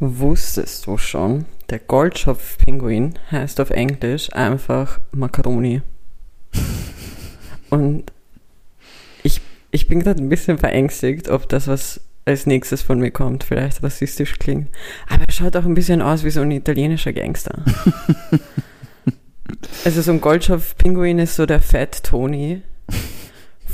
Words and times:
Wusstest 0.00 0.86
du 0.86 0.98
schon, 0.98 1.46
der 1.70 1.78
Goldschopf-Pinguin 1.78 3.14
heißt 3.30 3.60
auf 3.60 3.70
Englisch 3.70 4.32
einfach 4.32 5.00
Macaroni. 5.12 5.82
Und 7.70 8.04
ich, 9.22 9.40
ich 9.70 9.88
bin 9.88 10.00
gerade 10.00 10.22
ein 10.22 10.28
bisschen 10.28 10.58
verängstigt, 10.58 11.28
ob 11.28 11.48
das, 11.48 11.68
was 11.68 12.00
als 12.24 12.46
nächstes 12.46 12.82
von 12.82 12.98
mir 12.98 13.10
kommt, 13.10 13.44
vielleicht 13.44 13.82
rassistisch 13.82 14.38
klingt. 14.38 14.68
Aber 15.08 15.24
er 15.26 15.32
schaut 15.32 15.56
auch 15.56 15.64
ein 15.64 15.74
bisschen 15.74 16.02
aus 16.02 16.24
wie 16.24 16.30
so 16.30 16.40
ein 16.40 16.50
italienischer 16.50 17.12
Gangster. 17.12 17.64
also 19.84 20.02
so 20.02 20.12
ein 20.12 20.20
Goldschopf-Pinguin 20.20 21.18
ist 21.18 21.36
so 21.36 21.46
der 21.46 21.60
Fat 21.60 22.02
Tony 22.02 22.62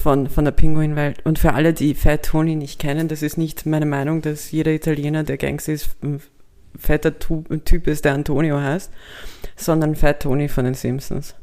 von, 0.01 0.29
von 0.29 0.45
der 0.45 0.53
Pinguinwelt. 0.53 1.25
Und 1.25 1.39
für 1.39 1.53
alle, 1.53 1.73
die 1.73 1.95
Fat 1.95 2.25
Tony 2.25 2.57
nicht 2.57 2.81
kennen, 2.81 3.09
das 3.09 3.23
ist 3.23 3.37
nicht 3.37 3.67
meine 3.67 3.87
Meinung, 3.87 4.23
dass 4.23 4.51
jeder 4.51 4.73
Italiener, 4.73 5.23
der 5.23 5.37
Gangster 5.37 5.73
ist, 5.73 6.03
ein 6.03 6.21
fetter 6.79 7.19
Typ 7.19 7.87
ist, 7.87 8.05
der 8.05 8.15
Antonio 8.15 8.61
heißt, 8.61 8.91
sondern 9.57 9.97
Fat 9.97 10.23
Tony 10.23 10.49
von 10.49 10.65
den 10.65 10.75
Simpsons. 10.75 11.35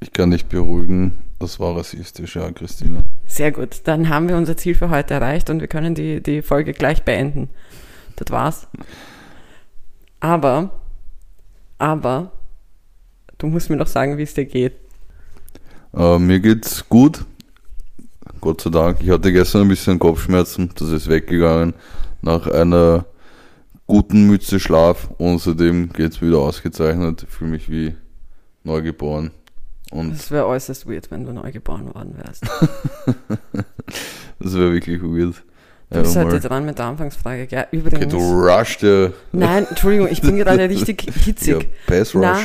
Ich 0.00 0.12
kann 0.12 0.30
dich 0.30 0.46
beruhigen, 0.46 1.18
das 1.38 1.58
war 1.58 1.76
rassistisch, 1.76 2.36
ja, 2.36 2.50
Christina. 2.52 3.04
Sehr 3.26 3.52
gut, 3.52 3.80
dann 3.84 4.08
haben 4.08 4.28
wir 4.28 4.36
unser 4.36 4.56
Ziel 4.56 4.74
für 4.74 4.90
heute 4.90 5.14
erreicht 5.14 5.50
und 5.50 5.60
wir 5.60 5.68
können 5.68 5.94
die, 5.94 6.22
die 6.22 6.42
Folge 6.42 6.72
gleich 6.72 7.02
beenden. 7.02 7.48
Das 8.16 8.30
war's. 8.30 8.68
Aber, 10.20 10.70
aber, 11.78 12.32
du 13.38 13.46
musst 13.46 13.70
mir 13.70 13.76
noch 13.76 13.86
sagen, 13.86 14.18
wie 14.18 14.22
es 14.22 14.34
dir 14.34 14.46
geht. 14.46 14.74
Äh, 15.98 16.18
mir 16.18 16.38
geht's 16.38 16.88
gut. 16.88 17.24
Gott 18.40 18.60
sei 18.60 18.70
Dank. 18.70 18.98
Ich 19.02 19.10
hatte 19.10 19.32
gestern 19.32 19.62
ein 19.62 19.68
bisschen 19.68 19.98
Kopfschmerzen. 19.98 20.70
Das 20.76 20.90
ist 20.90 21.08
weggegangen. 21.08 21.74
Nach 22.22 22.46
einer 22.46 23.04
guten 23.88 24.28
Mütze 24.28 24.60
Schlaf. 24.60 25.10
Und 25.18 25.40
seitdem 25.40 25.92
geht's 25.92 26.22
wieder 26.22 26.38
ausgezeichnet. 26.38 27.24
Ich 27.24 27.34
fühle 27.34 27.50
mich 27.50 27.68
wie 27.68 27.96
neugeboren. 28.62 29.32
Und 29.90 30.12
das 30.12 30.30
wäre 30.30 30.46
äußerst 30.46 30.86
weird, 30.86 31.10
wenn 31.10 31.24
du 31.24 31.32
neugeboren 31.32 31.92
worden 31.92 32.14
wärst. 32.16 32.44
das 34.38 34.54
wäre 34.54 34.72
wirklich 34.72 35.02
weird. 35.02 35.42
Du 35.90 36.00
bist 36.00 36.16
heute 36.16 36.38
dran 36.40 36.66
mit 36.66 36.78
der 36.78 36.84
Anfangsfrage, 36.84 37.46
gell? 37.46 37.66
Übrigens. 37.70 38.12
Okay, 38.12 38.24
du 38.24 38.46
rushst 38.46 38.82
ja. 38.82 39.10
Nein, 39.32 39.66
Entschuldigung, 39.66 40.08
ich 40.10 40.20
bin 40.20 40.36
gerade 40.44 40.68
richtig 40.68 41.10
hitzig. 41.24 41.62
Ja, 41.62 41.68
Pass 41.86 42.14
Rush. 42.14 42.22
Na, 42.22 42.40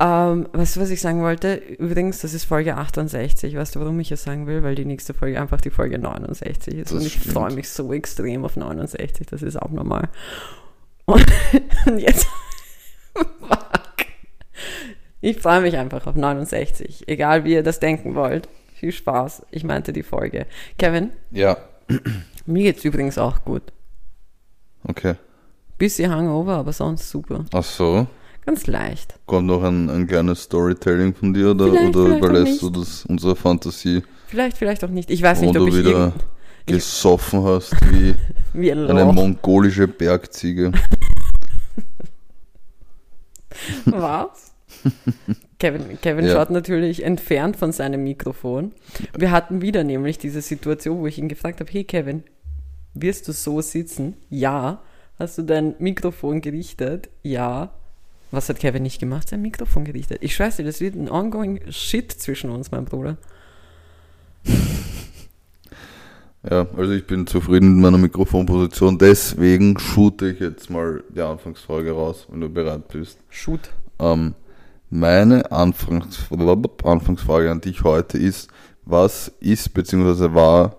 ähm, 0.00 0.48
weißt 0.52 0.76
du, 0.76 0.80
was 0.80 0.88
ich 0.90 1.00
sagen 1.02 1.20
wollte? 1.20 1.54
Übrigens, 1.54 2.20
das 2.20 2.32
ist 2.32 2.44
Folge 2.44 2.76
68. 2.76 3.54
Weißt 3.54 3.74
du, 3.74 3.80
warum 3.80 4.00
ich 4.00 4.08
das 4.08 4.22
sagen 4.22 4.46
will? 4.46 4.62
Weil 4.62 4.74
die 4.74 4.86
nächste 4.86 5.12
Folge 5.12 5.38
einfach 5.38 5.60
die 5.60 5.70
Folge 5.70 5.98
69 5.98 6.74
ist. 6.74 6.90
Das 6.90 6.98
und 6.98 7.06
ich 7.06 7.18
freue 7.18 7.52
mich 7.52 7.68
so 7.68 7.92
extrem 7.92 8.46
auf 8.46 8.56
69. 8.56 9.26
Das 9.26 9.42
ist 9.42 9.60
auch 9.60 9.70
normal. 9.70 10.08
Und, 11.04 11.26
und 11.86 11.98
jetzt. 11.98 12.26
fuck. 13.14 14.06
Ich 15.20 15.38
freue 15.38 15.60
mich 15.60 15.76
einfach 15.76 16.06
auf 16.06 16.16
69. 16.16 17.06
Egal 17.06 17.44
wie 17.44 17.52
ihr 17.52 17.62
das 17.62 17.78
denken 17.78 18.14
wollt. 18.14 18.48
Viel 18.74 18.92
Spaß. 18.92 19.44
Ich 19.50 19.64
meinte 19.64 19.92
die 19.92 20.02
Folge. 20.02 20.46
Kevin? 20.78 21.10
Ja. 21.30 21.58
Mir 22.46 22.62
geht's 22.62 22.86
übrigens 22.86 23.18
auch 23.18 23.44
gut. 23.44 23.64
Okay. 24.84 25.16
Bisschen 25.76 26.10
Hangover, 26.10 26.54
aber 26.54 26.72
sonst 26.72 27.10
super. 27.10 27.44
Ach 27.52 27.64
so. 27.64 28.06
Ganz 28.46 28.66
leicht. 28.66 29.14
Kommt 29.26 29.46
noch 29.46 29.62
ein, 29.62 29.90
ein 29.90 30.06
kleines 30.06 30.44
Storytelling 30.44 31.14
von 31.14 31.34
dir 31.34 31.50
oder, 31.50 31.66
vielleicht, 31.66 31.96
oder 31.96 32.04
vielleicht 32.04 32.18
überlässt 32.18 32.62
du 32.62 32.70
das 32.70 33.04
unserer 33.06 33.36
Fantasie? 33.36 34.02
Vielleicht, 34.28 34.56
vielleicht 34.56 34.84
auch 34.84 34.88
nicht. 34.88 35.10
Ich 35.10 35.22
weiß 35.22 35.40
nicht, 35.40 35.56
ob 35.56 35.56
du 35.56 35.68
ich 35.68 35.76
wieder 35.76 36.12
gesoffen 36.66 37.44
hast 37.44 37.74
wie, 37.90 38.14
wie 38.52 38.72
ein 38.72 38.88
eine 38.88 39.12
mongolische 39.12 39.88
Bergziege. 39.88 40.72
Was? 43.86 44.52
Kevin, 45.58 45.98
Kevin 46.00 46.24
ja. 46.24 46.32
schaut 46.32 46.50
natürlich 46.50 47.04
entfernt 47.04 47.56
von 47.56 47.72
seinem 47.72 48.04
Mikrofon. 48.04 48.72
Wir 49.16 49.30
hatten 49.30 49.60
wieder 49.60 49.84
nämlich 49.84 50.18
diese 50.18 50.40
Situation, 50.40 51.00
wo 51.00 51.06
ich 51.06 51.18
ihn 51.18 51.28
gefragt 51.28 51.60
habe, 51.60 51.70
hey 51.70 51.84
Kevin, 51.84 52.24
wirst 52.94 53.28
du 53.28 53.32
so 53.32 53.60
sitzen? 53.60 54.16
Ja. 54.30 54.82
Hast 55.18 55.36
du 55.36 55.42
dein 55.42 55.74
Mikrofon 55.78 56.40
gerichtet? 56.40 57.10
Ja. 57.22 57.74
Was 58.30 58.48
hat 58.48 58.60
Kevin 58.60 58.82
nicht 58.82 59.00
gemacht? 59.00 59.28
Sein 59.28 59.42
Mikrofon 59.42 59.84
gerichtet. 59.84 60.18
Ich 60.20 60.34
schwör's 60.34 60.56
dir, 60.56 60.64
das 60.64 60.80
wird 60.80 60.94
ein 60.94 61.10
ongoing 61.10 61.60
Shit 61.70 62.12
zwischen 62.12 62.50
uns, 62.50 62.70
mein 62.70 62.84
Bruder. 62.84 63.16
Ja, 66.48 66.66
also 66.74 66.92
ich 66.92 67.06
bin 67.06 67.26
zufrieden 67.26 67.74
mit 67.74 67.82
meiner 67.82 67.98
Mikrofonposition, 67.98 68.96
deswegen 68.96 69.78
shoote 69.78 70.30
ich 70.30 70.40
jetzt 70.40 70.70
mal 70.70 71.04
die 71.10 71.20
Anfangsfrage 71.20 71.92
raus, 71.92 72.26
wenn 72.30 72.40
du 72.40 72.48
bereit 72.48 72.88
bist. 72.88 73.18
Shoot. 73.28 73.68
Ähm, 73.98 74.34
meine 74.88 75.52
Anfangs 75.52 76.18
Anfangsfrage 76.82 77.50
an 77.50 77.60
dich 77.60 77.84
heute 77.84 78.16
ist, 78.16 78.48
was 78.86 79.30
ist 79.40 79.74
bzw. 79.74 80.32
war 80.32 80.76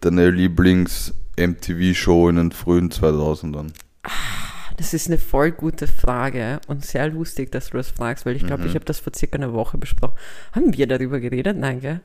deine 0.00 0.30
Lieblings-MTV-Show 0.30 2.30
in 2.30 2.36
den 2.36 2.52
frühen 2.52 2.90
2000ern? 2.90 3.66
Ah. 4.04 4.51
Das 4.76 4.94
ist 4.94 5.08
eine 5.08 5.18
voll 5.18 5.52
gute 5.52 5.86
Frage 5.86 6.60
und 6.66 6.84
sehr 6.84 7.08
lustig, 7.08 7.52
dass 7.52 7.70
du 7.70 7.76
das 7.76 7.90
fragst, 7.90 8.26
weil 8.26 8.36
ich 8.36 8.46
glaube, 8.46 8.62
mhm. 8.62 8.68
ich 8.68 8.74
habe 8.74 8.84
das 8.84 9.00
vor 9.00 9.12
circa 9.14 9.36
einer 9.36 9.52
Woche 9.52 9.78
besprochen. 9.78 10.14
Haben 10.52 10.76
wir 10.76 10.86
darüber 10.86 11.20
geredet? 11.20 11.56
Nein, 11.56 11.80
gell? 11.80 12.00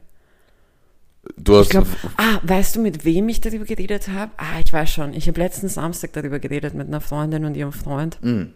Du 1.36 1.58
hast 1.58 1.70
glaub, 1.70 1.88
ah, 2.18 2.40
weißt 2.44 2.76
du, 2.76 2.82
mit 2.82 3.04
wem 3.04 3.28
ich 3.30 3.42
darüber 3.42 3.66
geredet 3.66 4.08
habe? 4.08 4.32
Ah, 4.38 4.60
ich 4.64 4.72
weiß 4.72 4.90
schon. 4.90 5.14
Ich 5.14 5.28
habe 5.28 5.40
letzten 5.40 5.68
Samstag 5.68 6.14
darüber 6.14 6.40
geredet 6.40 6.74
mit 6.74 6.88
einer 6.88 7.02
Freundin 7.02 7.46
und 7.46 7.58
ihrem 7.58 7.74
Freund. 7.74 8.18
Mhm. 8.24 8.54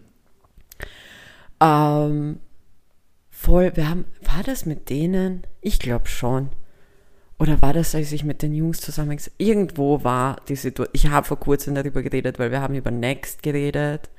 Ähm, 1.60 2.40
voll, 3.30 3.76
wir 3.76 3.88
haben, 3.88 4.04
war 4.22 4.42
das 4.44 4.66
mit 4.66 4.88
denen? 4.88 5.42
Ich 5.60 5.78
glaube 5.78 6.08
schon. 6.08 6.48
Oder 7.42 7.60
war 7.60 7.72
das, 7.72 7.92
als 7.96 8.12
ich 8.12 8.22
mit 8.22 8.40
den 8.42 8.54
Jungs 8.54 8.80
zusammen 8.80 9.18
irgendwo 9.36 10.04
war 10.04 10.36
die 10.46 10.54
Situation. 10.54 10.92
Ich 10.92 11.08
habe 11.08 11.26
vor 11.26 11.40
kurzem 11.40 11.74
darüber 11.74 12.00
geredet, 12.00 12.38
weil 12.38 12.52
wir 12.52 12.60
haben 12.60 12.76
über 12.76 12.92
Next 12.92 13.42
geredet. 13.42 14.10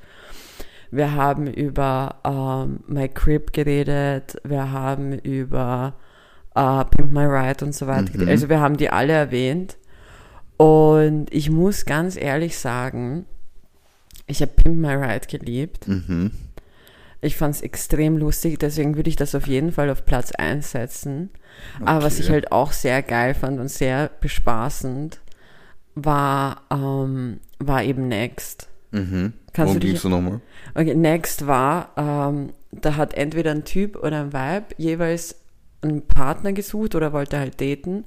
Wir 0.91 1.13
haben 1.13 1.47
über 1.47 2.17
ähm, 2.25 2.81
My 2.85 3.07
Crib 3.07 3.53
geredet. 3.53 4.35
Wir 4.44 4.73
haben 4.73 5.13
über 5.19 5.94
äh, 6.53 6.84
Pimp 6.84 7.13
My 7.13 7.23
Ride 7.23 7.63
und 7.63 7.73
so 7.73 7.88
weiter. 7.88 8.11
Mhm. 8.13 8.28
Also 8.28 8.50
wir 8.50 8.59
haben 8.59 8.75
die 8.75 8.89
alle 8.89 9.13
erwähnt. 9.13 9.78
Und 10.57 11.34
ich 11.34 11.50
muss 11.50 11.85
ganz 11.85 12.17
ehrlich 12.17 12.57
sagen, 12.57 13.25
ich 14.28 14.41
habe 14.41 14.51
Pimp 14.51 14.75
My 14.75 14.95
Ride 14.95 15.28
geliebt. 15.28 15.88
Mhm. 15.88 16.31
Ich 17.23 17.38
fand 17.38 17.56
es 17.56 17.61
extrem 17.61 18.17
lustig, 18.17 18.59
deswegen 18.59 18.95
würde 18.95 19.09
ich 19.09 19.16
das 19.16 19.34
auf 19.34 19.47
jeden 19.47 19.72
Fall 19.72 19.89
auf 19.89 20.06
Platz 20.06 20.31
1 20.34 20.72
setzen. 20.72 21.29
Okay. 21.75 21.89
Aber 21.89 22.06
was 22.06 22.19
ich 22.19 22.29
halt 22.29 22.51
auch 22.51 22.73
sehr 22.73 23.01
geil 23.01 23.34
fand 23.34 23.59
und 23.59 23.69
sehr 23.69 24.09
bespaßend, 24.19 25.19
war, 25.95 26.63
ähm, 26.69 27.39
war 27.59 27.84
eben 27.84 28.07
Next. 28.07 28.67
Mhm. 28.91 29.34
Kannst 29.53 29.69
Worum 29.69 29.79
du 29.79 29.88
dich, 29.88 30.03
nochmal? 30.03 30.41
Okay, 30.75 30.95
Next 30.95 31.47
war, 31.47 31.91
ähm, 31.95 32.53
da 32.72 32.95
hat 32.95 33.13
entweder 33.13 33.51
ein 33.51 33.63
Typ 33.63 33.95
oder 33.95 34.19
ein 34.19 34.34
Weib 34.34 34.73
jeweils 34.78 35.35
einen 35.81 36.01
Partner 36.01 36.51
gesucht 36.53 36.95
oder 36.95 37.13
wollte 37.13 37.40
halt 37.40 37.61
daten. 37.61 38.05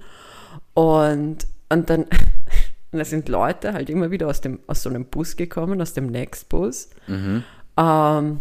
Und, 0.74 1.46
und 1.68 1.90
dann 1.90 2.02
und 2.02 2.08
da 2.98 3.04
sind 3.04 3.28
Leute 3.28 3.72
halt 3.72 3.88
immer 3.88 4.10
wieder 4.10 4.28
aus, 4.28 4.40
dem, 4.40 4.60
aus 4.66 4.82
so 4.82 4.90
einem 4.90 5.06
Bus 5.06 5.36
gekommen, 5.36 5.80
aus 5.80 5.94
dem 5.94 6.06
Next-Bus. 6.06 6.90
Mhm. 7.06 7.44
Ähm, 7.78 8.40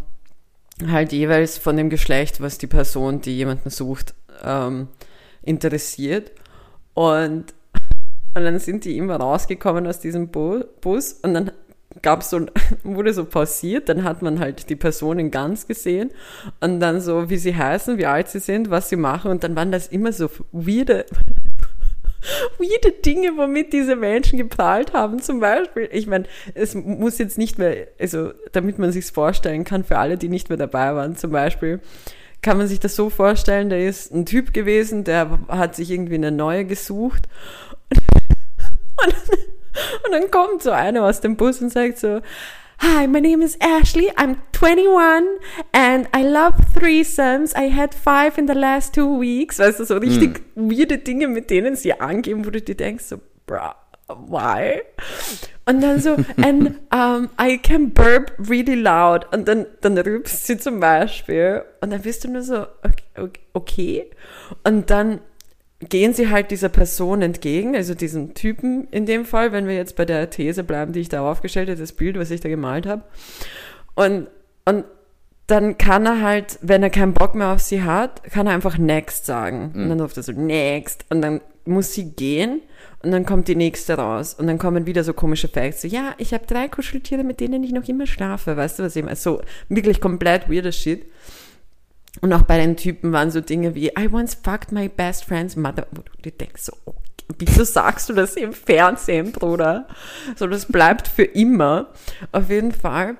halt 0.87 1.11
jeweils 1.11 1.57
von 1.57 1.77
dem 1.77 1.89
Geschlecht, 1.89 2.41
was 2.41 2.57
die 2.57 2.67
Person, 2.67 3.21
die 3.21 3.35
jemanden 3.35 3.69
sucht, 3.69 4.13
ähm, 4.43 4.87
interessiert. 5.41 6.31
Und, 6.93 7.53
und 8.33 8.43
dann 8.43 8.59
sind 8.59 8.85
die 8.85 8.97
immer 8.97 9.17
rausgekommen 9.17 9.87
aus 9.87 9.99
diesem 9.99 10.29
Bu 10.29 10.63
Bus 10.81 11.13
und 11.13 11.33
dann 11.33 11.51
gab 12.01 12.23
so, 12.23 12.45
wurde 12.83 13.13
so 13.13 13.25
pausiert, 13.25 13.89
dann 13.89 14.03
hat 14.03 14.21
man 14.21 14.39
halt 14.39 14.69
die 14.69 14.75
Personen 14.75 15.31
ganz 15.31 15.67
gesehen 15.67 16.11
und 16.59 16.79
dann 16.79 16.99
so, 16.99 17.29
wie 17.29 17.37
sie 17.37 17.55
heißen, 17.55 17.97
wie 17.97 18.05
alt 18.05 18.27
sie 18.27 18.39
sind, 18.39 18.69
was 18.69 18.89
sie 18.89 18.97
machen 18.97 19.31
und 19.31 19.43
dann 19.43 19.55
waren 19.55 19.71
das 19.71 19.87
immer 19.87 20.11
so 20.11 20.29
weirde 20.51 21.05
weirde 22.57 22.91
Dinge, 22.91 23.37
womit 23.37 23.73
diese 23.73 23.95
Menschen 23.95 24.37
geprahlt 24.37 24.93
haben. 24.93 25.21
Zum 25.21 25.39
Beispiel, 25.39 25.89
ich 25.91 26.07
meine, 26.07 26.25
es 26.53 26.75
muss 26.75 27.17
jetzt 27.17 27.37
nicht 27.37 27.57
mehr, 27.57 27.87
also 27.99 28.31
damit 28.51 28.79
man 28.79 28.91
sich 28.91 29.05
vorstellen 29.05 29.63
kann, 29.63 29.83
für 29.83 29.97
alle, 29.97 30.17
die 30.17 30.29
nicht 30.29 30.49
mehr 30.49 30.57
dabei 30.57 30.95
waren, 30.95 31.15
zum 31.15 31.31
Beispiel, 31.31 31.79
kann 32.41 32.57
man 32.57 32.67
sich 32.67 32.79
das 32.79 32.95
so 32.95 33.09
vorstellen, 33.09 33.69
da 33.69 33.75
ist 33.75 34.13
ein 34.13 34.25
Typ 34.25 34.53
gewesen, 34.53 35.03
der 35.03 35.39
hat 35.47 35.75
sich 35.75 35.89
irgendwie 35.89 36.15
eine 36.15 36.31
neue 36.31 36.65
gesucht 36.65 37.23
und, 37.91 39.15
und 40.05 40.11
dann 40.11 40.29
kommt 40.29 40.61
so 40.61 40.71
einer 40.71 41.05
aus 41.05 41.21
dem 41.21 41.37
Bus 41.37 41.61
und 41.61 41.71
sagt 41.71 41.97
so, 41.97 42.21
Hi, 42.79 43.07
my 43.07 43.19
name 43.19 43.41
is 43.41 43.57
Ashley. 43.61 44.11
I'm 44.17 44.41
21 44.51 45.37
and 45.73 46.09
I 46.13 46.23
love 46.23 46.55
threesomes. 46.73 47.55
I 47.55 47.69
had 47.69 47.95
five 47.95 48.37
in 48.37 48.47
the 48.47 48.53
last 48.53 48.93
two 48.93 49.17
weeks. 49.17 49.59
Weißt 49.59 49.79
du, 49.79 49.85
so 49.85 49.97
richtig 49.97 50.41
mm. 50.55 50.69
weirde 50.69 50.97
Dinge, 50.97 51.27
mit 51.27 51.49
denen 51.49 51.75
sie 51.77 51.93
angeben, 51.93 52.45
wo 52.45 52.49
du 52.49 52.61
dir 52.61 52.75
denkst, 52.75 53.05
so, 53.05 53.21
bra, 53.47 53.75
why? 54.09 54.81
Und 55.65 55.81
dann 55.81 56.01
so, 56.01 56.17
and 56.37 56.79
um, 56.91 57.29
I 57.39 57.57
can 57.57 57.91
burp 57.91 58.33
really 58.37 58.75
loud. 58.75 59.33
Und 59.33 59.47
dann, 59.47 59.67
dann 59.79 59.97
rübst 59.97 60.45
sie 60.45 60.57
zum 60.57 60.81
Beispiel. 60.81 61.63
Und 61.79 61.91
dann 61.91 62.01
bist 62.01 62.25
du 62.25 62.29
nur 62.29 62.43
so, 62.43 62.67
okay, 62.83 63.39
okay. 63.53 64.11
Und 64.65 64.89
dann 64.89 65.21
gehen 65.79 66.13
sie 66.13 66.29
halt 66.29 66.51
dieser 66.51 66.69
Person 66.69 67.21
entgegen, 67.21 67.75
also 67.75 67.93
diesem 67.93 68.33
Typen 68.33 68.87
in 68.91 69.05
dem 69.05 69.25
Fall, 69.25 69.51
wenn 69.51 69.67
wir 69.67 69.75
jetzt 69.75 69.95
bei 69.95 70.05
der 70.05 70.29
These 70.29 70.63
bleiben, 70.63 70.93
die 70.93 71.01
ich 71.01 71.09
da 71.09 71.29
aufgestellt 71.29 71.69
habe, 71.69 71.79
das 71.79 71.91
Bild, 71.91 72.17
was 72.17 72.31
ich 72.31 72.41
da 72.41 72.49
gemalt 72.49 72.85
habe. 72.85 73.03
Und, 73.93 74.27
und 74.65 74.85
dann 75.47 75.77
kann 75.77 76.05
er 76.05 76.21
halt, 76.21 76.57
wenn 76.61 76.81
er 76.81 76.89
keinen 76.89 77.13
Bock 77.13 77.35
mehr 77.35 77.49
auf 77.49 77.61
sie 77.61 77.83
hat, 77.83 78.23
kann 78.23 78.47
er 78.47 78.53
einfach 78.53 78.77
next 78.77 79.25
sagen. 79.25 79.71
Mhm. 79.73 79.83
Und 79.83 79.89
dann 79.89 79.99
ruft 79.99 80.17
er 80.17 80.23
so 80.23 80.31
next. 80.31 81.05
Und 81.09 81.21
dann 81.21 81.41
muss 81.65 81.93
sie 81.93 82.11
gehen 82.11 82.61
und 83.03 83.11
dann 83.11 83.25
kommt 83.25 83.47
die 83.47 83.55
nächste 83.55 83.95
raus. 83.95 84.33
Und 84.33 84.47
dann 84.47 84.57
kommen 84.57 84.87
wieder 84.87 85.03
so 85.03 85.13
komische 85.13 85.47
Facts. 85.47 85.81
So, 85.81 85.87
ja, 85.87 86.15
ich 86.17 86.33
habe 86.33 86.47
drei 86.47 86.67
Kuscheltiere, 86.67 87.23
mit 87.23 87.39
denen 87.39 87.63
ich 87.63 87.71
noch 87.71 87.87
immer 87.87 88.07
schlafe. 88.07 88.57
Weißt 88.57 88.79
du, 88.79 88.83
was 88.83 88.95
ich 88.95 89.03
meine? 89.03 89.15
So 89.15 89.41
wirklich 89.69 90.01
komplett 90.01 90.49
weirder 90.49 90.71
Shit. 90.71 91.05
Und 92.21 92.33
auch 92.33 92.43
bei 92.43 92.57
den 92.57 92.77
Typen 92.77 93.11
waren 93.11 93.31
so 93.31 93.41
Dinge 93.41 93.75
wie, 93.75 93.87
I 93.87 94.09
once 94.11 94.35
fucked 94.35 94.71
my 94.71 94.87
best 94.87 95.25
friend's 95.25 95.55
mother. 95.55 95.87
Wo 95.91 96.03
du 96.21 96.31
denkst, 96.31 96.63
so, 96.63 96.73
okay, 96.85 96.99
wieso 97.39 97.63
sagst 97.63 98.09
du 98.09 98.13
das 98.13 98.35
im 98.35 98.53
Fernsehen, 98.53 99.31
Bruder? 99.31 99.87
So, 100.35 100.47
das 100.47 100.65
bleibt 100.65 101.07
für 101.07 101.23
immer. 101.23 101.91
Auf 102.31 102.49
jeden 102.49 102.71
Fall. 102.71 103.17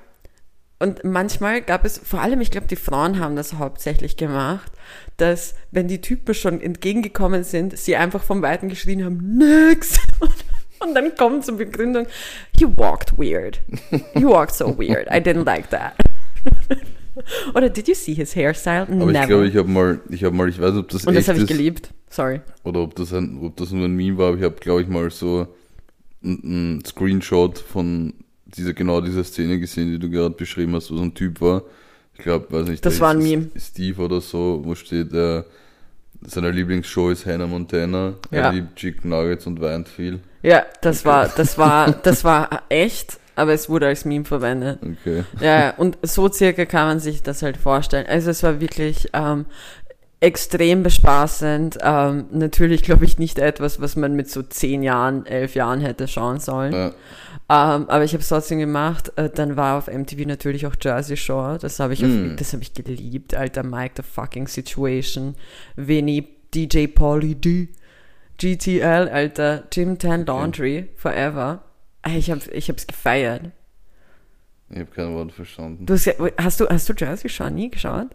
Und 0.80 1.04
manchmal 1.04 1.62
gab 1.62 1.86
es, 1.86 1.98
vor 1.98 2.22
allem, 2.22 2.42
ich 2.42 2.52
glaube, 2.52 2.68
die 2.68 2.76
Frauen 2.76 3.20
haben 3.20 3.36
das 3.36 3.54
hauptsächlich 3.54 4.18
gemacht, 4.18 4.72
dass, 5.18 5.56
wenn 5.72 5.88
die 5.88 6.02
Typen 6.02 6.34
schon 6.34 6.60
entgegengekommen 6.62 7.44
sind, 7.44 7.78
sie 7.78 7.96
einfach 7.96 8.24
vom 8.24 8.42
Weiten 8.42 8.70
geschrien 8.70 9.04
haben, 9.04 9.38
nix! 9.38 10.00
Und 10.80 10.94
dann 10.94 11.16
kommt 11.16 11.46
zur 11.46 11.58
Begründung, 11.58 12.06
you 12.60 12.72
walked 12.76 13.18
weird. 13.18 13.62
You 14.14 14.30
walked 14.30 14.54
so 14.54 14.78
weird. 14.78 15.08
I 15.08 15.22
didn't 15.22 15.46
like 15.46 15.70
that. 15.70 15.96
Oder 17.54 17.70
did 17.70 17.88
you 17.88 17.94
see 17.94 18.14
his 18.14 18.36
hairstyle? 18.36 18.84
Aber 18.84 19.12
Never. 19.12 19.22
ich 19.22 19.28
glaube, 19.28 19.48
ich 19.48 19.56
habe 19.56 19.70
mal, 19.70 20.00
ich 20.10 20.24
habe 20.24 20.36
mal, 20.36 20.50
ich 20.50 20.60
weiß, 20.60 20.76
ob 20.76 20.90
das 20.90 21.06
Und 21.06 21.16
das 21.16 21.28
habe 21.28 21.40
ich 21.40 21.48
geliebt. 21.48 21.90
Sorry. 22.10 22.42
Oder 22.64 22.82
ob 22.82 22.96
das, 22.96 23.14
ein, 23.14 23.40
ob 23.42 23.56
das 23.58 23.72
nur 23.72 23.86
ein 23.86 23.96
Meme 23.96 24.18
war, 24.18 24.30
aber 24.30 24.38
ich 24.38 24.44
habe, 24.44 24.56
glaube 24.56 24.82
ich, 24.82 24.88
mal 24.88 25.10
so 25.12 25.48
ein, 26.24 26.78
ein 26.78 26.86
Screenshot 26.86 27.60
von 27.60 28.14
dieser, 28.46 28.74
genau 28.74 29.02
dieser 29.02 29.24
Szene 29.24 29.60
gesehen, 29.60 29.92
die 29.92 30.00
du 30.00 30.10
gerade 30.10 30.34
beschrieben 30.36 30.76
hast, 30.76 30.92
wo 30.92 30.98
so 30.98 31.04
ein 31.04 31.14
Typ 31.14 31.42
war. 31.42 31.64
Ich 32.14 32.24
glaube, 32.24 32.48
weiß 32.50 32.70
nicht, 32.70 32.86
das 32.86 33.00
war 33.02 33.12
ein 33.12 33.20
Meme. 33.20 33.50
Steve 33.58 34.02
oder 34.02 34.22
so, 34.22 34.62
wo 34.64 34.76
steht, 34.76 35.14
äh, 35.14 35.44
seine 36.22 36.52
Lieblingsshow 36.52 37.10
ist 37.10 37.26
Hannah 37.26 37.48
Montana. 37.48 38.14
Ja. 38.32 38.44
Er 38.44 38.54
liebt 38.54 38.76
Chicken 38.76 39.10
Nuggets 39.10 39.46
und 39.48 39.60
weint 39.62 39.90
viel. 39.90 40.20
Ja, 40.42 40.66
das 40.82 41.06
war, 41.06 41.28
das 41.28 41.58
war, 41.58 41.92
das 41.92 42.24
war 42.24 42.64
echt 42.70 43.20
aber 43.36 43.54
es 43.54 43.70
wurde 43.70 43.88
als 43.88 44.06
Meme 44.06 44.26
verwendet. 44.26 44.80
Okay. 44.82 45.24
Ja, 45.40 45.72
und 45.78 45.98
so 46.02 46.32
circa 46.32 46.66
kann 46.66 46.88
man 46.88 47.00
sich 47.00 47.24
das 47.24 47.42
halt 47.42 47.58
vorstellen. 47.58 48.06
Also 48.08 48.32
es 48.32 48.44
war 48.44 48.60
wirklich 48.60 49.10
ähm, 49.14 49.46
extrem 50.20 50.84
bespaßend. 50.84 51.78
Ähm, 51.82 52.26
natürlich 52.32 52.84
glaube 52.84 53.06
ich 53.06 53.20
nicht 53.20 53.40
etwas, 53.40 53.82
was 53.82 53.96
man 53.96 54.16
mit 54.16 54.30
so 54.30 54.42
zehn 54.42 54.84
Jahren, 54.84 55.26
elf 55.26 55.56
Jahren 55.56 55.82
hätte 55.82 56.08
schauen 56.08 56.40
sollen. 56.40 56.74
Ja. 56.74 56.88
Ähm, 57.48 57.90
aber 57.90 58.04
ich 58.04 58.14
habe 58.14 58.22
es 58.22 58.30
trotzdem 58.30 58.60
gemacht. 58.60 59.12
Äh, 59.18 59.30
dann 59.30 59.56
war 59.56 59.78
auf 59.78 59.88
MTV 59.88 60.26
natürlich 60.26 60.66
auch 60.66 60.76
Jersey 60.82 61.16
Shore. 61.16 61.60
Das 61.60 61.80
habe 61.80 61.94
ich, 61.94 62.02
mm. 62.02 62.38
das 62.38 62.54
habe 62.54 62.64
ich 62.64 62.74
geliebt. 62.74 63.36
Alter 63.36 63.64
Mike, 63.64 63.94
the 63.98 64.04
fucking 64.04 64.48
Situation. 64.48 65.36
Vinny, 65.76 66.28
DJ 66.54 66.88
Pauly 66.88 67.36
D. 67.36 67.70
GTL, 68.38 69.10
Alter. 69.10 69.64
Jim 69.72 70.00
Tan 70.00 70.26
Laundry, 70.26 70.80
okay. 70.80 70.90
forever. 70.96 71.64
Ich 72.08 72.30
habe 72.30 72.42
ich 72.52 72.70
hab's 72.70 72.88
gefeiert. 72.88 73.52
Ich 74.70 74.80
habe 74.80 74.92
kein 74.92 75.14
Wort 75.14 75.32
verstanden. 75.32 75.86
Du 75.86 75.94
hast, 75.94 76.08
hast, 76.38 76.60
du, 76.60 76.68
hast 76.68 76.90
du 76.90 76.94
Jersey 76.98 77.30
Shore 77.30 77.52
nie 77.52 77.70
geschaut? 77.70 78.08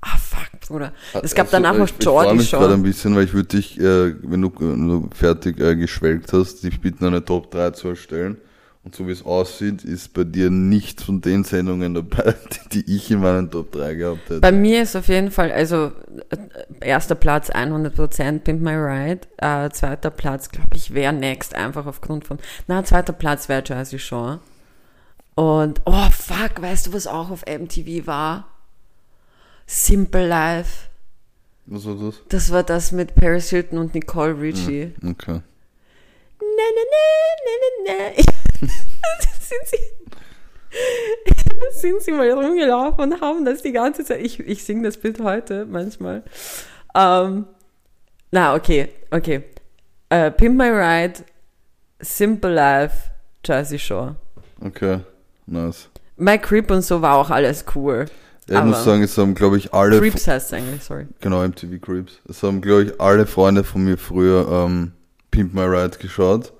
Ah, 0.00 0.18
fuck, 0.18 0.60
Bruder. 0.68 0.92
Es 1.22 1.34
gab 1.34 1.46
also, 1.46 1.56
danach 1.56 1.78
noch 1.78 1.88
Jordi 1.88 2.02
Shore. 2.02 2.24
Ich 2.24 2.28
freue 2.28 2.34
mich 2.36 2.50
gerade 2.50 2.74
ein 2.74 2.82
bisschen, 2.82 3.16
weil 3.16 3.24
ich 3.24 3.32
würde 3.32 3.48
dich, 3.48 3.78
äh, 3.80 4.14
wenn, 4.22 4.42
du, 4.42 4.52
wenn, 4.58 4.88
du, 4.88 5.08
fertig 5.14 5.58
äh, 5.60 5.76
geschwelgt 5.76 6.32
hast, 6.32 6.62
dich 6.62 6.80
bitten, 6.80 7.06
eine 7.06 7.24
Top 7.24 7.50
3 7.50 7.70
zu 7.70 7.88
erstellen. 7.88 8.36
Und 8.84 8.94
so 8.94 9.06
wie 9.08 9.12
es 9.12 9.24
aussieht, 9.24 9.82
ist 9.82 10.12
bei 10.12 10.24
dir 10.24 10.50
nichts 10.50 11.04
von 11.04 11.22
den 11.22 11.42
Sendungen 11.44 11.94
dabei, 11.94 12.34
die 12.72 12.84
ich 12.94 13.10
in 13.10 13.20
meinen 13.20 13.50
Top 13.50 13.72
3 13.72 13.94
gehabt 13.94 14.28
hätte. 14.28 14.40
Bei 14.40 14.52
mir 14.52 14.82
ist 14.82 14.94
auf 14.94 15.08
jeden 15.08 15.30
Fall, 15.30 15.50
also 15.50 15.90
äh, 16.28 16.36
erster 16.80 17.14
Platz 17.14 17.50
100% 17.50 18.40
Pimp 18.40 18.60
My 18.60 18.74
Ride, 18.74 19.20
äh, 19.38 19.70
zweiter 19.70 20.10
Platz, 20.10 20.50
glaube 20.50 20.76
ich, 20.76 20.92
wäre 20.92 21.14
Next, 21.14 21.54
einfach 21.54 21.86
aufgrund 21.86 22.26
von, 22.26 22.38
na, 22.68 22.84
zweiter 22.84 23.14
Platz 23.14 23.48
wäre 23.48 23.62
Jersey 23.66 23.98
Shore. 23.98 24.40
Und, 25.34 25.80
oh 25.86 26.10
fuck, 26.10 26.60
weißt 26.60 26.88
du, 26.88 26.92
was 26.92 27.06
auch 27.06 27.30
auf 27.30 27.44
MTV 27.46 28.06
war? 28.06 28.48
Simple 29.66 30.28
Life. 30.28 30.88
Was 31.64 31.86
war 31.86 31.94
das? 31.94 32.20
Das 32.28 32.52
war 32.52 32.62
das 32.62 32.92
mit 32.92 33.14
Paris 33.14 33.48
Hilton 33.48 33.78
und 33.78 33.94
Nicole 33.94 34.38
Richie. 34.38 34.92
Ja, 35.00 35.10
okay. 35.10 35.40
Na, 36.38 36.64
na, 36.76 36.82
na, 36.90 37.04
na, 37.46 37.94
na, 37.94 38.10
na. 38.18 38.33
Sind, 39.40 39.66
sie, 39.66 39.78
sind 41.80 42.02
sie 42.02 42.12
mal 42.12 42.30
rumgelaufen 42.30 43.12
und 43.12 43.20
haben 43.20 43.44
das 43.44 43.62
die 43.62 43.72
ganze 43.72 44.04
Zeit. 44.04 44.20
Ich, 44.20 44.40
ich 44.40 44.64
singe 44.64 44.84
das 44.84 44.96
Bild 44.96 45.20
heute 45.20 45.66
manchmal. 45.66 46.22
Ähm, 46.94 47.46
na, 48.30 48.54
okay, 48.54 48.88
okay. 49.10 49.44
Uh, 50.12 50.30
Pimp 50.30 50.56
My 50.56 50.68
Ride, 50.68 51.24
Simple 52.00 52.52
Life, 52.52 53.10
Jersey 53.44 53.78
Shore. 53.78 54.16
Okay, 54.60 55.00
nice. 55.46 55.88
My 56.16 56.38
Creep 56.38 56.70
und 56.70 56.82
so 56.82 57.02
war 57.02 57.16
auch 57.16 57.30
alles 57.30 57.64
cool. 57.74 58.06
Ja, 58.48 58.58
ich 58.58 58.64
muss 58.66 58.84
sagen, 58.84 59.02
es 59.02 59.16
haben, 59.16 59.34
glaube 59.34 59.56
ich, 59.56 59.72
alle. 59.72 59.98
Creeps 59.98 60.28
heißt 60.28 60.48
es 60.48 60.52
eigentlich, 60.52 60.82
sorry. 60.82 61.06
Genau, 61.20 61.46
MTV 61.46 61.80
Creeps. 61.80 62.20
Es 62.28 62.42
haben, 62.42 62.60
glaube 62.60 62.84
ich, 62.84 63.00
alle 63.00 63.26
Freunde 63.26 63.64
von 63.64 63.84
mir 63.84 63.96
früher 63.96 64.46
ähm, 64.50 64.92
Pimp 65.30 65.54
My 65.54 65.62
Ride 65.62 65.98
geschaut. 65.98 66.52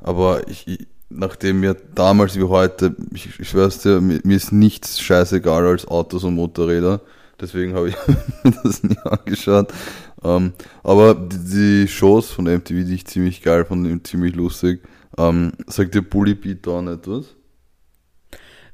Aber 0.00 0.48
ich, 0.48 0.66
ich, 0.66 0.88
nachdem 1.10 1.60
mir 1.60 1.76
damals 1.94 2.36
wie 2.36 2.44
heute, 2.44 2.94
ich, 3.12 3.38
ich 3.38 3.48
schwör's 3.48 3.82
dir, 3.82 4.00
mir, 4.00 4.20
mir, 4.24 4.36
ist 4.36 4.52
nichts 4.52 5.00
scheißegal 5.00 5.66
als 5.66 5.86
Autos 5.86 6.24
und 6.24 6.34
Motorräder. 6.34 7.00
Deswegen 7.40 7.74
habe 7.74 7.88
ich 7.88 7.96
mir 8.44 8.54
das 8.62 8.82
nie 8.82 8.96
angeschaut. 9.04 9.72
Ähm, 10.22 10.52
aber 10.82 11.14
die, 11.14 11.38
die, 11.84 11.88
Shows 11.88 12.30
von 12.30 12.44
MTV, 12.44 12.86
die 12.86 12.94
ich 12.94 13.06
ziemlich 13.06 13.42
geil 13.42 13.64
fand, 13.64 14.06
ziemlich 14.06 14.34
lustig. 14.34 14.82
Ähm, 15.18 15.52
sagt 15.66 15.94
dir 15.94 16.02
Bully 16.02 16.34
Beat 16.34 16.66
Down 16.66 16.88
etwas? 16.88 17.34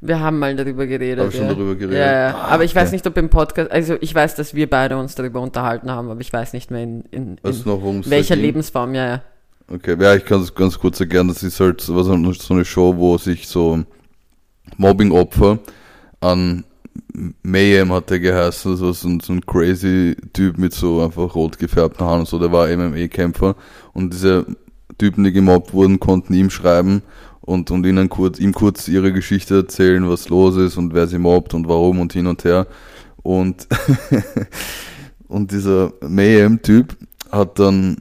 Wir 0.00 0.21
haben 0.21 0.38
mal 0.38 0.55
darüber 0.55 0.87
geredet. 0.87 1.25
Hab 1.25 1.33
schon 1.33 1.49
darüber 1.49 1.75
geredet. 1.75 1.99
Ja, 1.99 2.12
ja. 2.12 2.35
Ah, 2.35 2.49
aber 2.49 2.64
ich 2.64 2.73
okay. 2.73 2.81
weiß 2.81 2.93
nicht, 2.93 3.07
ob 3.07 3.16
im 3.16 3.31
Podcast, 3.31 3.71
also 3.71 3.97
ich 4.00 4.14
weiß, 4.14 4.35
dass 4.35 4.55
wir 4.55 4.69
beide 4.69 4.99
uns 4.99 5.14
darüber 5.14 5.40
unterhalten 5.40 5.90
haben, 5.90 6.11
aber 6.11 6.21
ich 6.21 6.33
weiß 6.33 6.52
nicht 6.52 6.71
mehr 6.71 6.83
in, 6.83 7.00
in, 7.11 7.38
in 7.43 7.62
noch, 7.64 7.81
welcher 8.11 8.37
Lebensform, 8.37 8.95
ja, 8.95 9.07
ja. 9.07 9.23
Okay, 9.68 9.96
ja, 10.00 10.14
ich 10.14 10.25
kann 10.25 10.42
es 10.42 10.54
ganz 10.54 10.78
kurz 10.78 11.00
erklären. 11.00 11.26
Das 11.26 11.42
ist 11.42 11.58
halt 11.58 11.80
so 11.80 12.12
eine 12.12 12.64
Show, 12.64 12.96
wo 12.96 13.18
sich 13.18 13.49
so 13.49 13.82
Mobbing-Opfer 14.76 15.58
an 16.20 16.64
Mayhem 17.42 17.92
hat 17.92 18.11
der 18.11 18.20
geheißen, 18.20 18.76
so, 18.76 18.92
so, 18.92 19.18
so 19.20 19.32
ein 19.32 19.44
crazy 19.44 20.16
Typ 20.32 20.58
mit 20.58 20.73
so 20.73 21.02
einfach 21.02 21.35
rot 21.35 21.58
gefärbten 21.58 22.06
Haaren 22.06 22.20
und 22.20 22.28
so, 22.28 22.38
der 22.38 22.52
war 22.52 22.68
MMA-Kämpfer 22.68 23.56
und 23.92 24.12
diese 24.12 24.46
Typen, 24.99 25.25
die 25.25 25.32
gemobbt 25.32 25.73
wurden, 25.73 26.00
konnten 26.00 26.35
ihm 26.35 26.50
schreiben 26.50 27.02
und, 27.40 27.70
und 27.70 27.85
ihnen 27.87 28.08
kurz, 28.08 28.38
ihm 28.38 28.52
kurz 28.52 28.88
ihre 28.88 29.12
Geschichte 29.12 29.56
erzählen, 29.56 30.08
was 30.08 30.28
los 30.28 30.56
ist 30.56 30.76
und 30.76 30.94
wer 30.94 31.06
sie 31.06 31.18
mobbt 31.18 31.54
und 31.54 31.68
warum 31.68 32.00
und 32.00 32.12
hin 32.12 32.26
und 32.26 32.44
her. 32.44 32.66
Und, 33.23 33.66
und 35.28 35.50
dieser 35.52 35.92
Mayhem-Typ 36.00 36.96
hat 37.30 37.58
dann, 37.58 37.99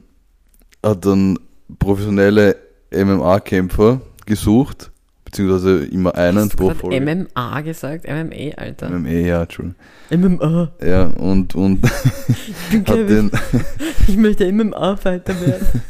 hat 0.82 1.04
dann 1.04 1.38
professionelle 1.78 2.56
MMA-Kämpfer 2.92 4.00
gesucht, 4.26 4.90
beziehungsweise 5.24 5.84
immer 5.86 6.14
einen 6.14 6.48
pro 6.48 6.70
Folge. 6.70 7.00
MMA 7.00 7.60
gesagt? 7.62 8.06
MMA, 8.06 8.54
Alter. 8.56 8.90
MMA, 8.90 9.08
ja, 9.08 9.42
Entschuldigung. 9.42 9.76
MMA. 10.10 10.72
Ja, 10.84 11.06
und, 11.06 11.54
und 11.54 11.80
ich, 12.28 12.84
bin 12.84 12.84
den, 13.08 13.30
ich 14.08 14.16
möchte 14.16 14.50
MMA-Fighter 14.50 15.34
werden. 15.40 15.82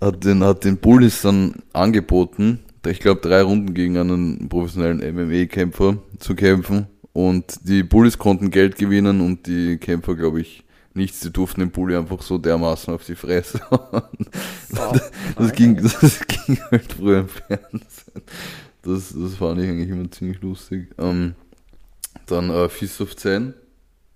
hat 0.00 0.24
den, 0.24 0.42
hat 0.44 0.64
den 0.64 0.78
Bullis 0.78 1.22
dann 1.22 1.54
angeboten, 1.72 2.60
ich 2.86 3.00
glaube 3.00 3.20
drei 3.20 3.42
Runden 3.42 3.74
gegen 3.74 3.98
einen 3.98 4.48
professionellen 4.48 4.98
MMA-Kämpfer 5.14 5.98
zu 6.18 6.34
kämpfen. 6.34 6.86
Und 7.12 7.68
die 7.68 7.82
Bullies 7.82 8.18
konnten 8.18 8.50
Geld 8.50 8.76
gewinnen 8.76 9.20
und 9.20 9.46
die 9.46 9.78
Kämpfer, 9.78 10.14
glaube 10.14 10.40
ich, 10.40 10.64
nichts, 10.94 11.20
die 11.20 11.32
durften 11.32 11.60
den 11.60 11.70
Bulli 11.70 11.96
einfach 11.96 12.22
so 12.22 12.38
dermaßen 12.38 12.92
auf 12.94 13.04
die 13.04 13.14
Fresse. 13.14 13.60
das, 14.70 15.10
das, 15.36 15.52
ging, 15.52 15.76
das 15.82 16.26
ging 16.26 16.58
halt 16.70 16.92
früher 16.92 17.20
im 17.20 17.28
Fernsehen. 17.28 18.22
Das, 18.82 19.14
das 19.14 19.34
fand 19.34 19.60
ich 19.60 19.68
eigentlich 19.68 19.90
immer 19.90 20.10
ziemlich 20.10 20.40
lustig. 20.40 20.88
Ähm, 20.98 21.34
dann 22.26 22.50
äh, 22.50 22.68
Fist 22.68 23.00
of 23.00 23.14
Zen. 23.16 23.54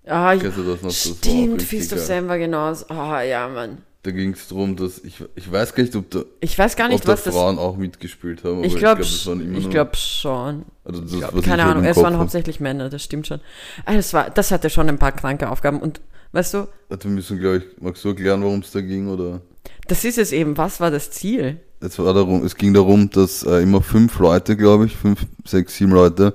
Ah, 0.05 0.35
das 0.35 0.55
noch? 0.57 0.77
Das 0.81 1.17
stimmt, 1.17 1.61
Fist 1.61 1.93
of 1.93 2.03
Zen 2.03 2.27
war 2.27 2.37
genau 2.37 2.73
so. 2.73 2.85
Ah, 2.89 3.21
ja, 3.21 3.47
Mann. 3.47 3.79
Da 4.03 4.11
ging 4.11 4.33
es 4.33 4.47
darum, 4.47 4.75
dass 4.75 4.99
ich, 4.99 5.23
ich 5.35 5.51
weiß 5.51 5.73
gar 5.73 5.81
nicht, 5.83 5.95
ob 5.95 6.11
da, 6.11 6.21
Ich 6.39 6.59
weiß 6.59 6.75
gar 6.75 6.85
ob 6.85 6.91
nicht, 6.91 7.05
da 7.07 7.13
was 7.13 7.23
das. 7.23 7.33
Frauen 7.33 7.57
auch 7.57 7.75
mitgespielt 7.75 8.43
haben. 8.43 8.63
Ich 8.63 8.75
glaube, 8.75 9.01
das 9.01 9.25
nur- 9.25 9.69
glaube 9.71 9.95
schon. 9.95 10.65
also 10.83 11.01
das, 11.01 11.11
glaub, 11.11 11.43
keine 11.43 11.63
halt 11.63 11.75
Ahnung, 11.75 11.85
es 11.85 11.97
waren 11.97 12.19
hauptsächlich 12.19 12.59
Männer, 12.59 12.89
das 12.89 13.03
stimmt 13.03 13.25
schon. 13.25 13.39
Ah, 13.83 13.95
Das, 13.95 14.13
war, 14.13 14.29
das 14.29 14.51
hatte 14.51 14.69
schon 14.69 14.89
ein 14.89 14.99
paar 14.99 15.11
kranke 15.11 15.49
Aufgaben. 15.49 15.79
Und 15.79 16.01
weißt 16.35 16.53
du, 16.53 16.67
Also 16.89 17.03
wir 17.05 17.11
müssen, 17.11 17.39
glaube 17.39 17.57
ich, 17.57 17.63
magst 17.81 18.03
du 18.03 18.09
erklären, 18.09 18.43
worum 18.43 18.59
es 18.59 18.71
da 18.71 18.81
ging? 18.81 19.07
Oder? 19.07 19.41
das 19.87 20.05
ist 20.05 20.17
es 20.17 20.31
eben. 20.31 20.57
Was 20.57 20.79
war 20.79 20.91
das 20.91 21.09
Ziel? 21.11 21.59
Es, 21.79 21.97
war 21.99 22.13
darum, 22.13 22.43
es 22.43 22.55
ging 22.55 22.73
darum, 22.73 23.09
dass 23.09 23.43
äh, 23.43 23.61
immer 23.61 23.81
fünf 23.81 24.17
Leute, 24.19 24.55
glaube 24.55 24.85
ich, 24.85 24.95
fünf, 24.95 25.25
sechs, 25.45 25.75
sieben 25.75 25.91
Leute, 25.91 26.33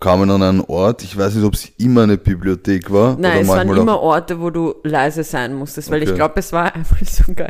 kamen 0.00 0.30
an 0.30 0.42
einen 0.42 0.60
Ort. 0.62 1.02
Ich 1.04 1.16
weiß 1.16 1.34
nicht, 1.34 1.44
ob 1.44 1.54
es 1.54 1.70
immer 1.78 2.02
eine 2.04 2.16
Bibliothek 2.16 2.90
war. 2.90 3.16
Nein, 3.18 3.42
es 3.42 3.48
waren 3.48 3.68
immer 3.68 4.00
Orte, 4.00 4.40
wo 4.40 4.50
du 4.50 4.74
leise 4.82 5.22
sein 5.24 5.54
musstest, 5.54 5.90
weil 5.90 6.02
ich 6.02 6.08
Okay. 6.08 6.16
glaube, 6.16 6.34
es 6.40 6.52
war 6.52 6.74
einmal 6.74 7.04
sogar 7.04 7.48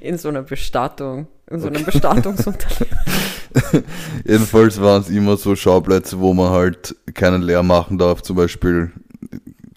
in 0.00 0.16
so 0.16 0.28
einer 0.28 0.42
Bestattung, 0.42 1.26
in 1.50 1.60
so 1.60 1.66
einem 1.66 1.84
Bestattungsunternehmen. 1.84 2.98
Jedenfalls 4.24 4.80
waren 4.80 5.02
es 5.02 5.10
immer 5.10 5.36
so 5.36 5.56
Schauplätze, 5.56 6.18
wo 6.20 6.32
man 6.34 6.50
halt 6.50 6.94
keinen 7.14 7.42
Leer 7.42 7.62
machen 7.62 7.98
darf, 7.98 8.22
zum 8.22 8.36
Beispiel, 8.36 8.92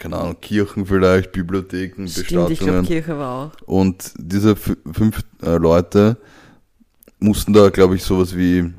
keine 0.01 0.17
Ahnung, 0.17 0.38
Kirchen 0.41 0.86
vielleicht, 0.86 1.31
Bibliotheken, 1.31 2.08
Stimmt, 2.08 2.17
ich 2.24 2.27
glaube, 2.27 2.50
Bestattungen. 2.50 2.86
Kirche 2.86 3.17
war 3.17 3.46
auch. 3.58 3.67
Und 3.67 4.12
diese 4.17 4.51
fü- 4.53 4.77
fünf 4.91 5.22
äh, 5.43 5.55
Leute 5.58 6.17
mussten 7.20 7.53
da, 7.53 7.70
glaube 7.70 7.96
ich, 7.96 8.03
sowas 8.03 8.36
wie, 8.36 8.74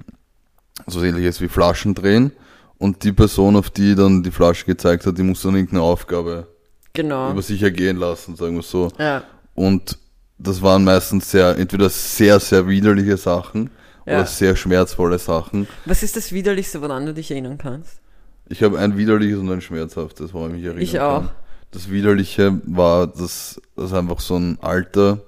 so 0.87 1.03
ähnliches 1.03 1.41
wie 1.41 1.49
Flaschen 1.49 1.95
drehen. 1.95 2.33
Und 2.79 3.05
die 3.05 3.13
Person, 3.13 3.55
auf 3.57 3.71
die 3.71 3.95
dann 3.95 4.23
die 4.25 4.33
Flasche 4.33 4.67
gezeigt 4.67 5.07
hat, 5.07 5.17
die 5.17 5.23
musste 5.23 5.49
dann 5.49 5.55
irgendeine 5.57 5.83
Aufgabe 5.83 6.49
Genau. 6.95 7.31
über 7.31 7.41
sich 7.41 7.63
ergehen 7.63 7.97
lassen, 7.97 8.35
sagen 8.37 8.57
wir 8.57 8.63
so. 8.63 8.91
Ja. 8.99 9.23
Und 9.55 9.99
das 10.39 10.61
waren 10.61 10.83
meistens 10.85 11.31
sehr, 11.31 11.57
entweder 11.57 11.89
sehr, 11.89 12.41
sehr 12.41 12.67
widerliche 12.69 13.17
Sachen 13.17 13.71
Ja. 14.05 14.15
oder 14.19 14.27
sehr 14.27 14.57
schmerzvolle 14.57 15.19
Sachen. 15.21 15.69
Was 15.87 16.03
ist 16.03 16.17
das 16.17 16.33
Widerlichste, 16.33 16.83
woran 16.83 17.07
du 17.07 17.15
dich 17.15 17.31
erinnern 17.31 17.57
kannst? 17.59 18.01
Ich 18.49 18.63
habe 18.63 18.79
ein 18.79 18.97
widerliches 18.97 19.39
und 19.39 19.51
ein 19.51 19.61
schmerzhaftes, 19.61 20.35
woran 20.35 20.51
ich 20.51 20.57
mich 20.57 20.65
erinnern 20.65 20.83
Ich 20.83 20.93
kann. 20.95 21.03
auch. 21.03 21.31
Das 21.71 21.91
widerliche 21.91 22.61
war, 22.67 23.07
dass 23.07 23.61
das 23.77 23.93
einfach 23.95 24.21
so 24.21 24.37
ein 24.37 24.59
alter, 24.61 25.21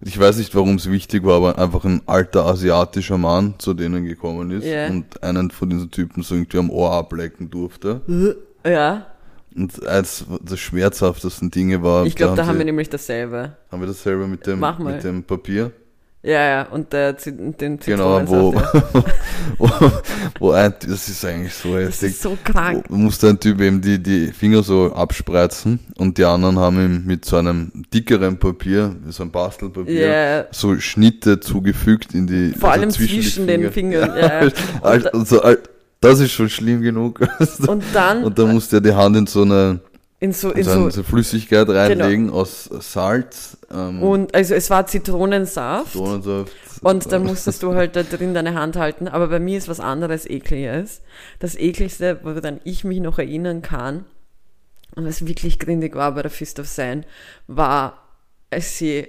ich 0.00 0.16
weiß 0.18 0.36
nicht, 0.38 0.54
warum 0.54 0.76
es 0.76 0.88
wichtig 0.88 1.24
war, 1.24 1.36
aber 1.36 1.58
einfach 1.58 1.84
ein 1.84 2.02
alter 2.06 2.44
asiatischer 2.46 3.18
Mann 3.18 3.54
zu 3.58 3.74
denen 3.74 4.04
gekommen 4.04 4.52
ist 4.52 4.64
Ja. 4.64 4.86
und 4.88 5.20
einen 5.24 5.50
von 5.50 5.70
diesen 5.70 5.90
Typen 5.90 6.22
so 6.22 6.36
irgendwie 6.36 6.58
am 6.58 6.70
Ohr 6.70 6.92
ablecken 6.92 7.50
durfte. 7.50 8.00
Ja, 8.64 9.06
Und 9.56 9.84
eins 9.88 10.24
der 10.40 10.56
schmerzhaftesten 10.56 11.50
Dinge 11.50 11.82
war, 11.82 12.06
ich 12.06 12.14
glaube, 12.14 12.36
da 12.36 12.46
haben 12.46 12.52
sie- 12.54 12.58
wir 12.58 12.64
nämlich 12.66 12.90
dasselbe. 12.90 13.56
haben 13.72 13.80
wir 13.80 13.88
dasselbe 13.88 14.28
mit 14.28 14.46
dem, 14.46 14.60
Mach 14.60 14.78
mal. 14.78 14.94
mit 14.94 15.02
dem 15.04 15.24
Papier. 15.24 15.72
Ja, 16.20 16.48
ja, 16.48 16.62
und 16.64 16.92
der, 16.92 17.16
Zi- 17.16 17.30
den 17.32 17.78
Genau, 17.78 18.20
wo, 18.26 18.52
ja. 18.52 18.72
wo, 19.58 19.70
wo 20.40 20.50
ein, 20.50 20.74
das 20.86 21.08
ist 21.08 21.24
eigentlich 21.24 21.54
so 21.54 21.74
Das 21.74 21.84
heftig. 21.86 22.10
ist 22.10 22.22
so 22.22 22.36
krank. 22.42 22.84
Wo- 22.88 22.96
musste 22.96 23.28
ein 23.28 23.38
Typ 23.38 23.60
eben 23.60 23.80
die, 23.80 24.02
die 24.02 24.26
Finger 24.32 24.64
so 24.64 24.92
abspreizen 24.92 25.78
und 25.96 26.18
die 26.18 26.24
anderen 26.24 26.58
haben 26.58 26.76
ihm 26.84 27.04
mit 27.06 27.24
so 27.24 27.36
einem 27.36 27.70
dickeren 27.94 28.36
Papier, 28.38 28.96
so 29.10 29.22
ein 29.22 29.30
Bastelpapier, 29.30 30.08
Ja. 30.08 30.44
so 30.50 30.78
Schnitte 30.80 31.38
zugefügt 31.38 32.14
in 32.14 32.26
die 32.26 32.50
Vor 32.50 32.70
also 32.70 32.80
allem 32.80 32.90
zwischen, 32.90 33.46
den 33.46 33.70
Fingern. 33.70 34.10
Ja. 34.18 34.48
Alt- 34.82 35.14
also, 35.14 35.40
alt- 35.42 35.68
das 36.00 36.18
ist 36.20 36.32
schon 36.32 36.48
schlimm 36.48 36.80
genug. 36.82 37.20
Und 37.66 37.82
dann 37.92 38.24
Und 38.24 38.38
dann 38.38 38.52
musste 38.52 38.78
er 38.78 38.80
die 38.80 38.92
Hand 38.92 39.16
in 39.16 39.26
so 39.26 39.42
eine, 39.42 39.80
in 40.20 40.32
so, 40.32 40.50
in 40.50 40.64
so 40.64 40.72
so, 40.74 40.90
so 40.90 41.02
Flüssigkeit 41.04 41.68
reinlegen 41.68 42.30
aus 42.30 42.68
Salz, 42.80 43.56
ähm, 43.70 44.02
und 44.02 44.34
also 44.34 44.54
es 44.54 44.70
war 44.70 44.86
Zitronensaft. 44.86 45.92
Zitronensaft. 45.92 46.52
Und 46.80 47.12
dann 47.12 47.24
musstest 47.24 47.62
du 47.62 47.74
halt 47.74 47.96
da 47.96 48.02
drin 48.02 48.34
deine 48.34 48.54
Hand 48.54 48.76
halten. 48.76 49.08
Aber 49.08 49.28
bei 49.28 49.40
mir 49.40 49.58
ist 49.58 49.68
was 49.68 49.80
anderes 49.80 50.28
ekliges. 50.28 51.02
Das 51.40 51.56
ekligste, 51.56 52.20
woran 52.22 52.60
ich 52.64 52.84
mich 52.84 53.00
noch 53.00 53.18
erinnern 53.18 53.62
kann, 53.62 54.04
und 54.94 55.06
was 55.06 55.26
wirklich 55.26 55.58
grindig 55.58 55.94
war 55.94 56.12
bei 56.12 56.22
der 56.22 56.30
Fist 56.30 56.58
of 56.58 56.66
Sein, 56.66 57.04
war, 57.46 58.02
als 58.50 58.78
sie, 58.78 59.06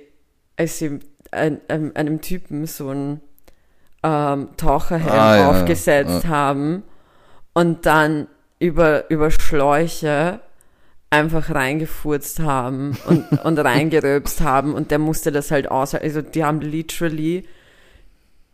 als 0.58 0.80
sie 0.80 1.00
ein, 1.32 1.62
einem, 1.68 1.92
einem 1.96 2.22
Typen 2.22 2.66
so 2.66 2.90
ein 2.90 3.22
ähm, 4.04 4.50
Taucherhelm 4.58 5.10
Ah, 5.12 5.38
ja, 5.38 5.50
aufgesetzt 5.50 6.28
haben 6.28 6.84
und 7.54 7.86
dann 7.86 8.28
über, 8.60 9.10
über 9.10 9.32
Schläuche 9.32 10.42
einfach 11.12 11.50
reingefurzt 11.54 12.40
haben 12.40 12.96
und, 13.08 13.26
und 13.44 13.58
reingeröpst 13.60 14.42
haben 14.42 14.74
und 14.74 14.92
der 14.92 15.00
musste 15.00 15.32
das 15.32 15.52
halt 15.52 15.70
aus, 15.72 15.96
also 15.96 16.22
die 16.22 16.44
haben 16.44 16.62
literally, 16.62 17.46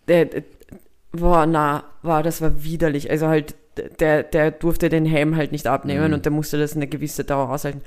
der, 0.07 0.25
der 0.25 0.43
boah, 1.11 1.45
na, 1.45 1.83
war, 2.01 2.23
das 2.23 2.41
war 2.41 2.63
widerlich, 2.63 3.09
also 3.09 3.27
halt, 3.27 3.55
der, 3.99 4.23
der 4.23 4.51
durfte 4.51 4.89
den 4.89 5.05
Helm 5.05 5.35
halt 5.35 5.51
nicht 5.51 5.67
abnehmen 5.67 6.07
Mhm. 6.09 6.13
und 6.13 6.25
der 6.25 6.31
musste 6.31 6.57
das 6.57 6.75
eine 6.75 6.87
gewisse 6.87 7.23
Dauer 7.25 7.49
aushalten. 7.49 7.81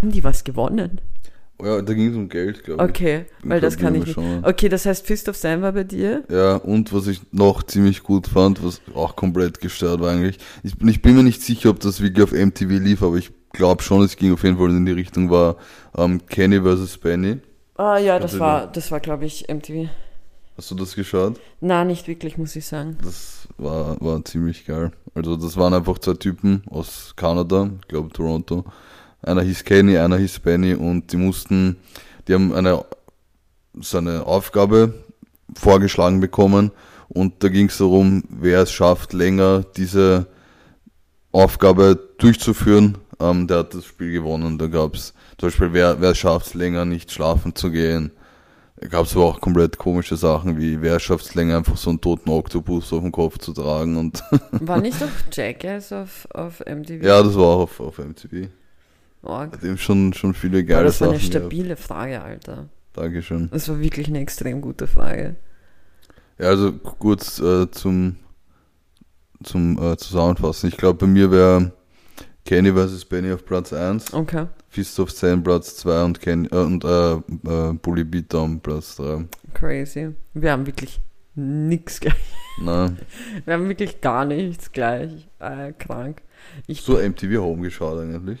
Haben 0.00 0.10
die 0.12 0.24
was 0.24 0.44
gewonnen? 0.44 1.00
Ja, 1.62 1.80
da 1.82 1.94
ging 1.94 2.10
es 2.10 2.16
um 2.16 2.28
Geld, 2.28 2.64
glaube 2.64 2.82
ich. 2.84 2.90
Okay, 2.90 3.24
Ich 3.42 3.48
weil 3.48 3.60
das 3.60 3.76
kann 3.76 3.94
ich 3.94 4.06
nicht. 4.16 4.18
Okay, 4.42 4.68
das 4.68 4.86
heißt 4.86 5.06
Fist 5.06 5.28
of 5.28 5.36
Sam 5.36 5.62
war 5.62 5.72
bei 5.72 5.84
dir? 5.84 6.24
Ja, 6.28 6.56
und 6.56 6.92
was 6.92 7.06
ich 7.06 7.20
noch 7.32 7.62
ziemlich 7.62 8.02
gut 8.02 8.26
fand, 8.26 8.64
was 8.64 8.80
auch 8.94 9.14
komplett 9.14 9.60
gestört 9.60 10.00
war 10.00 10.10
eigentlich, 10.12 10.38
ich, 10.62 10.76
bin- 10.76 10.88
ich 10.88 11.00
bin 11.02 11.14
mir 11.16 11.22
nicht 11.22 11.42
sicher, 11.42 11.70
ob 11.70 11.80
das 11.80 12.00
wirklich 12.00 12.24
auf 12.24 12.32
MTV 12.32 12.70
lief, 12.82 13.02
aber 13.02 13.16
ich 13.16 13.30
glaube 13.54 13.82
schon, 13.82 14.02
es 14.02 14.16
ging 14.16 14.34
auf 14.34 14.44
jeden 14.44 14.58
Fall 14.58 14.70
in 14.70 14.84
die 14.84 14.92
Richtung, 14.92 15.30
war 15.30 15.56
ähm, 15.96 16.26
Kenny 16.26 16.60
vs. 16.60 16.98
Benny. 16.98 17.38
Ah 17.76 17.98
ja, 17.98 18.18
das 18.18 18.38
war, 18.38 18.66
das 18.66 18.90
war 18.90 19.00
glaube 19.00 19.24
ich 19.24 19.46
MTV. 19.48 19.88
Hast 20.56 20.70
du 20.70 20.76
das 20.76 20.94
geschaut? 20.94 21.40
Na, 21.60 21.84
nicht 21.84 22.06
wirklich, 22.06 22.38
muss 22.38 22.54
ich 22.54 22.66
sagen. 22.66 22.96
Das 23.02 23.48
war, 23.58 24.00
war 24.00 24.24
ziemlich 24.24 24.64
geil. 24.66 24.92
Also 25.14 25.36
das 25.36 25.56
waren 25.56 25.74
einfach 25.74 25.98
zwei 25.98 26.14
Typen 26.14 26.62
aus 26.70 27.14
Kanada, 27.16 27.70
ich 27.80 27.88
glaube 27.88 28.10
Toronto. 28.10 28.64
Einer 29.22 29.42
hieß 29.42 29.64
Kenny, 29.64 29.96
einer 29.98 30.18
hieß 30.18 30.40
Benny 30.40 30.74
und 30.74 31.12
die 31.12 31.16
mussten, 31.16 31.76
die 32.28 32.34
haben 32.34 32.52
eine, 32.52 32.84
so 33.80 33.98
eine 33.98 34.24
Aufgabe 34.26 34.94
vorgeschlagen 35.56 36.20
bekommen 36.20 36.70
und 37.08 37.42
da 37.42 37.48
ging 37.48 37.66
es 37.66 37.78
darum, 37.78 38.22
wer 38.28 38.60
es 38.60 38.70
schafft, 38.70 39.12
länger 39.12 39.64
diese 39.76 40.26
Aufgabe 41.32 41.98
durchzuführen, 42.18 42.98
ähm, 43.20 43.46
der 43.46 43.58
hat 43.58 43.74
das 43.74 43.84
Spiel 43.84 44.12
gewonnen. 44.12 44.58
Da 44.58 44.66
gab 44.66 44.94
es 44.94 45.14
zum 45.38 45.48
Beispiel, 45.48 45.72
wer, 45.72 46.00
wer 46.00 46.14
schafft 46.14 46.46
es 46.46 46.54
länger, 46.54 46.84
nicht 46.84 47.10
schlafen 47.12 47.54
zu 47.54 47.70
gehen. 47.70 48.12
Da 48.76 48.88
gab 48.88 49.06
es 49.06 49.14
aber 49.14 49.24
auch 49.26 49.40
komplett 49.40 49.78
komische 49.78 50.16
Sachen, 50.16 50.58
wie 50.58 50.82
wer 50.82 50.98
schafft 51.00 51.26
es 51.26 51.34
länger, 51.34 51.56
einfach 51.58 51.76
so 51.76 51.90
einen 51.90 52.00
toten 52.00 52.28
Oktopus 52.30 52.92
auf 52.92 53.00
dem 53.00 53.12
Kopf 53.12 53.38
zu 53.38 53.52
tragen. 53.52 53.96
Und 53.96 54.22
War 54.52 54.80
nicht 54.80 55.00
doch 55.00 55.08
Jackass 55.32 55.92
auf, 55.92 56.26
auf 56.34 56.60
MTV? 56.60 57.02
ja, 57.04 57.22
das 57.22 57.34
war 57.36 57.44
auch 57.44 57.60
auf, 57.60 57.80
auf 57.80 57.98
MTV. 57.98 58.48
Oh, 59.22 59.38
Hat 59.38 59.62
eben 59.64 59.78
schon, 59.78 60.12
schon 60.12 60.34
viele 60.34 60.64
geile 60.64 60.84
das 60.84 61.00
war 61.00 61.08
Sachen 61.08 61.20
eine 61.20 61.28
gehabt. 61.30 61.44
stabile 61.44 61.76
Frage, 61.76 62.20
Alter. 62.22 62.68
Dankeschön. 62.92 63.48
Das 63.52 63.68
war 63.68 63.80
wirklich 63.80 64.08
eine 64.08 64.20
extrem 64.20 64.60
gute 64.60 64.86
Frage. 64.86 65.36
Ja, 66.38 66.48
also 66.48 66.72
kurz 66.72 67.38
äh, 67.38 67.70
zum, 67.70 68.16
zum 69.42 69.78
äh, 69.82 69.96
Zusammenfassen. 69.96 70.68
Ich 70.68 70.76
glaube, 70.76 70.98
bei 70.98 71.06
mir 71.06 71.30
wäre 71.30 71.72
Kenny 72.44 72.72
vs. 72.72 73.04
Benny 73.06 73.32
auf 73.32 73.44
Platz 73.46 73.72
1, 73.72 74.12
Okay, 74.12 74.46
Fist 74.68 74.98
of 75.00 75.10
Sam 75.10 75.42
Platz 75.42 75.76
2 75.76 76.04
und, 76.04 76.20
Kenny, 76.20 76.48
äh, 76.52 76.56
und 76.56 76.84
äh, 76.84 77.14
äh, 77.14 77.72
Bully 77.80 78.04
Beatdown 78.04 78.60
Platz 78.60 78.96
3. 78.96 79.24
crazy. 79.54 80.10
Wir 80.34 80.52
haben 80.52 80.66
wirklich 80.66 81.00
nichts 81.34 82.00
gleich. 82.00 82.14
Na, 82.60 82.92
Wir 83.44 83.54
haben 83.54 83.68
wirklich 83.68 84.00
gar 84.00 84.24
nichts 84.24 84.70
gleich. 84.72 85.26
Äh, 85.40 85.72
krank. 85.72 86.22
Ich, 86.66 86.82
so 86.82 86.98
MTV 86.98 87.40
Home 87.40 87.62
geschaut 87.62 87.98
eigentlich. 88.00 88.38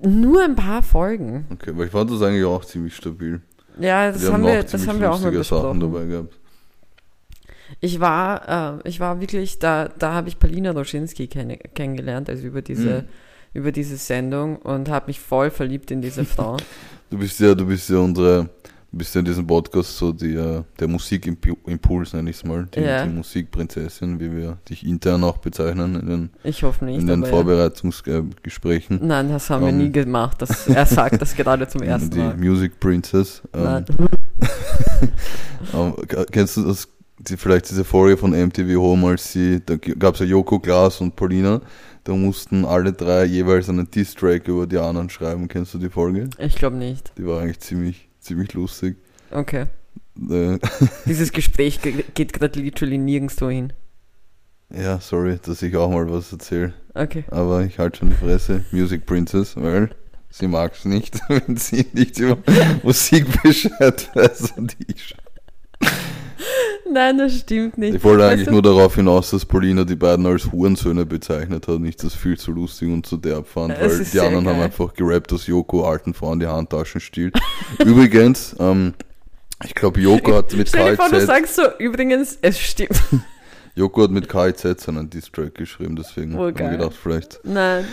nur 0.00 0.42
ein 0.44 0.54
paar 0.54 0.82
Folgen. 0.82 1.46
Okay, 1.52 1.72
weil 1.74 1.86
ich 1.86 1.92
fand 1.92 2.10
das 2.10 2.22
eigentlich 2.22 2.44
auch 2.44 2.64
ziemlich 2.64 2.94
stabil. 2.94 3.40
Ja, 3.80 4.10
das 4.12 4.20
Die 4.22 4.26
haben 4.28 4.42
noch 4.42 4.48
wir, 4.48 4.62
das 4.62 4.86
haben 4.86 5.00
wir 5.00 5.10
auch 5.10 5.20
mal 5.20 5.32
lustige 5.34 5.44
Sachen 5.44 5.78
besprochen. 5.78 5.80
dabei 5.80 6.04
gehabt. 6.06 6.38
Ich 7.80 8.00
war, 8.00 8.78
äh, 8.84 8.88
ich 8.88 8.98
war 9.00 9.20
wirklich, 9.20 9.58
da, 9.58 9.88
da 9.88 10.12
habe 10.14 10.28
ich 10.28 10.38
Paulina 10.38 10.70
Roschinski 10.72 11.26
kenn 11.28 11.56
kennengelernt, 11.74 12.28
also 12.30 12.46
über 12.46 12.62
diese, 12.62 13.02
Mhm. 13.02 13.04
über 13.54 13.72
diese 13.72 13.96
Sendung 13.96 14.56
und 14.56 14.88
habe 14.88 15.06
mich 15.08 15.20
voll 15.20 15.50
verliebt 15.50 15.90
in 15.90 16.00
diese 16.02 16.24
Frau. 16.24 16.56
Du 17.10 17.16
bist 17.16 17.40
ja, 17.40 17.54
du 17.54 17.64
bist 17.66 17.88
ja 17.88 17.96
unsere, 18.00 18.50
du 18.92 18.98
bist 18.98 19.14
ja 19.14 19.20
in 19.20 19.24
diesem 19.24 19.46
Podcast 19.46 19.96
so 19.96 20.12
die, 20.12 20.34
äh, 20.34 20.62
der 20.78 20.88
Musikimpuls, 20.88 22.12
nenne 22.12 22.28
ich 22.28 22.36
es 22.36 22.44
mal. 22.44 22.66
Die, 22.74 22.80
Ja. 22.80 23.06
die 23.06 23.10
Musikprinzessin, 23.14 24.20
wie 24.20 24.30
wir 24.36 24.58
dich 24.68 24.84
intern 24.84 25.24
auch 25.24 25.38
bezeichnen 25.38 25.94
in 25.98 26.06
den, 26.06 26.30
Ich 26.44 26.62
hoffe 26.62 26.84
nicht. 26.84 27.00
in 27.00 27.06
den. 27.06 27.24
Vorbereitungsgesprächen. 27.24 29.00
Nein, 29.06 29.30
das 29.30 29.48
haben 29.48 29.62
wir 29.62 29.68
Ähm, 29.70 29.78
nie 29.78 29.90
gemacht. 29.90 30.42
Das, 30.42 30.66
er 30.68 30.84
sagt 30.84 31.22
das 31.22 31.34
gerade 31.34 31.66
zum 31.66 31.80
ersten 31.94 32.10
die 32.10 32.18
Mal. 32.18 32.36
Music 32.36 32.78
Princess. 32.78 33.40
Ähm, 33.54 33.62
Nein. 33.64 33.84
ähm, 35.74 35.94
k- 36.06 36.24
kennst 36.30 36.56
du 36.58 36.64
das, 36.64 36.88
die, 37.18 37.36
vielleicht 37.36 37.68
diese 37.70 37.84
Folge 37.84 38.16
von 38.16 38.30
MTV 38.30 38.76
Home, 38.80 39.08
als 39.08 39.32
sie, 39.32 39.60
da 39.64 39.76
gab 39.76 40.14
es 40.14 40.20
ja 40.20 40.26
Joko, 40.26 40.58
Klaas 40.58 41.00
und 41.00 41.16
Paulina, 41.16 41.60
da 42.04 42.12
mussten 42.14 42.64
alle 42.64 42.92
drei 42.92 43.24
jeweils 43.24 43.68
einen 43.68 43.90
Diss-Track 43.90 44.46
über 44.48 44.66
die 44.66 44.78
anderen 44.78 45.10
schreiben. 45.10 45.48
Kennst 45.48 45.74
du 45.74 45.78
die 45.78 45.90
Folge? 45.90 46.30
Ich 46.38 46.54
glaube 46.56 46.76
nicht. 46.76 47.12
Die 47.18 47.26
war 47.26 47.40
eigentlich 47.42 47.60
ziemlich, 47.60 48.08
ziemlich 48.20 48.54
lustig. 48.54 48.96
Okay. 49.30 49.66
Äh, 50.30 50.58
Dieses 51.06 51.32
Gespräch 51.32 51.82
ge- 51.82 52.04
geht 52.14 52.32
gerade 52.32 52.58
literally 52.60 52.98
nirgendwo 52.98 53.50
hin. 53.50 53.72
ja, 54.70 55.00
sorry, 55.00 55.38
dass 55.44 55.60
ich 55.62 55.76
auch 55.76 55.90
mal 55.90 56.10
was 56.10 56.32
erzähle. 56.32 56.72
Okay. 56.94 57.24
Aber 57.30 57.62
ich 57.64 57.78
halte 57.78 57.98
schon 57.98 58.10
die 58.10 58.16
Fresse. 58.16 58.64
Music 58.72 59.04
Princess, 59.06 59.54
weil 59.56 59.90
sie 60.30 60.48
mag 60.48 60.72
es 60.74 60.84
nicht, 60.84 61.18
wenn 61.28 61.56
sie 61.56 61.86
nicht 61.92 62.18
über 62.18 62.38
Musik 62.82 63.26
Bescheid 63.42 64.10
weiß 64.14 64.52
und 64.56 64.76
ich 64.86 65.08
schon. 65.08 65.18
Nein, 66.92 67.18
das 67.18 67.38
stimmt 67.40 67.78
nicht. 67.78 67.94
Ich 67.96 68.04
wollte 68.04 68.22
Weißt 68.22 68.32
eigentlich 68.32 68.46
du- 68.46 68.52
nur 68.52 68.62
darauf 68.62 68.94
hinaus, 68.94 69.30
dass 69.30 69.44
Paulina 69.44 69.84
die 69.84 69.96
beiden 69.96 70.24
als 70.26 70.50
Hurensöhne 70.50 71.04
bezeichnet 71.06 71.66
hat, 71.68 71.80
nicht 71.80 72.02
das 72.02 72.14
viel 72.14 72.38
zu 72.38 72.52
lustig 72.52 72.88
und 72.88 73.04
zu 73.06 73.16
derb 73.16 73.46
fand, 73.46 73.78
weil 73.80 74.04
die 74.04 74.20
anderen 74.20 74.46
haben 74.48 74.56
geil. 74.56 74.64
einfach 74.64 74.94
gerappt, 74.94 75.32
dass 75.32 75.46
Joko 75.46 75.84
alten 75.88 76.14
Frauen 76.14 76.40
die 76.40 76.46
Handtaschen 76.46 77.00
stiehlt. 77.00 77.38
Übrigens, 77.84 78.56
ähm, 78.58 78.94
ich 79.64 79.74
glaube, 79.74 80.00
Joko 80.00 80.34
hat 80.36 80.52
mit 80.54 80.68
Stell 80.68 80.90
dir 80.92 80.96
vor, 80.96 81.08
du 81.08 81.16
KIZ, 81.16 81.26
sagst 81.26 81.56
so, 81.56 81.62
übrigens, 81.78 82.38
es 82.42 82.58
stimmt. 82.58 83.00
Joko 83.74 84.02
hat 84.04 84.10
mit 84.10 84.28
KIZ 84.28 84.80
seinen 84.80 85.08
Diss-Track 85.10 85.54
geschrieben, 85.54 85.94
deswegen 85.96 86.34
Oh, 86.36 86.46
habe 86.46 86.50
ich 86.50 86.56
gedacht, 86.70 86.94
vielleicht. 87.00 87.40
Nein, 87.44 87.84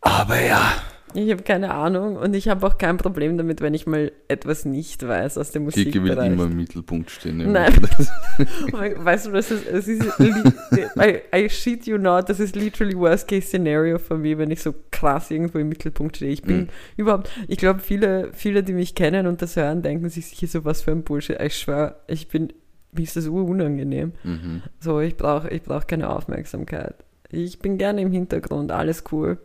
Aber 0.00 0.40
ja, 0.40 0.72
ich 1.14 1.30
habe 1.30 1.42
keine 1.42 1.72
Ahnung 1.72 2.16
und 2.16 2.34
ich 2.34 2.48
habe 2.48 2.66
auch 2.66 2.78
kein 2.78 2.96
Problem 2.96 3.36
damit, 3.38 3.60
wenn 3.60 3.74
ich 3.74 3.86
mal 3.86 4.12
etwas 4.28 4.64
nicht 4.64 5.06
weiß 5.06 5.38
aus 5.38 5.50
dem 5.50 5.68
Kiki 5.68 6.02
will 6.02 6.12
immer 6.12 6.44
im 6.44 6.56
Mittelpunkt 6.56 7.10
stehen. 7.10 7.52
Nein. 7.52 7.72
weißt 8.72 9.26
du, 9.26 9.30
das 9.32 9.50
ist, 9.50 9.66
es 9.66 9.88
ist 9.88 10.04
I, 10.20 11.20
I 11.34 11.48
shit 11.48 11.86
you 11.86 11.98
not, 11.98 12.28
das 12.28 12.40
ist 12.40 12.56
literally 12.56 12.96
worst 12.96 13.28
case 13.28 13.46
scenario 13.48 13.98
für 13.98 14.16
mich, 14.18 14.36
wenn 14.38 14.50
ich 14.50 14.62
so 14.62 14.74
krass 14.90 15.30
irgendwo 15.30 15.58
im 15.58 15.68
Mittelpunkt 15.68 16.16
stehe. 16.16 16.32
Ich 16.32 16.42
bin 16.42 16.58
Mhm. 16.58 16.68
überhaupt, 16.96 17.30
ich 17.46 17.58
glaube, 17.58 17.80
viele, 17.80 18.30
viele, 18.32 18.62
die 18.62 18.72
mich 18.72 18.94
kennen 18.94 19.26
und 19.26 19.42
das 19.42 19.56
hören, 19.56 19.82
denken 19.82 20.08
sich 20.08 20.26
sicher 20.26 20.46
so, 20.46 20.64
was 20.64 20.82
für 20.82 20.90
ein 20.90 21.02
Bullshit. 21.04 21.40
Ich 21.40 21.56
schwör, 21.56 22.00
ich 22.08 22.28
bin, 22.28 22.52
mir 22.92 23.02
ist 23.02 23.16
das 23.16 23.26
unangenehm. 23.28 24.12
Mhm. 24.24 24.62
So, 24.80 25.00
ich 25.00 25.16
brauche 25.16 25.48
ich 25.50 25.62
brauch 25.62 25.86
keine 25.86 26.10
Aufmerksamkeit. 26.10 26.94
Ich 27.30 27.58
bin 27.58 27.76
gerne 27.78 28.00
im 28.00 28.10
Hintergrund, 28.12 28.72
alles 28.72 29.04
cool. 29.12 29.38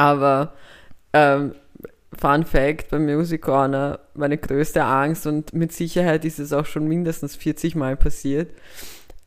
Aber 0.00 0.54
ähm, 1.12 1.54
Fun 2.18 2.44
Fact 2.46 2.88
bei 2.88 2.98
Music 2.98 3.42
Corner, 3.42 4.00
meine 4.14 4.38
größte 4.38 4.82
Angst 4.82 5.26
und 5.26 5.52
mit 5.52 5.72
Sicherheit 5.72 6.24
ist 6.24 6.38
es 6.38 6.54
auch 6.54 6.64
schon 6.64 6.88
mindestens 6.88 7.36
40 7.36 7.74
Mal 7.76 7.96
passiert, 7.96 8.50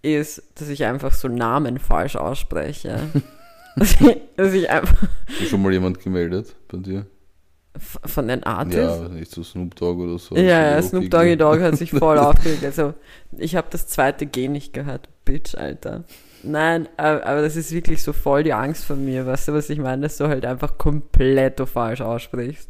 ist, 0.01 0.41
dass 0.55 0.69
ich 0.69 0.83
einfach 0.85 1.13
so 1.13 1.27
Namen 1.27 1.77
falsch 1.77 2.15
ausspreche. 2.15 2.99
dass, 3.75 4.01
ich, 4.01 4.17
dass 4.35 4.53
ich 4.53 4.69
einfach 4.71 5.07
Hast 5.27 5.41
du 5.41 5.45
schon 5.45 5.61
mal 5.61 5.71
jemand 5.71 5.99
gemeldet 5.99 6.55
bei 6.67 6.79
dir? 6.79 7.05
von 7.75 8.27
den 8.27 8.43
Artists. 8.43 8.99
Ja, 9.01 9.09
nicht 9.09 9.31
so 9.31 9.43
Snoop 9.43 9.75
Dogg 9.75 9.99
oder 9.99 10.19
so. 10.19 10.35
Ja, 10.35 10.43
ja, 10.43 10.77
ist 10.77 10.89
Snoop 10.89 11.09
Doggy. 11.09 11.37
Dogg 11.37 11.59
hat 11.59 11.75
sich 11.75 11.89
voll 11.91 12.19
aufgeregt. 12.19 12.63
Also, 12.63 12.93
ich 13.35 13.55
habe 13.55 13.67
das 13.71 13.87
zweite 13.87 14.27
G 14.27 14.47
nicht 14.47 14.73
gehört. 14.73 15.09
Bitch, 15.25 15.55
Alter. 15.55 16.03
Nein, 16.43 16.89
aber, 16.97 17.41
das 17.41 17.55
ist 17.55 17.71
wirklich 17.71 18.03
so 18.03 18.11
voll 18.11 18.43
die 18.43 18.53
Angst 18.53 18.83
von 18.85 19.03
mir. 19.03 19.25
Weißt 19.25 19.47
du, 19.47 19.53
was 19.53 19.69
ich 19.69 19.79
meine? 19.79 20.03
Dass 20.03 20.17
du 20.17 20.27
halt 20.27 20.45
einfach 20.45 20.77
komplett 20.77 21.61
falsch 21.67 22.01
aussprichst. 22.01 22.69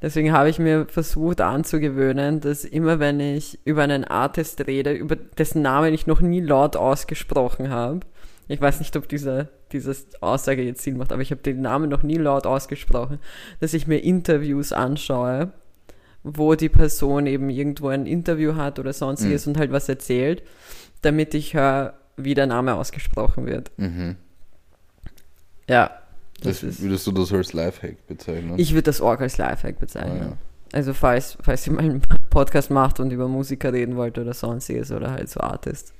Deswegen 0.00 0.32
habe 0.32 0.50
ich 0.50 0.58
mir 0.58 0.86
versucht 0.86 1.40
anzugewöhnen, 1.40 2.40
dass 2.40 2.64
immer 2.64 3.00
wenn 3.00 3.18
ich 3.18 3.58
über 3.64 3.82
einen 3.82 4.04
Artist 4.04 4.66
rede, 4.66 4.92
über 4.92 5.16
dessen 5.16 5.62
Namen 5.62 5.92
ich 5.92 6.06
noch 6.06 6.20
nie 6.20 6.40
laut 6.40 6.76
ausgesprochen 6.76 7.70
habe, 7.70 8.00
ich 8.46 8.60
weiß 8.60 8.78
nicht, 8.78 8.96
ob 8.96 9.08
diese, 9.08 9.48
diese 9.72 9.94
Aussage 10.20 10.62
jetzt 10.62 10.82
Sinn 10.82 10.96
macht, 10.96 11.12
aber 11.12 11.20
ich 11.20 11.30
habe 11.30 11.42
den 11.42 11.60
Namen 11.60 11.90
noch 11.90 12.02
nie 12.02 12.16
laut 12.16 12.46
ausgesprochen, 12.46 13.18
dass 13.60 13.74
ich 13.74 13.86
mir 13.86 13.98
Interviews 13.98 14.72
anschaue, 14.72 15.52
wo 16.22 16.54
die 16.54 16.70
Person 16.70 17.26
eben 17.26 17.50
irgendwo 17.50 17.88
ein 17.88 18.06
Interview 18.06 18.54
hat 18.54 18.78
oder 18.78 18.92
sonstiges 18.92 19.46
und 19.46 19.58
halt 19.58 19.72
was 19.72 19.88
erzählt, 19.88 20.42
damit 21.02 21.34
ich 21.34 21.54
höre, 21.54 21.94
wie 22.18 22.34
der 22.34 22.46
Name 22.46 22.74
ausgesprochen 22.74 23.46
wird. 23.46 23.70
Mhm. 23.78 24.16
Ja, 25.68 25.90
Das, 26.42 26.60
das 26.60 26.62
ist. 26.62 26.82
würdest 26.82 27.06
du 27.06 27.12
das 27.12 27.32
als 27.32 27.52
Lifehack 27.52 28.06
bezeichnen? 28.06 28.54
Ich 28.58 28.72
würde 28.72 28.84
das 28.84 29.00
Org 29.00 29.20
als 29.20 29.38
Lifehack 29.38 29.76
ah, 29.76 29.80
bezeichnen. 29.80 30.18
ja. 30.20 30.32
Also 30.72 30.92
falls, 30.92 31.38
falls 31.42 31.66
ihr 31.66 31.72
mal 31.72 31.80
einen 31.82 32.02
Podcast 32.28 32.70
macht 32.70 33.00
und 33.00 33.10
über 33.10 33.26
Musiker 33.26 33.72
reden 33.72 33.96
wollt 33.96 34.18
oder 34.18 34.34
sonstiges 34.34 34.92
oder 34.92 35.10
halt 35.12 35.30
so 35.30 35.40
Artist, 35.40 35.94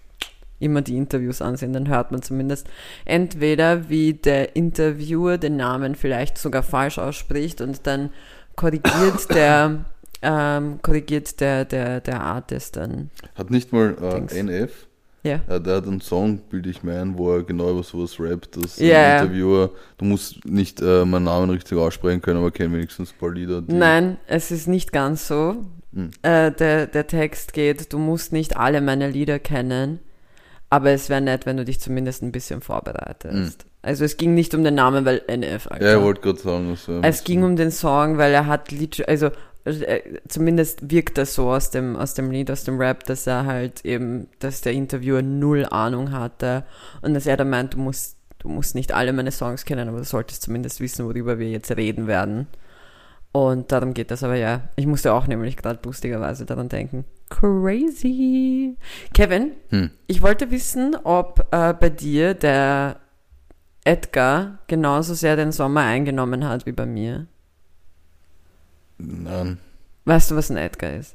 immer 0.58 0.82
die 0.82 0.96
Interviews 0.96 1.40
ansehen, 1.40 1.72
dann 1.72 1.88
hört 1.88 2.10
man 2.12 2.20
zumindest 2.20 2.66
entweder, 3.04 3.88
wie 3.88 4.12
der 4.14 4.56
Interviewer 4.56 5.38
den 5.38 5.56
Namen 5.56 5.94
vielleicht 5.94 6.36
sogar 6.36 6.62
falsch 6.62 6.98
ausspricht 6.98 7.60
und 7.60 7.86
dann 7.86 8.10
korrigiert 8.56 9.30
der, 9.34 9.84
ähm, 10.20 10.80
korrigiert 10.82 11.40
der, 11.40 11.64
der, 11.64 12.00
der 12.00 12.20
Artist 12.20 12.76
dann. 12.76 13.10
Hat 13.36 13.50
nicht 13.50 13.72
mal 13.72 13.96
äh, 14.30 14.38
NF, 14.40 14.87
Ja. 15.22 15.40
äh, 15.48 15.60
der 15.60 15.76
hat 15.76 15.86
einen 15.86 16.00
Song, 16.00 16.38
bilde 16.48 16.70
ich 16.70 16.82
mir 16.82 17.00
ein, 17.00 17.18
wo 17.18 17.32
er 17.32 17.42
genau 17.42 17.70
über 17.70 17.82
sowas 17.82 18.18
rappt, 18.20 18.56
dass 18.56 18.78
ein 18.78 18.86
Interviewer, 18.86 19.70
du 19.98 20.04
musst 20.04 20.44
nicht 20.44 20.80
äh, 20.80 21.04
meinen 21.04 21.24
Namen 21.24 21.50
richtig 21.50 21.76
aussprechen 21.76 22.22
können, 22.22 22.38
aber 22.38 22.50
kenn 22.50 22.72
wenigstens 22.72 23.12
ein 23.12 23.18
paar 23.18 23.32
Lieder. 23.32 23.62
Nein, 23.66 24.18
es 24.26 24.50
ist 24.50 24.68
nicht 24.68 24.92
ganz 24.92 25.26
so. 25.26 25.56
Hm. 25.92 26.10
Äh, 26.22 26.52
der, 26.52 26.86
der 26.86 27.06
Text 27.06 27.52
geht, 27.52 27.92
du 27.92 27.98
musst 27.98 28.32
nicht 28.32 28.56
alle 28.56 28.80
meine 28.80 29.10
Lieder 29.10 29.38
kennen, 29.38 30.00
aber 30.70 30.90
es 30.90 31.08
wäre 31.08 31.20
nett, 31.20 31.46
wenn 31.46 31.56
du 31.56 31.64
dich 31.64 31.80
zumindest 31.80 32.22
ein 32.22 32.32
bisschen 32.32 32.60
vorbereitest. 32.60 33.66
Also 33.80 34.04
es 34.04 34.16
ging 34.16 34.34
nicht 34.34 34.54
um 34.54 34.64
den 34.64 34.74
Namen, 34.74 35.04
weil 35.04 35.22
NF, 35.28 35.68
Alter. 35.68 35.76
Hm. 35.76 35.92
Ja, 35.92 35.98
ich 35.98 36.04
wollte 36.04 36.20
gerade 36.20 36.38
sagen, 36.38 36.70
dass 36.70 36.88
er 36.88 36.96
ein 36.96 37.04
es 37.04 37.24
ging 37.24 37.42
um 37.42 37.56
den 37.56 37.70
Song, 37.70 38.18
weil 38.18 38.34
er 38.34 38.46
hat 38.46 38.68
also 39.06 39.30
zumindest 40.28 40.90
wirkt 40.90 41.18
das 41.18 41.34
so 41.34 41.50
aus 41.50 41.70
dem, 41.70 41.96
aus 41.96 42.14
dem 42.14 42.30
Lied, 42.30 42.50
aus 42.50 42.64
dem 42.64 42.78
Rap, 42.78 43.04
dass 43.04 43.26
er 43.26 43.46
halt 43.46 43.84
eben, 43.84 44.28
dass 44.38 44.60
der 44.60 44.72
Interviewer 44.72 45.22
null 45.22 45.66
Ahnung 45.70 46.12
hatte 46.12 46.64
und 47.02 47.14
dass 47.14 47.26
er 47.26 47.36
dann 47.36 47.50
meint, 47.50 47.74
du 47.74 47.78
musst, 47.78 48.16
du 48.38 48.48
musst 48.48 48.74
nicht 48.74 48.92
alle 48.92 49.12
meine 49.12 49.32
Songs 49.32 49.64
kennen, 49.64 49.88
aber 49.88 49.98
du 49.98 50.04
solltest 50.04 50.42
zumindest 50.42 50.80
wissen, 50.80 51.06
worüber 51.06 51.38
wir 51.38 51.48
jetzt 51.50 51.70
reden 51.76 52.06
werden. 52.06 52.46
Und 53.32 53.72
darum 53.72 53.94
geht 53.94 54.10
das 54.10 54.24
aber 54.24 54.36
ja. 54.36 54.62
Ich 54.76 54.86
musste 54.86 55.12
auch 55.12 55.26
nämlich 55.26 55.56
gerade 55.56 55.78
lustigerweise 55.84 56.46
daran 56.46 56.68
denken. 56.68 57.04
Crazy. 57.28 58.76
Kevin, 59.12 59.52
Hm. 59.68 59.90
ich 60.06 60.22
wollte 60.22 60.50
wissen, 60.50 60.96
ob 61.04 61.46
äh, 61.50 61.74
bei 61.74 61.90
dir 61.90 62.34
der 62.34 62.96
Edgar 63.84 64.58
genauso 64.66 65.14
sehr 65.14 65.36
den 65.36 65.52
Sommer 65.52 65.82
eingenommen 65.82 66.48
hat 66.48 66.66
wie 66.66 66.72
bei 66.72 66.86
mir. 66.86 67.26
Nein, 68.98 69.58
Weißt 70.04 70.30
du, 70.30 70.36
was 70.36 70.50
ein 70.50 70.56
Edgar 70.56 70.94
ist? 70.94 71.14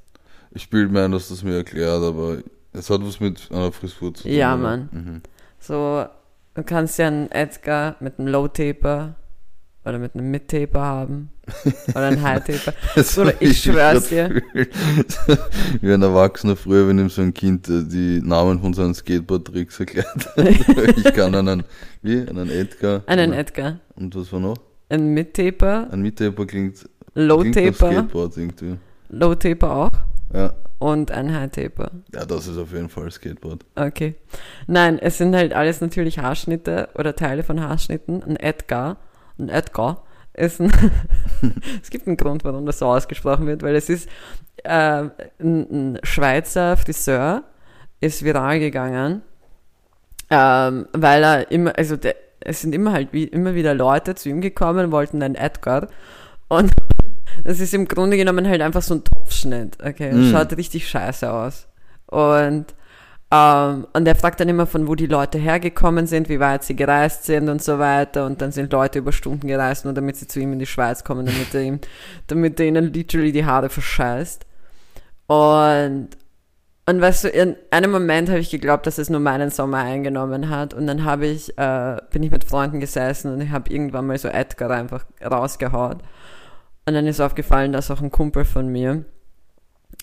ich 0.56 0.70
bilde 0.70 0.92
mir 0.94 1.04
ein, 1.04 1.12
dass 1.12 1.30
das 1.30 1.44
mir 1.44 1.56
erklärt, 1.58 2.04
aber 2.04 2.38
es 2.74 2.90
hat 2.90 3.02
was 3.04 3.20
mit 3.20 3.50
einer 3.52 3.72
Frisur 3.72 4.14
zu 4.14 4.24
tun. 4.24 4.32
Ja? 4.32 4.56
Mann. 4.56 4.90
Mhm. 4.92 5.22
So, 5.60 6.06
du 6.54 6.64
kannst 6.64 7.00
ja 7.00 7.08
einen 7.08 7.32
Edgar 7.32 7.96
mit 8.00 8.20
einem 8.20 8.28
Low-Taper 8.28 9.16
oder 9.86 10.00
mit 10.00 10.14
einem 10.16 10.32
Mid-Taper 10.32 10.80
haben. 10.82 11.30
Oder 11.90 12.08
einen 12.08 12.22
High-Taper. 12.22 12.74
Oder 13.20 13.34
ich 13.42 13.62
schwör's 13.62 14.08
fühlt. 14.08 14.42
Wie 15.82 15.92
ein 15.92 16.02
Erwachsener 16.02 16.56
früher, 16.56 16.88
wenn 16.88 17.00
ihm 17.00 17.10
so 17.10 17.22
ein 17.22 17.34
Kind 17.34 17.68
äh, 17.68 17.84
die 17.84 18.22
Namen 18.24 18.62
von 18.62 18.74
seinen 18.74 18.94
Skateboard-Tricks 18.94 19.78
erklärt. 19.82 20.30
ich 20.96 21.14
kann 21.14 21.36
einen, 21.36 21.64
wie? 22.02 22.22
Einen 22.22 22.50
Edgar. 22.50 23.04
Einen 23.08 23.34
Edgar. 23.34 23.80
und 23.96 24.16
was 24.16 24.32
war 24.32 24.40
noch? 24.40 24.56
Ein 24.88 25.14
Mid-Taper, 25.14 25.90
Ein 25.92 26.02
Mittaper 26.02 26.46
klingt, 26.46 26.88
Low-Taper, 27.16 27.74
Skateboard 27.74 28.38
irgendwie. 28.38 28.78
Low-Taper 29.10 29.76
auch 29.76 29.92
Ja. 30.34 30.54
und 30.80 31.12
ein 31.12 31.34
High-Taper. 31.34 31.92
ja, 32.14 32.26
das 32.26 32.48
ist 32.48 32.58
auf 32.58 32.72
jeden 32.74 32.90
Fall 32.90 33.12
Skateboard. 33.12 33.66
Okay. 33.76 34.16
Nein, 34.68 34.98
es 35.00 35.18
sind 35.18 35.36
halt 35.36 35.54
alles 35.54 35.82
natürlich 35.82 36.20
Haarschnitte 36.20 36.90
oder 36.96 37.16
Teile 37.16 37.44
von 37.44 37.62
Haarschnitten. 37.62 38.24
Ein 38.24 38.36
Edgar, 38.38 38.98
ein 39.38 39.50
Edgar 39.50 40.04
ist 40.34 40.60
ein, 40.60 40.72
es 41.84 41.90
gibt 41.92 42.08
einen 42.08 42.18
Grund, 42.18 42.44
warum 42.44 42.66
das 42.66 42.80
so 42.80 42.88
ausgesprochen 42.88 43.46
wird, 43.46 43.62
weil 43.62 43.76
es 43.76 43.90
ist 43.90 44.10
äh, 44.64 44.70
ein, 44.70 45.12
ein 45.40 46.00
Schweizer 46.04 46.76
Friseur, 46.78 47.44
ist 48.02 48.24
viral 48.24 48.60
gegangen, 48.60 49.22
ähm, 50.30 50.88
weil 50.94 51.24
er 51.24 51.52
immer, 51.52 51.78
also 51.78 51.96
der, 51.96 52.16
es 52.40 52.62
sind 52.62 52.74
immer 52.74 52.92
halt 52.92 53.10
wie, 53.14 53.26
immer 53.26 53.54
wieder 53.56 53.74
Leute 53.76 54.16
zu 54.16 54.30
ihm 54.30 54.42
gekommen, 54.42 54.92
wollten 54.92 55.22
einen 55.22 55.36
Edgar 55.36 55.88
und 56.50 56.72
das 57.44 57.60
ist 57.60 57.74
im 57.74 57.88
Grunde 57.88 58.18
genommen 58.18 58.48
halt 58.48 58.62
einfach 58.62 58.82
so 58.82 58.96
ein 58.96 59.04
Topfschnitt, 59.04 59.78
okay, 59.84 60.12
Mm. 60.14 60.32
schaut 60.32 60.56
richtig 60.58 60.88
scheiße 60.88 61.32
aus 61.32 61.68
und 62.08 62.74
ähm, 63.34 63.88
und 63.94 64.08
er 64.08 64.16
fragt 64.16 64.40
dann 64.40 64.50
immer, 64.50 64.68
von 64.68 64.88
wo 64.88 64.94
die 64.94 65.08
Leute 65.08 65.40
hergekommen 65.40 66.06
sind, 66.06 66.30
wie 66.30 66.40
weit 66.40 66.64
sie 66.64 66.76
gereist 66.76 67.24
sind 67.24 67.50
und 67.50 67.64
so 67.64 67.80
weiter. 67.80 68.28
Und 68.28 68.42
dann 68.42 68.52
sind 68.52 68.72
Leute 68.72 69.00
über 69.00 69.12
Stunden 69.12 69.48
gereist, 69.48 69.86
nur 69.86 69.94
damit 69.96 70.18
sie 70.18 70.28
zu 70.28 70.40
ihm 70.40 70.54
in 70.54 70.60
die 70.60 70.68
Schweiz 70.68 71.04
kommen, 71.04 71.26
damit 71.26 71.52
er, 71.56 71.62
ihm, 71.62 71.80
damit 72.28 72.60
er 72.60 72.68
ihnen 72.68 72.94
literally 72.94 73.32
die 73.32 73.44
Haare 73.46 73.70
verscheißt. 73.70 74.46
Und, 75.26 76.10
und 76.86 77.02
weißt 77.02 77.24
du, 77.24 77.30
in 77.30 77.56
einem 77.72 77.90
Moment 77.92 78.30
habe 78.30 78.40
ich 78.40 78.52
geglaubt, 78.52 78.86
dass 78.86 79.00
es 79.00 79.10
nur 79.10 79.20
meinen 79.20 79.50
Sommer 79.50 79.80
eingenommen 79.80 80.50
hat. 80.52 80.76
Und 80.76 80.86
dann 80.86 81.04
habe 81.04 81.26
ich, 81.26 81.58
äh, 81.58 81.98
bin 82.12 82.22
ich 82.22 82.30
mit 82.30 82.44
Freunden 82.44 82.80
gesessen 82.80 83.34
und 83.34 83.42
ich 83.42 83.50
habe 83.50 83.72
irgendwann 83.74 84.06
mal 84.06 84.18
so 84.20 84.28
Edgar 84.28 84.70
einfach 84.70 85.06
rausgehaut. 85.26 85.98
Und 86.86 86.94
dann 86.94 87.08
ist 87.08 87.22
aufgefallen, 87.22 87.72
dass 87.72 87.92
auch 87.92 88.02
ein 88.02 88.12
Kumpel 88.12 88.44
von 88.46 88.68
mir 88.68 89.06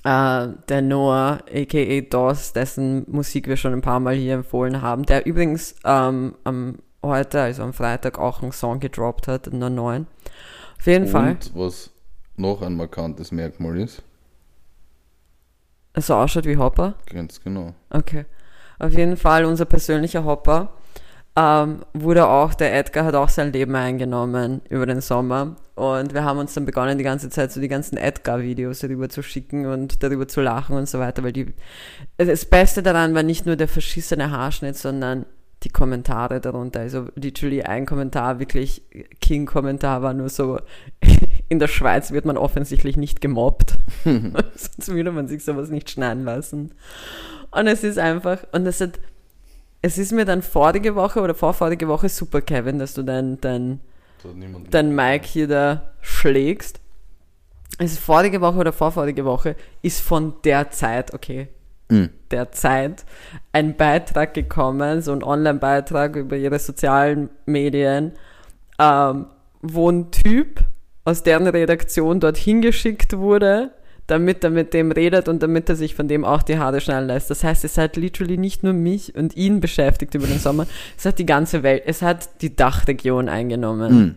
äh, 0.04 0.48
der 0.68 0.82
Noah, 0.82 1.40
a.k.a. 1.52 2.00
DOS, 2.08 2.52
dessen 2.52 3.04
Musik 3.10 3.48
wir 3.48 3.56
schon 3.56 3.72
ein 3.74 3.82
paar 3.82 4.00
Mal 4.00 4.14
hier 4.14 4.34
empfohlen 4.34 4.80
haben, 4.80 5.04
der 5.04 5.26
übrigens 5.26 5.74
ähm, 5.84 6.34
am, 6.44 6.78
heute, 7.02 7.42
also 7.42 7.62
am 7.62 7.72
Freitag, 7.72 8.18
auch 8.18 8.42
einen 8.42 8.52
Song 8.52 8.80
gedroppt 8.80 9.28
hat, 9.28 9.52
einen 9.52 9.74
neuen. 9.74 10.06
Auf 10.78 10.86
jeden 10.86 11.06
Fall. 11.06 11.32
Und 11.32 11.52
was 11.54 11.90
noch 12.36 12.62
ein 12.62 12.74
markantes 12.76 13.32
Merkmal 13.32 13.78
ist, 13.78 14.02
So 15.96 16.14
ausschaut 16.14 16.46
wie 16.46 16.56
Hopper. 16.56 16.94
ganz 17.06 17.42
genau. 17.42 17.74
Okay. 17.90 18.24
Auf 18.78 18.92
jeden 18.92 19.18
Fall 19.18 19.44
unser 19.44 19.66
persönlicher 19.66 20.24
Hopper. 20.24 20.72
Ähm, 21.36 21.84
wurde 21.94 22.26
auch, 22.26 22.54
der 22.54 22.76
Edgar 22.76 23.04
hat 23.04 23.14
auch 23.14 23.28
sein 23.28 23.52
Leben 23.52 23.74
eingenommen 23.74 24.62
über 24.68 24.84
den 24.84 25.00
Sommer. 25.00 25.56
Und 25.76 26.12
wir 26.12 26.24
haben 26.24 26.38
uns 26.38 26.54
dann 26.54 26.66
begonnen, 26.66 26.98
die 26.98 27.04
ganze 27.04 27.30
Zeit 27.30 27.52
so 27.52 27.60
die 27.60 27.68
ganzen 27.68 27.96
Edgar-Videos 27.96 28.80
darüber 28.80 29.08
zu 29.08 29.22
schicken 29.22 29.66
und 29.66 30.02
darüber 30.02 30.26
zu 30.26 30.40
lachen 30.40 30.76
und 30.76 30.88
so 30.88 30.98
weiter, 30.98 31.22
weil 31.22 31.32
die, 31.32 31.54
das 32.18 32.44
Beste 32.44 32.82
daran 32.82 33.14
war 33.14 33.22
nicht 33.22 33.46
nur 33.46 33.56
der 33.56 33.68
verschissene 33.68 34.30
Haarschnitt, 34.30 34.76
sondern 34.76 35.24
die 35.62 35.68
Kommentare 35.68 36.40
darunter. 36.40 36.80
Also 36.80 37.08
literally 37.14 37.62
ein 37.62 37.86
Kommentar, 37.86 38.38
wirklich 38.38 38.82
King-Kommentar 39.20 40.02
war 40.02 40.14
nur 40.14 40.28
so, 40.28 40.58
in 41.48 41.58
der 41.58 41.68
Schweiz 41.68 42.10
wird 42.10 42.24
man 42.24 42.36
offensichtlich 42.36 42.96
nicht 42.96 43.20
gemobbt. 43.20 43.76
Sonst 44.04 44.88
würde 44.88 45.12
man 45.12 45.28
sich 45.28 45.44
sowas 45.44 45.70
nicht 45.70 45.90
schneiden 45.90 46.24
lassen. 46.24 46.72
Und 47.50 47.66
es 47.66 47.84
ist 47.84 47.98
einfach, 47.98 48.38
und 48.52 48.66
es 48.66 48.80
hat, 48.80 49.00
es 49.82 49.98
ist 49.98 50.12
mir 50.12 50.24
dann 50.24 50.42
vorige 50.42 50.94
Woche 50.94 51.20
oder 51.20 51.34
vorvorige 51.34 51.88
Woche 51.88 52.08
super, 52.08 52.40
Kevin, 52.42 52.78
dass 52.78 52.94
du 52.94 53.02
dein, 53.02 53.40
dein, 53.40 53.80
dein 54.70 54.94
Mic 54.94 55.24
hier 55.26 55.48
da 55.48 55.92
schlägst. 56.00 56.80
Es 57.78 57.92
ist 57.92 58.00
vorige 58.00 58.40
Woche 58.40 58.58
oder 58.58 58.72
vorvorige 58.72 59.24
Woche 59.24 59.56
ist 59.82 60.00
von 60.00 60.34
der 60.44 60.70
Zeit, 60.70 61.14
okay, 61.14 61.48
Mhm. 61.90 62.10
der 62.30 62.52
Zeit 62.52 63.04
ein 63.52 63.76
Beitrag 63.76 64.32
gekommen, 64.34 65.02
so 65.02 65.12
ein 65.12 65.24
Online-Beitrag 65.24 66.14
über 66.14 66.36
ihre 66.36 66.58
sozialen 66.60 67.30
Medien, 67.46 68.12
ähm, 68.78 69.26
wo 69.60 69.90
ein 69.90 70.10
Typ 70.12 70.60
aus 71.04 71.24
deren 71.24 71.48
Redaktion 71.48 72.20
dorthin 72.20 72.60
geschickt 72.62 73.16
wurde, 73.16 73.72
damit 74.10 74.42
er 74.44 74.50
mit 74.50 74.74
dem 74.74 74.90
redet 74.92 75.28
und 75.28 75.42
damit 75.42 75.68
er 75.68 75.76
sich 75.76 75.94
von 75.94 76.08
dem 76.08 76.24
auch 76.24 76.42
die 76.42 76.58
Haare 76.58 76.80
schneiden 76.80 77.06
lässt. 77.06 77.30
Das 77.30 77.44
heißt, 77.44 77.64
es 77.64 77.78
hat 77.78 77.96
literally 77.96 78.36
nicht 78.36 78.62
nur 78.62 78.72
mich 78.72 79.14
und 79.14 79.36
ihn 79.36 79.60
beschäftigt 79.60 80.14
über 80.14 80.26
den 80.26 80.38
Sommer, 80.38 80.66
es 80.98 81.04
hat 81.04 81.18
die 81.18 81.26
ganze 81.26 81.62
Welt, 81.62 81.82
es 81.86 82.02
hat 82.02 82.42
die 82.42 82.54
Dachregion 82.56 83.28
eingenommen. 83.28 83.98
Mhm. 83.98 84.14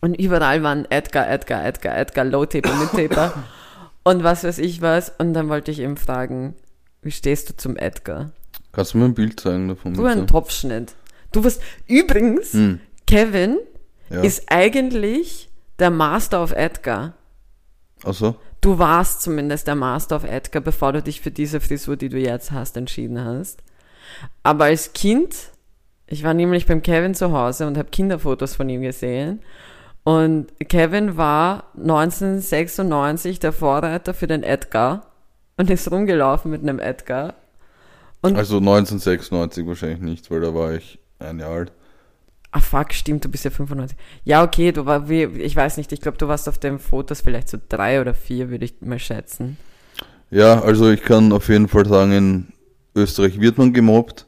Und 0.00 0.14
überall 0.20 0.62
waren 0.62 0.84
Edgar, 0.90 1.30
Edgar, 1.30 1.64
Edgar, 1.64 1.96
Edgar, 1.96 2.24
Low-Taper, 2.26 2.74
Mid-Taper 2.74 3.32
und 4.04 4.22
was 4.22 4.44
weiß 4.44 4.58
ich 4.58 4.82
was. 4.82 5.10
Und 5.18 5.32
dann 5.32 5.48
wollte 5.48 5.70
ich 5.70 5.78
ihm 5.80 5.96
fragen, 5.96 6.54
wie 7.00 7.10
stehst 7.10 7.48
du 7.48 7.56
zum 7.56 7.76
Edgar? 7.76 8.30
Kannst 8.72 8.92
du 8.94 8.98
mir 8.98 9.06
ein 9.06 9.14
Bild 9.14 9.40
zeigen 9.40 9.68
davon? 9.68 9.94
Du 9.94 10.04
ein? 10.04 10.26
Topfschnitt. 10.26 10.94
Du 11.32 11.42
warst, 11.42 11.62
übrigens, 11.86 12.52
Mhm. 12.52 12.80
Kevin 13.06 13.56
Ja. 14.10 14.20
ist 14.22 14.44
eigentlich 14.48 15.48
der 15.78 15.90
Master 15.90 16.42
of 16.42 16.52
Edgar. 16.52 17.14
Also, 18.04 18.36
Du 18.64 18.78
warst 18.78 19.20
zumindest 19.20 19.66
der 19.66 19.74
Master 19.74 20.16
of 20.16 20.24
Edgar, 20.24 20.62
bevor 20.62 20.94
du 20.94 21.02
dich 21.02 21.20
für 21.20 21.30
diese 21.30 21.60
Frisur, 21.60 21.98
die 21.98 22.08
du 22.08 22.16
jetzt 22.16 22.50
hast, 22.50 22.78
entschieden 22.78 23.22
hast. 23.22 23.62
Aber 24.42 24.64
als 24.64 24.94
Kind, 24.94 25.36
ich 26.06 26.24
war 26.24 26.32
nämlich 26.32 26.64
beim 26.64 26.80
Kevin 26.80 27.14
zu 27.14 27.30
Hause 27.32 27.66
und 27.66 27.76
habe 27.76 27.90
Kinderfotos 27.90 28.56
von 28.56 28.70
ihm 28.70 28.80
gesehen. 28.80 29.40
Und 30.02 30.46
Kevin 30.66 31.18
war 31.18 31.64
1996 31.76 33.38
der 33.38 33.52
Vorreiter 33.52 34.14
für 34.14 34.28
den 34.28 34.42
Edgar 34.42 35.12
und 35.58 35.68
ist 35.68 35.90
rumgelaufen 35.90 36.50
mit 36.50 36.62
einem 36.62 36.78
Edgar. 36.78 37.34
Und 38.22 38.34
also 38.34 38.56
1996 38.56 39.66
wahrscheinlich 39.66 40.00
nicht, 40.00 40.30
weil 40.30 40.40
da 40.40 40.54
war 40.54 40.72
ich 40.72 40.98
ein 41.18 41.38
Jahr 41.38 41.50
alt. 41.50 41.72
Ah, 42.56 42.60
fuck, 42.60 42.92
stimmt, 42.94 43.24
du 43.24 43.28
bist 43.28 43.44
ja 43.44 43.50
95. 43.50 43.98
Ja, 44.22 44.44
okay, 44.44 44.70
du 44.70 44.86
war 44.86 45.08
wie, 45.08 45.24
ich 45.24 45.56
weiß 45.56 45.76
nicht, 45.76 45.90
ich 45.90 46.00
glaube, 46.00 46.18
du 46.18 46.28
warst 46.28 46.48
auf 46.48 46.56
den 46.56 46.78
Fotos 46.78 47.20
vielleicht 47.20 47.48
so 47.48 47.58
drei 47.68 48.00
oder 48.00 48.14
vier, 48.14 48.48
würde 48.48 48.64
ich 48.64 48.80
mal 48.80 49.00
schätzen. 49.00 49.58
Ja, 50.30 50.60
also 50.62 50.88
ich 50.90 51.02
kann 51.02 51.32
auf 51.32 51.48
jeden 51.48 51.66
Fall 51.66 51.84
sagen, 51.86 52.12
in 52.12 52.52
Österreich 52.94 53.40
wird 53.40 53.58
man 53.58 53.72
gemobbt. 53.72 54.26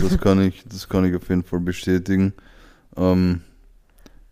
Das 0.00 0.18
kann 0.20 0.40
ich, 0.42 0.64
das 0.68 0.88
kann 0.88 1.04
ich 1.04 1.14
auf 1.14 1.28
jeden 1.28 1.44
Fall 1.44 1.60
bestätigen. 1.60 2.32
Ähm, 2.96 3.42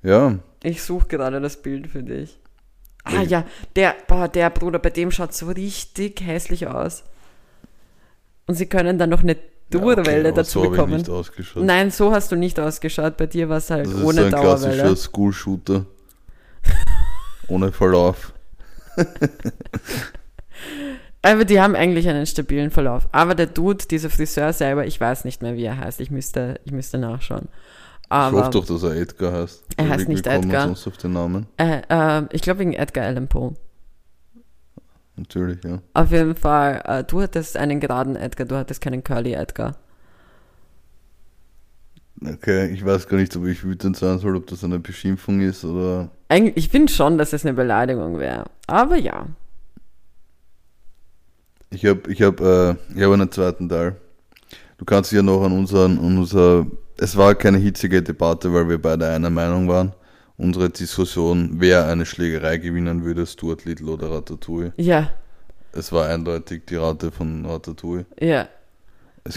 ja, 0.02 0.38
Ich 0.64 0.82
suche 0.82 1.06
gerade 1.06 1.40
das 1.40 1.62
Bild 1.62 1.87
für 1.87 2.02
dich. 2.02 2.40
Ah 3.04 3.12
Welche? 3.12 3.30
ja, 3.30 3.44
der, 3.76 3.94
boah, 4.09 4.26
der 4.26 4.50
Bruder, 4.50 4.80
bei 4.80 4.90
dem 4.90 5.12
schaut 5.12 5.35
so 5.35 5.46
richtig 5.46 6.20
hässlich 6.20 6.66
aus. 6.66 7.04
Und 8.46 8.54
sie 8.56 8.66
können 8.66 8.98
dann 8.98 9.11
noch 9.11 9.22
eine 9.22 9.37
ja, 9.72 9.79
Dauerwelle 9.81 10.29
aber 10.29 10.37
dazu 10.37 10.61
so 10.61 10.64
ich 10.64 10.70
bekommen. 10.70 10.94
nicht 10.94 11.09
ausgeschaut. 11.11 11.62
Nein, 11.64 11.90
so 11.90 12.12
hast 12.12 12.31
du 12.33 12.37
nicht 12.37 12.59
ausgeschaut. 12.61 13.16
Bei 13.16 13.26
dir 13.26 13.48
war 13.48 13.59
es 13.59 13.70
halt 13.70 13.87
das 13.87 13.94
ist 13.94 14.02
ohne 14.02 14.20
so 14.20 14.24
ein 14.26 14.31
Dauerwelle. 14.31 14.74
klassischer 14.74 14.96
School-Shooter. 14.96 15.87
Ohne 17.48 17.72
Verlauf. 17.72 18.33
Aber 21.22 21.44
die 21.44 21.61
haben 21.61 21.74
eigentlich 21.74 22.09
einen 22.09 22.26
stabilen 22.26 22.70
Verlauf. 22.70 23.09
Aber 23.12 23.35
der 23.35 23.46
Dude, 23.46 23.85
dieser 23.90 24.11
Friseur 24.11 24.52
selber, 24.52 24.87
ich 24.87 25.00
weiß 25.00 25.24
nicht 25.24 25.42
mehr, 25.42 25.57
wie 25.57 25.64
er 25.64 25.76
heißt. 25.79 26.00
Ich 26.00 26.11
müsste, 26.11 26.61
ich 26.64 26.72
müsste 26.72 26.98
nachschauen. 26.98 27.48
ich 27.48 28.11
Aber 28.11 28.38
hoffe 28.38 28.50
doch, 28.50 28.66
dass 28.66 28.83
er 28.85 28.94
Edgar 28.94 29.33
heißt. 29.33 29.64
Er 29.76 29.88
heißt 29.88 30.09
nicht 30.09 30.26
Edgar. 30.26 30.66
sonst 30.66 30.87
auf 30.87 30.96
den 30.98 31.12
Namen? 31.12 31.46
äh, 31.57 31.83
äh, 31.88 32.22
ich 32.31 32.42
glaube 32.42 32.61
wegen 32.61 32.74
Edgar 32.74 33.07
Allan 33.07 33.26
Poe. 33.29 33.55
Natürlich, 35.16 35.64
ja. 35.64 35.81
Auf 35.94 36.11
jeden 36.11 36.37
Fall, 36.37 36.83
äh, 36.85 37.05
du 37.05 37.22
hattest 37.22 37.57
einen 37.57 37.81
geraden 37.81 38.16
Edgar, 38.16 38.46
du 38.46 38.57
hattest 38.57 38.83
keinen 38.83 39.02
Curly 39.02 39.33
Edgar. 39.33 39.76
Okay, 42.24 42.70
ich 42.70 42.85
weiß 42.85 43.09
gar 43.09 43.18
nicht, 43.18 43.37
ob 43.37 43.46
ich 43.46 43.62
wütend 43.62 43.96
sein 43.96 44.18
soll, 44.18 44.37
ob 44.37 44.46
das 44.46 44.64
eine 44.64 44.79
Beschimpfung 44.79 45.40
ist 45.40 45.64
oder. 45.64 46.11
Eigentlich, 46.29 46.57
ich 46.57 46.68
finde 46.70 46.92
schon, 46.92 47.18
dass 47.18 47.33
es 47.33 47.44
eine 47.44 47.55
Beleidigung 47.55 48.18
wäre. 48.18 48.44
Aber 48.66 48.96
ja. 48.96 49.26
Ich 51.70 51.85
habe 51.85 52.11
ich 52.11 52.22
hab, 52.22 52.40
äh, 52.40 52.70
ich 52.94 53.02
hab 53.02 53.12
einen 53.12 53.31
zweiten 53.31 53.68
Teil. 53.68 53.96
Du 54.79 54.85
kannst 54.85 55.11
dich 55.11 55.16
ja 55.16 55.22
noch 55.22 55.42
an 55.42 55.52
unseren, 55.52 55.98
an 55.98 56.18
unser. 56.18 56.66
Es 56.98 57.16
war 57.16 57.35
keine 57.35 57.59
hitzige 57.59 58.02
Debatte, 58.02 58.52
weil 58.52 58.68
wir 58.68 58.81
beide 58.81 59.09
einer 59.09 59.31
Meinung 59.31 59.68
waren. 59.68 59.92
Unsere 60.38 60.68
Diskussion, 60.70 61.51
wer 61.55 61.87
eine 61.87 62.05
Schlägerei 62.05 62.59
gewinnen 62.59 63.05
würde, 63.05 63.27
Stuart 63.27 63.64
Little 63.64 63.92
oder 63.92 64.11
Ratatouille. 64.11 64.72
Ja, 64.77 65.11
Es 65.72 65.92
war 65.92 66.09
eindeutig 66.09 66.62
die 66.68 66.77
Rate 66.77 67.11
von 67.11 67.44
Ratatouille. 67.46 68.07
ja. 68.20 68.49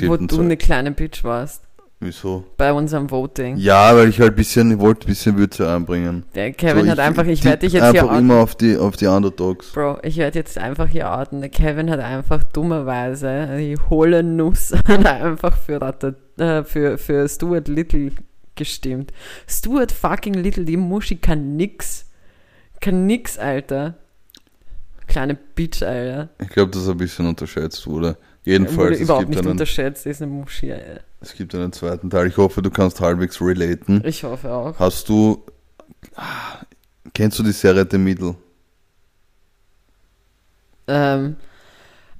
Wo 0.04 0.14
ein 0.14 0.28
du 0.28 0.40
eine 0.42 0.56
kleine 0.56 0.92
Bitch 0.92 1.24
warst. 1.24 1.64
Wieso? 2.00 2.46
Bei 2.58 2.72
unserem 2.72 3.10
Voting. 3.10 3.58
Ja, 3.58 3.94
weil 3.96 4.08
ich 4.08 4.20
halt 4.22 4.34
ein 4.34 4.36
bisschen, 4.36 4.80
wollte 4.80 5.06
ein 5.06 5.10
bisschen 5.10 5.36
Würze 5.38 5.68
einbringen. 5.70 6.24
Der 6.36 6.54
Kevin 6.54 6.86
So, 6.86 6.92
hat 6.92 6.98
ich 7.00 7.04
einfach, 7.04 7.26
ich 7.26 7.44
werde 7.44 7.58
dich 7.58 7.74
jetzt 7.74 7.92
hier 7.92 8.04
einfach 8.04 8.18
immer 8.20 8.36
auf 8.36 8.56
die, 8.56 8.78
auf 8.78 8.96
die 8.96 9.08
Underdogs. 9.08 9.72
Bro, 9.74 9.98
ich 10.04 10.16
werde 10.18 10.38
jetzt 10.40 10.58
einfach 10.60 10.88
hier 10.88 11.12
outen. 11.12 11.42
Der 11.42 11.50
Kevin 11.50 11.90
hat 11.90 12.00
einfach 12.00 12.44
dummerweise 12.44 13.58
die 13.58 13.76
hohle 13.90 14.22
Nuss 14.24 14.72
einfach 14.88 15.58
für, 15.58 15.82
Ratat, 15.82 16.16
äh, 16.40 16.64
für, 16.64 16.98
für 16.98 17.28
Stuart 17.28 17.68
Little 17.68 18.12
gestimmt. 18.60 19.12
Stuart 19.48 19.92
fucking 19.92 20.36
Little, 20.36 20.66
die 20.66 20.78
Muschi 20.78 21.16
kann 21.16 21.56
nix. 21.56 22.06
Kann 22.80 23.08
nix, 23.08 23.40
Alter. 23.40 23.96
Kleine 25.08 25.34
Bitch, 25.34 25.82
Alter. 25.82 26.30
Ich 26.40 26.50
glaube, 26.50 26.72
dass 26.72 26.86
er 26.86 26.92
ein 26.92 26.98
bisschen 26.98 27.26
unterschätzt 27.26 27.88
wurde. 27.88 28.10
Wurde 28.10 28.18
Jedenfalls, 28.44 28.98
es 28.98 29.02
überhaupt 29.02 29.30
nicht 29.30 29.40
einen, 29.40 29.50
unterschätzt, 29.50 30.06
ist 30.06 30.22
eine 30.22 30.32
Muschi, 30.32 30.72
Alter. 30.72 31.02
es 31.22 31.34
gibt 31.34 31.54
einen 31.56 31.74
zweiten 31.74 32.10
Teil. 32.10 32.28
Ich 32.28 32.38
hoffe, 32.38 32.62
du 32.62 32.70
kannst 32.70 33.02
halbwegs 33.02 33.42
relaten. 33.42 34.04
Ich 34.06 34.24
hoffe 34.24 34.52
auch. 34.52 34.78
Hast 34.78 35.10
du. 35.10 35.44
Kennst 37.14 37.40
du 37.40 37.44
die 37.44 37.52
Serie 37.52 37.88
The 37.90 37.98
Middle? 37.98 38.36
Ähm, 40.88 41.36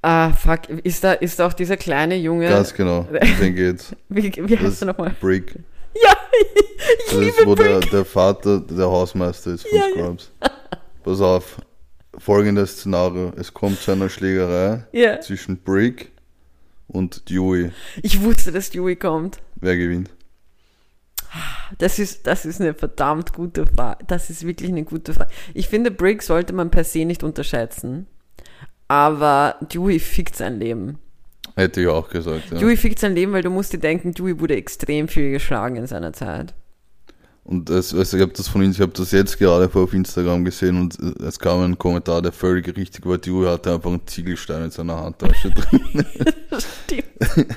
ah, 0.02 0.32
fuck, 0.32 0.70
ist 0.70 1.04
da, 1.04 1.14
ist 1.14 1.40
da 1.40 1.48
auch 1.48 1.54
dieser 1.54 1.78
kleine 1.78 2.16
Junge, 2.16 2.50
Ganz 2.50 2.74
genau. 2.74 3.08
Den 3.42 3.56
geht's. 3.56 3.96
wie, 4.10 4.32
wie 4.36 4.58
heißt 4.58 4.84
er 4.84 4.88
nochmal? 4.88 5.16
Brick. 5.20 5.56
Ja, 6.04 6.16
ich 6.32 7.06
Das 7.06 7.14
ist, 7.14 7.38
liebe 7.40 7.46
wo 7.50 7.56
der, 7.56 7.80
der 7.82 8.06
Vater 8.06 8.60
der 8.62 8.86
Hausmeister 8.86 9.52
ist 9.52 9.68
von 9.68 9.78
Ja, 9.78 9.86
ja. 9.88 9.94
Scrubs. 10.06 10.32
Pass 11.04 11.22
auf. 11.22 11.58
Folgendes 12.18 12.72
Szenario. 12.78 13.32
Es 13.38 13.54
kommt 13.54 13.80
zu 13.80 13.92
einer 13.92 14.10
Schlägerei 14.10 14.86
Ja, 14.92 15.20
zwischen 15.22 15.58
Brick 15.58 16.12
und 16.88 17.30
Dewey. 17.30 17.72
ich 18.02 18.22
wusste, 18.22 18.52
dass 18.52 18.70
Dewey 18.70 18.96
kommt. 18.96 19.40
Wer 19.56 19.78
gewinnt? 19.78 20.10
Das 21.78 22.00
ist, 22.00 22.26
das 22.26 22.46
ist 22.46 22.60
eine 22.60 22.74
verdammt 22.74 23.34
gute 23.34 23.68
Frage. 23.68 24.04
Das 24.08 24.30
ist 24.32 24.46
wirklich 24.46 24.72
eine 24.72 24.84
gute 24.84 25.14
Frage. 25.14 25.30
Ich 25.54 25.68
finde, 25.68 25.92
Brick 25.92 26.24
sollte 26.24 26.54
man 26.54 26.72
per 26.72 26.84
se 26.84 27.06
nicht 27.06 27.24
unterschätzen. 27.24 28.08
Aber 28.88 29.56
Dewey 29.72 30.00
fickt 30.00 30.36
sein 30.36 30.60
Leben. 30.60 30.98
Hätte 31.56 31.82
ich 31.82 31.88
auch 31.88 32.10
gesagt. 32.10 32.52
Ja. 32.52 32.58
Dewey 32.58 32.78
fickt 32.78 33.00
sein 33.00 33.16
Leben, 33.16 33.32
weil 33.34 33.42
du 33.42 33.50
musst 33.50 33.74
dir 33.74 33.80
denken, 33.80 34.14
Dewey 34.14 34.40
wurde 34.40 34.56
extrem 34.56 35.08
viel 35.08 35.32
geschlagen 35.32 35.76
in 35.76 35.88
seiner 35.88 36.14
Zeit. 36.14 36.54
Und 37.44 37.70
es, 37.70 37.96
also 37.96 38.16
ich 38.16 38.22
habe 38.22 38.32
das 38.32 38.48
von 38.48 38.62
ich 38.62 38.80
habe 38.80 38.92
das 38.92 39.12
jetzt 39.12 39.40
gerade 39.40 39.70
vor 39.70 39.84
auf 39.84 39.94
Instagram 39.94 40.46
gesehen 40.46 40.80
und 40.80 41.00
es 41.20 41.40
kam 41.40 41.64
ein 41.64 41.78
Kommentar, 41.78 42.22
der 42.22 42.32
völlig 42.32 42.68
richtig 42.78 43.06
war. 43.06 43.18
Dewey 43.18 43.48
hatte 43.48 43.74
einfach 43.74 43.90
einen 43.90 44.06
Ziegelstein 44.06 44.66
in 44.66 44.72
seiner 44.72 45.02
Handtasche 45.02 45.50
drin. 45.56 46.06
Stimmt. 46.86 47.56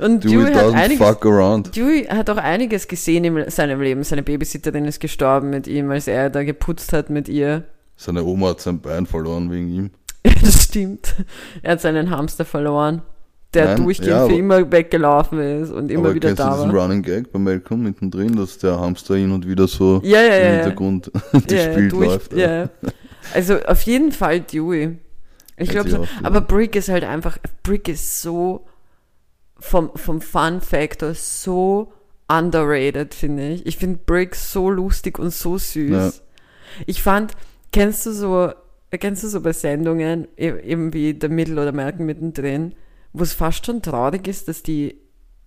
Und 0.00 0.24
Dewey 0.24 0.44
Dewey 0.44 0.54
hat, 0.54 0.74
einiges. 0.74 1.70
Dewey 1.70 2.04
hat 2.06 2.30
auch 2.30 2.36
einiges 2.36 2.88
gesehen 2.88 3.24
in 3.24 3.50
seinem 3.50 3.80
Leben. 3.80 4.02
Seine 4.02 4.22
Babysitterin 4.22 4.84
ist 4.86 5.00
gestorben 5.00 5.50
mit 5.50 5.66
ihm, 5.66 5.90
als 5.90 6.08
er 6.08 6.30
da 6.30 6.42
geputzt 6.42 6.92
hat 6.92 7.10
mit 7.10 7.28
ihr. 7.28 7.64
Seine 7.96 8.24
Oma 8.24 8.48
hat 8.48 8.60
sein 8.60 8.80
Bein 8.80 9.06
verloren 9.06 9.50
wegen 9.50 9.68
ihm. 9.68 9.90
das 10.44 10.64
stimmt. 10.64 11.14
Er 11.62 11.72
hat 11.72 11.80
seinen 11.80 12.10
Hamster 12.10 12.44
verloren, 12.44 13.02
der 13.54 13.66
Nein, 13.66 13.82
durchgehend 13.82 14.10
ja, 14.10 14.26
für 14.26 14.34
immer 14.34 14.72
weggelaufen 14.72 15.38
ist 15.40 15.70
und 15.70 15.90
immer 15.90 16.06
Aber 16.06 16.14
wieder 16.14 16.28
kennst 16.28 16.40
du 16.40 16.44
da 16.44 16.56
diesen 16.56 16.72
war. 16.72 16.82
Running 16.84 17.02
Gag 17.02 17.32
bei 17.32 17.38
Malcolm 17.38 17.82
mittendrin, 17.82 18.36
dass 18.36 18.58
der 18.58 18.78
Hamster 18.80 19.16
hin 19.16 19.30
und 19.30 19.46
wieder 19.46 19.68
so 19.68 20.00
Ja, 20.04 20.22
ja, 20.22 20.36
im. 20.36 20.54
Hintergrund 20.54 21.10
gespielt 21.46 21.92
läuft? 21.92 22.32
Ja. 22.32 22.70
Also 23.34 23.60
auf 23.60 23.82
jeden 23.82 24.12
Fall 24.12 24.40
Dewey. 24.40 24.96
Ich 25.56 25.68
glaube 25.68 25.90
so. 25.90 26.06
Aber 26.22 26.40
Brick 26.40 26.76
ist 26.76 26.88
halt 26.88 27.04
einfach, 27.04 27.38
Brick 27.62 27.88
ist 27.88 28.22
so 28.22 28.66
vom, 29.58 29.90
vom 29.94 30.20
Fun 30.20 30.60
Factor 30.60 31.14
so 31.14 31.92
underrated, 32.28 33.14
finde 33.14 33.50
ich. 33.50 33.66
Ich 33.66 33.76
finde 33.76 34.00
Brick 34.04 34.34
so 34.34 34.70
lustig 34.70 35.18
und 35.18 35.32
so 35.32 35.58
süß. 35.58 36.22
Ich 36.86 37.02
fand, 37.02 37.32
kennst 37.72 38.06
du 38.06 38.12
so, 38.12 38.52
kennst 38.98 39.22
du 39.24 39.28
so 39.28 39.40
bei 39.40 39.52
Sendungen, 39.52 40.28
e- 40.36 40.60
eben 40.62 40.92
wie 40.92 41.14
der 41.14 41.28
Mittel 41.30 41.58
oder 41.58 41.72
Merken 41.72 42.06
mittendrin, 42.06 42.74
wo 43.12 43.22
es 43.22 43.32
fast 43.32 43.64
schon 43.66 43.82
traurig 43.82 44.26
ist, 44.28 44.48
dass 44.48 44.62
die 44.62 44.96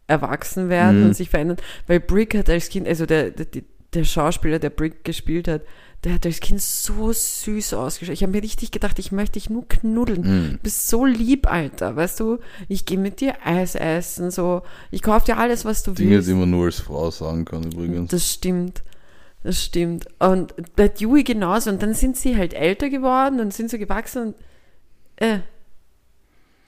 erwachsen 0.07 0.69
werden 0.69 1.01
Mhm. 1.01 1.05
und 1.07 1.13
sich 1.15 1.29
verändern? 1.29 1.57
Weil 1.87 1.99
Brick 1.99 2.35
hat 2.35 2.49
als 2.49 2.69
Kind, 2.69 2.87
also 2.87 3.05
der, 3.05 3.31
der, 3.31 3.47
der 3.93 4.03
Schauspieler, 4.03 4.59
der 4.59 4.69
Brick 4.69 5.03
gespielt 5.03 5.47
hat, 5.47 5.61
der 6.03 6.13
hat 6.13 6.25
als 6.27 6.39
Kind 6.39 6.61
so 6.61 7.11
süß 7.11 7.73
ausgeschaut. 7.73 8.13
Ich 8.13 8.21
habe 8.21 8.31
mir 8.33 8.43
richtig 8.43 8.69
gedacht, 8.69 8.99
ich 8.99 9.11
möchte 9.11 9.33
dich 9.39 9.49
nur 9.49 9.67
knuddeln. 9.67 10.21
Mhm. 10.21 10.51
Du 10.51 10.57
bist 10.59 10.87
so 10.87 11.05
lieb, 11.05 11.49
Alter. 11.51 11.95
Weißt 11.95 12.19
du, 12.19 12.37
ich 12.67 12.85
gehe 12.85 12.99
mit 12.99 13.21
dir 13.21 13.33
Eis 13.43 13.73
essen, 13.73 14.29
so. 14.29 14.61
Ich 14.91 15.01
kaufe 15.01 15.25
dir 15.25 15.37
alles, 15.37 15.65
was 15.65 15.81
du 15.81 15.91
Dinge, 15.93 16.11
willst. 16.11 16.27
die 16.27 16.33
man 16.33 16.51
nur 16.51 16.65
als 16.65 16.79
Frau 16.79 17.09
sagen 17.09 17.45
kann 17.45 17.63
übrigens. 17.63 18.11
Das 18.11 18.31
stimmt. 18.31 18.83
Das 19.45 19.63
stimmt. 19.63 20.07
Und 20.17 20.55
der 20.75 20.89
Dewey 20.89 21.23
genauso. 21.23 21.69
Und 21.69 21.83
dann 21.83 21.93
sind 21.93 22.17
sie 22.17 22.35
halt 22.35 22.55
älter 22.55 22.89
geworden 22.89 23.39
und 23.39 23.53
sind 23.53 23.69
so 23.69 23.77
gewachsen 23.77 24.23
und 24.23 24.35
äh. 25.17 25.37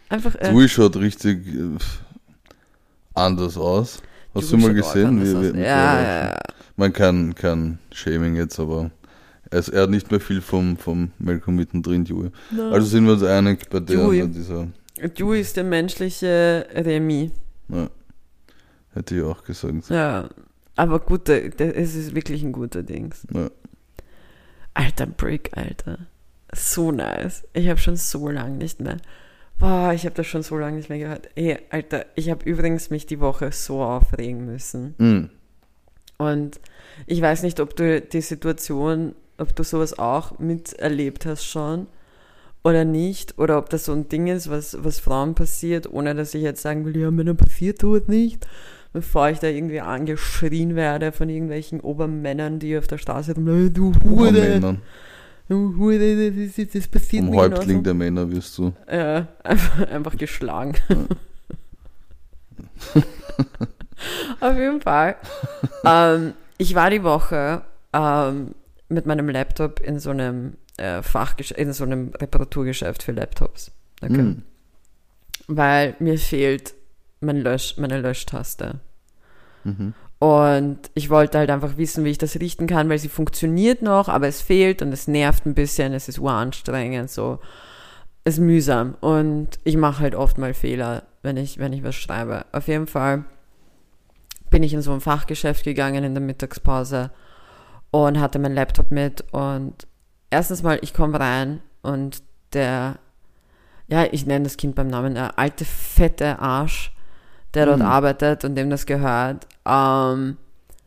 Einfach 0.10 0.36
äh. 0.36 0.52
Dewey 0.52 0.70
schaut 0.70 0.96
richtig 0.96 1.48
äh, 1.48 1.76
anders 3.16 3.58
aus. 3.58 4.04
Hast 4.36 4.52
du 4.52 4.58
Dewey 4.58 4.74
mal 4.74 4.84
schaut 4.84 4.94
gesehen? 4.94 5.24
Wie, 5.24 5.48
aus. 5.48 5.56
wie, 5.56 5.60
ja, 5.60 6.02
ja. 6.02 6.40
Man 6.76 6.94
kann 6.94 7.34
kein 7.34 7.80
Shaming 7.92 8.36
jetzt, 8.36 8.60
aber 8.60 8.92
er, 9.50 9.58
ist, 9.58 9.70
er 9.70 9.82
hat 9.82 9.90
nicht 9.90 10.12
mehr 10.12 10.20
viel 10.20 10.42
vom, 10.42 10.78
vom 10.78 11.12
Malcolm 11.18 11.56
mittendrin, 11.56 12.06
Dewey. 12.06 12.30
No. 12.52 12.70
Also 12.70 12.86
sind 12.86 13.08
wir 13.08 13.14
uns 13.14 13.24
einig 13.24 13.72
bei 13.72 13.80
der, 13.80 13.98
Dewey. 13.98 14.22
bei 14.22 14.28
dieser, 14.28 14.68
Dewey 15.18 15.42
ist 15.42 15.58
der 15.58 15.64
menschliche 15.64 16.68
Remy. 16.76 17.32
ja, 17.70 17.90
hätte 18.94 19.16
ich 19.16 19.24
auch 19.24 19.44
gesagt. 19.44 19.90
Ja. 19.90 20.30
Aber 20.78 21.00
gut, 21.00 21.28
es 21.28 21.96
ist 21.96 22.16
wirklich 22.16 22.44
ein 22.44 22.54
guter 22.54 22.84
Dings. 22.84 23.28
Ja. 23.34 23.50
Alter 24.74 25.08
Brick, 25.08 25.50
Alter. 25.58 25.98
So 26.56 26.92
nice. 26.92 27.44
Ich 27.54 27.68
habe 27.68 27.80
schon 27.80 27.98
so 27.98 28.30
lange 28.30 28.58
nicht 28.58 28.80
mehr. 28.80 28.98
Boah, 29.60 29.92
ich 29.94 30.06
habe 30.06 30.16
das 30.16 30.28
schon 30.28 30.44
so 30.44 30.56
lange 30.56 30.78
nicht 30.78 30.90
mehr 30.90 31.00
gehört. 31.00 31.30
Hey, 31.36 31.58
Alter, 31.72 32.06
ich 32.16 32.30
habe 32.30 32.48
übrigens 32.48 32.92
mich 32.92 33.08
die 33.08 33.20
Woche 33.20 33.52
so 33.52 33.82
aufregen 33.82 34.46
müssen. 34.46 34.94
Mhm. 35.00 35.30
Und 36.18 36.60
ich 37.08 37.22
weiß 37.22 37.42
nicht, 37.44 37.60
ob 37.60 37.76
du 37.76 38.00
die 38.00 38.22
Situation, 38.22 39.16
ob 39.38 39.56
du 39.56 39.64
sowas 39.64 39.98
auch 39.98 40.38
miterlebt 40.40 41.26
hast 41.26 41.46
schon 41.46 41.88
oder 42.64 42.86
nicht, 42.86 43.38
oder 43.40 43.58
ob 43.58 43.70
das 43.70 43.86
so 43.86 43.94
ein 43.94 44.10
Ding 44.10 44.28
ist, 44.28 44.50
was, 44.50 44.78
was 44.84 45.00
Frauen 45.00 45.36
passiert, 45.36 45.92
ohne 45.92 46.14
dass 46.14 46.34
ich 46.34 46.42
jetzt 46.44 46.62
sagen 46.62 46.86
will, 46.86 46.98
ja, 46.98 47.12
Männern 47.12 47.38
passiert 47.38 47.82
sowas 47.82 48.08
nicht, 48.08 48.46
bevor 48.94 49.30
ich 49.30 49.40
da 49.40 49.48
irgendwie 49.48 49.82
angeschrien 49.82 50.76
werde 50.76 51.12
von 51.12 51.30
irgendwelchen 51.30 51.80
Obermännern, 51.82 52.60
die 52.60 52.78
auf 52.78 52.88
der 52.88 52.98
Straße 52.98 53.36
rum, 53.36 53.48
"Äh, 53.48 53.70
du 53.70 53.94
Hure, 54.04 54.78
du 55.50 55.76
Hure, 55.78 56.32
das, 56.32 56.58
ist- 56.58 56.76
das 56.76 56.88
passiert 56.88 57.24
mir 57.26 57.32
genauso." 57.32 57.52
Häuptling 57.58 57.84
der 57.84 57.94
Männer 57.94 58.30
wirst 58.32 58.58
du. 58.58 58.74
Ja, 58.92 59.28
einfach, 59.44 59.88
einfach 59.90 60.18
geschlagen. 60.18 60.74
Auf 64.40 64.56
jeden 64.58 64.82
Fall. 64.82 65.16
ähm, 65.86 66.34
ich 66.58 66.76
war 66.76 66.90
die 66.90 67.04
Woche 67.04 67.64
ähm, 67.94 68.52
mit 68.90 69.06
meinem 69.06 69.30
Laptop 69.30 69.80
in 69.80 70.00
so 70.00 70.12
einem 70.12 70.54
äh, 70.78 71.02
Fachgeschäft, 71.02 71.60
in 71.60 71.74
so 71.74 71.84
einem 71.84 72.12
Reparaturgeschäft 72.20 73.04
für 73.04 73.12
Laptops. 73.12 73.72
Okay. 74.02 74.14
Mhm. 74.22 74.44
Weil 75.48 75.96
mir 76.00 76.18
fehlt 76.18 76.74
mein 77.20 77.38
Lösch, 77.38 77.76
meine 77.78 78.00
Löschtaste. 78.00 78.80
Mhm. 79.64 79.94
Und 80.20 80.80
ich 80.96 81.10
wollte 81.10 81.38
halt 81.38 81.52
einfach 81.52 81.78
wissen, 81.78 82.04
wie 82.04 82.10
ich 82.10 82.18
das 82.18 82.40
richten 82.40 82.66
kann, 82.66 82.90
weil 82.90 82.98
sie 82.98 83.10
funktioniert 83.10 83.84
noch, 83.84 84.10
aber 84.10 84.28
es 84.28 84.42
fehlt 84.42 84.82
und 84.82 84.92
es 84.92 85.08
nervt 85.08 85.46
ein 85.46 85.54
bisschen, 85.54 85.94
es 85.94 86.10
ist 86.10 86.20
uranstrengend, 86.20 87.12
so. 87.12 87.40
Es 88.24 88.36
ist 88.36 88.40
mühsam 88.42 88.96
und 89.00 89.60
ich 89.64 89.78
mache 89.78 90.02
halt 90.02 90.16
oft 90.16 90.38
mal 90.38 90.54
Fehler, 90.54 91.04
wenn 91.22 91.38
ich, 91.38 91.60
wenn 91.60 91.72
ich 91.72 91.84
was 91.84 91.96
schreibe. 91.96 92.46
Auf 92.52 92.68
jeden 92.68 92.88
Fall 92.88 93.26
bin 94.50 94.64
ich 94.64 94.74
in 94.74 94.82
so 94.82 94.92
ein 94.92 95.02
Fachgeschäft 95.02 95.64
gegangen 95.64 96.04
in 96.04 96.14
der 96.14 96.24
Mittagspause 96.24 97.12
und 97.92 98.20
hatte 98.20 98.40
meinen 98.40 98.56
Laptop 98.56 98.92
mit 98.92 99.24
und 99.32 99.88
erstens 100.30 100.64
mal, 100.64 100.80
ich 100.82 100.94
komme 100.94 101.20
rein 101.20 101.62
und 101.84 102.24
der, 102.54 103.00
ja, 103.88 104.06
ich 104.12 104.26
nenne 104.26 104.44
das 104.44 104.58
Kind 104.58 104.76
beim 104.76 104.88
Namen, 104.88 105.14
der 105.14 105.38
alte 105.38 105.64
fette 105.64 106.40
Arsch, 106.40 106.92
der 107.58 107.66
dort 107.66 107.80
Mhm. 107.80 107.86
arbeitet 107.86 108.46
und 108.46 108.56
dem 108.56 108.70
das 108.70 108.86
gehört, 108.86 109.48
ähm, 109.66 110.38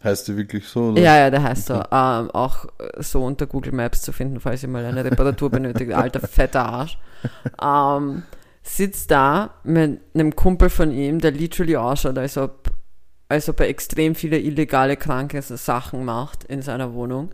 Heißt 0.02 0.28
die 0.28 0.36
wirklich 0.38 0.66
so? 0.66 0.92
Oder? 0.92 1.00
ja, 1.02 1.18
ja, 1.18 1.30
der 1.30 1.42
heißt 1.42 1.66
so. 1.66 1.74
Ähm, 1.74 2.30
auch 2.30 2.64
äh, 2.78 3.02
so 3.02 3.22
unter 3.22 3.46
Google 3.46 3.72
Maps 3.72 4.00
zu 4.00 4.12
finden, 4.12 4.40
falls 4.40 4.62
ihr 4.62 4.70
mal 4.70 4.82
eine 4.84 5.04
Reparatur 5.04 5.50
benötigt. 5.50 5.92
Alter, 5.94 6.20
fetter 6.26 6.64
Arsch. 6.64 6.98
Ähm, 7.62 8.22
sitzt 8.62 9.10
da 9.10 9.50
mit 9.62 10.00
einem 10.14 10.34
Kumpel 10.34 10.70
von 10.70 10.90
ihm, 10.90 11.18
der 11.18 11.32
literally 11.32 11.76
ausschaut, 11.76 12.16
als 12.16 12.38
ob, 12.38 12.70
als 13.28 13.50
ob 13.50 13.60
er 13.60 13.68
extrem 13.68 14.14
viele 14.14 14.38
illegale, 14.38 14.96
kranke 14.96 15.42
Sachen 15.42 16.04
macht 16.06 16.44
in 16.44 16.62
seiner 16.62 16.94
Wohnung. 16.94 17.30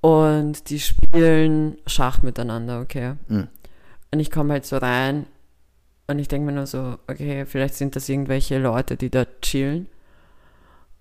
Und 0.00 0.70
die 0.70 0.78
spielen 0.78 1.76
Schach 1.88 2.22
miteinander, 2.22 2.80
okay? 2.80 3.14
Mhm. 3.26 3.48
Und 4.12 4.20
ich 4.20 4.30
komme 4.30 4.52
halt 4.52 4.64
so 4.64 4.76
rein 4.76 5.26
und 6.08 6.18
ich 6.18 6.28
denke 6.28 6.46
mir 6.46 6.52
nur 6.52 6.66
so, 6.66 6.98
okay, 7.08 7.46
vielleicht 7.46 7.74
sind 7.74 7.96
das 7.96 8.08
irgendwelche 8.08 8.58
Leute, 8.58 8.96
die 8.96 9.10
da 9.10 9.26
chillen. 9.42 9.88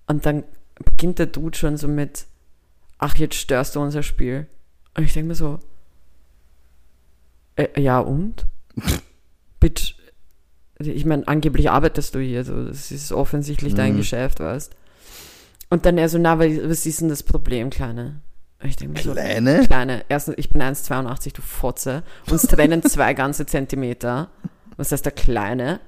Und 0.08 0.26
dann 0.26 0.44
beginnt 0.84 1.20
der 1.20 1.28
Dude 1.28 1.58
schon 1.58 1.78
so 1.78 1.88
mit, 1.88 2.26
ach, 2.98 3.16
jetzt 3.18 3.36
störst 3.36 3.76
du 3.76 3.82
unser 3.82 4.04
Spiel. 4.04 4.48
Und 4.96 5.04
ich 5.04 5.14
denke 5.14 5.30
mir 5.30 5.36
so, 5.36 5.60
äh, 7.56 7.80
ja 7.80 8.00
und? 8.00 8.46
Bitch, 9.60 9.96
ich 10.80 11.06
meine, 11.06 11.28
angeblich 11.28 11.70
arbeitest 11.70 12.16
du 12.16 12.20
hier, 12.20 12.44
so, 12.44 12.66
das 12.66 12.92
ist 12.92 13.12
offensichtlich 13.12 13.76
dein 13.76 13.94
Mhm. 13.94 13.98
Geschäft, 13.98 14.40
weißt. 14.40 14.76
Und 15.70 15.86
dann 15.86 15.98
er 15.98 16.10
so, 16.10 16.18
na, 16.18 16.38
was 16.40 16.52
was 16.70 16.86
ist 16.86 17.02
denn 17.02 17.10
das 17.10 17.24
Problem, 17.24 17.70
Kleine? 17.70 18.22
Und 18.62 18.70
ich 18.70 18.76
denke 18.76 18.98
mir 18.98 19.04
so, 19.04 19.14
Kleine? 19.14 19.64
Kleine, 19.66 20.06
erstens, 20.10 20.36
ich 20.38 20.50
bin 20.50 20.62
1,82, 20.62 21.34
du 21.34 21.42
Fotze. 21.42 22.04
Uns 22.30 22.44
trennen 22.44 22.82
zwei 22.88 23.14
ganze 23.14 23.46
Zentimeter. 23.46 24.30
Was 24.78 24.92
heißt 24.92 25.06
der 25.06 25.12
Kleine? 25.12 25.80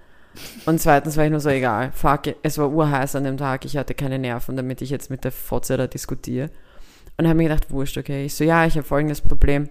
Und 0.66 0.80
zweitens 0.80 1.18
war 1.18 1.26
ich 1.26 1.32
nur 1.32 1.40
so, 1.40 1.50
egal, 1.50 1.92
fuck, 1.92 2.36
es 2.44 2.58
war 2.58 2.70
urheiß 2.70 3.16
an 3.16 3.24
dem 3.24 3.38
Tag, 3.38 3.66
ich 3.66 3.76
hatte 3.76 3.94
keine 3.94 4.20
Nerven, 4.20 4.56
damit 4.56 4.82
ich 4.82 4.90
jetzt 4.90 5.10
mit 5.10 5.24
der 5.24 5.32
Fotze 5.32 5.78
da 5.78 5.88
diskutiere. 5.88 6.52
Und 7.18 7.26
habe 7.26 7.36
mir 7.36 7.50
gedacht, 7.50 7.72
wurscht, 7.72 7.98
okay. 7.98 8.26
Ich 8.26 8.36
so, 8.36 8.44
ja, 8.44 8.66
ich 8.66 8.76
habe 8.76 8.86
folgendes 8.86 9.22
Problem. 9.22 9.70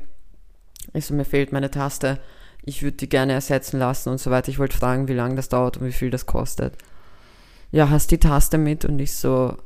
Ich 0.92 1.06
so, 1.06 1.14
mir 1.14 1.24
fehlt 1.24 1.52
meine 1.52 1.70
Taste. 1.70 2.18
Ich 2.64 2.82
würde 2.82 2.96
die 2.96 3.08
gerne 3.08 3.34
ersetzen 3.34 3.78
lassen 3.78 4.08
und 4.08 4.18
so 4.18 4.32
weiter. 4.32 4.48
Ich 4.48 4.58
wollte 4.58 4.76
fragen, 4.76 5.06
wie 5.06 5.14
lange 5.14 5.36
das 5.36 5.48
dauert 5.48 5.76
und 5.76 5.86
wie 5.86 5.92
viel 5.92 6.10
das 6.10 6.26
kostet. 6.26 6.74
Ja, 7.70 7.88
hast 7.90 8.10
die 8.10 8.18
Taste 8.18 8.58
mit? 8.58 8.84
Und 8.84 8.98
ich 8.98 9.14
so, 9.14 9.56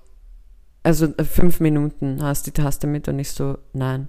also 0.82 1.06
äh, 1.16 1.24
fünf 1.24 1.60
Minuten 1.60 2.22
hast 2.22 2.46
die 2.46 2.52
Taste 2.52 2.86
mit 2.86 3.08
und 3.08 3.18
ich 3.18 3.30
so, 3.32 3.56
nein. 3.72 4.08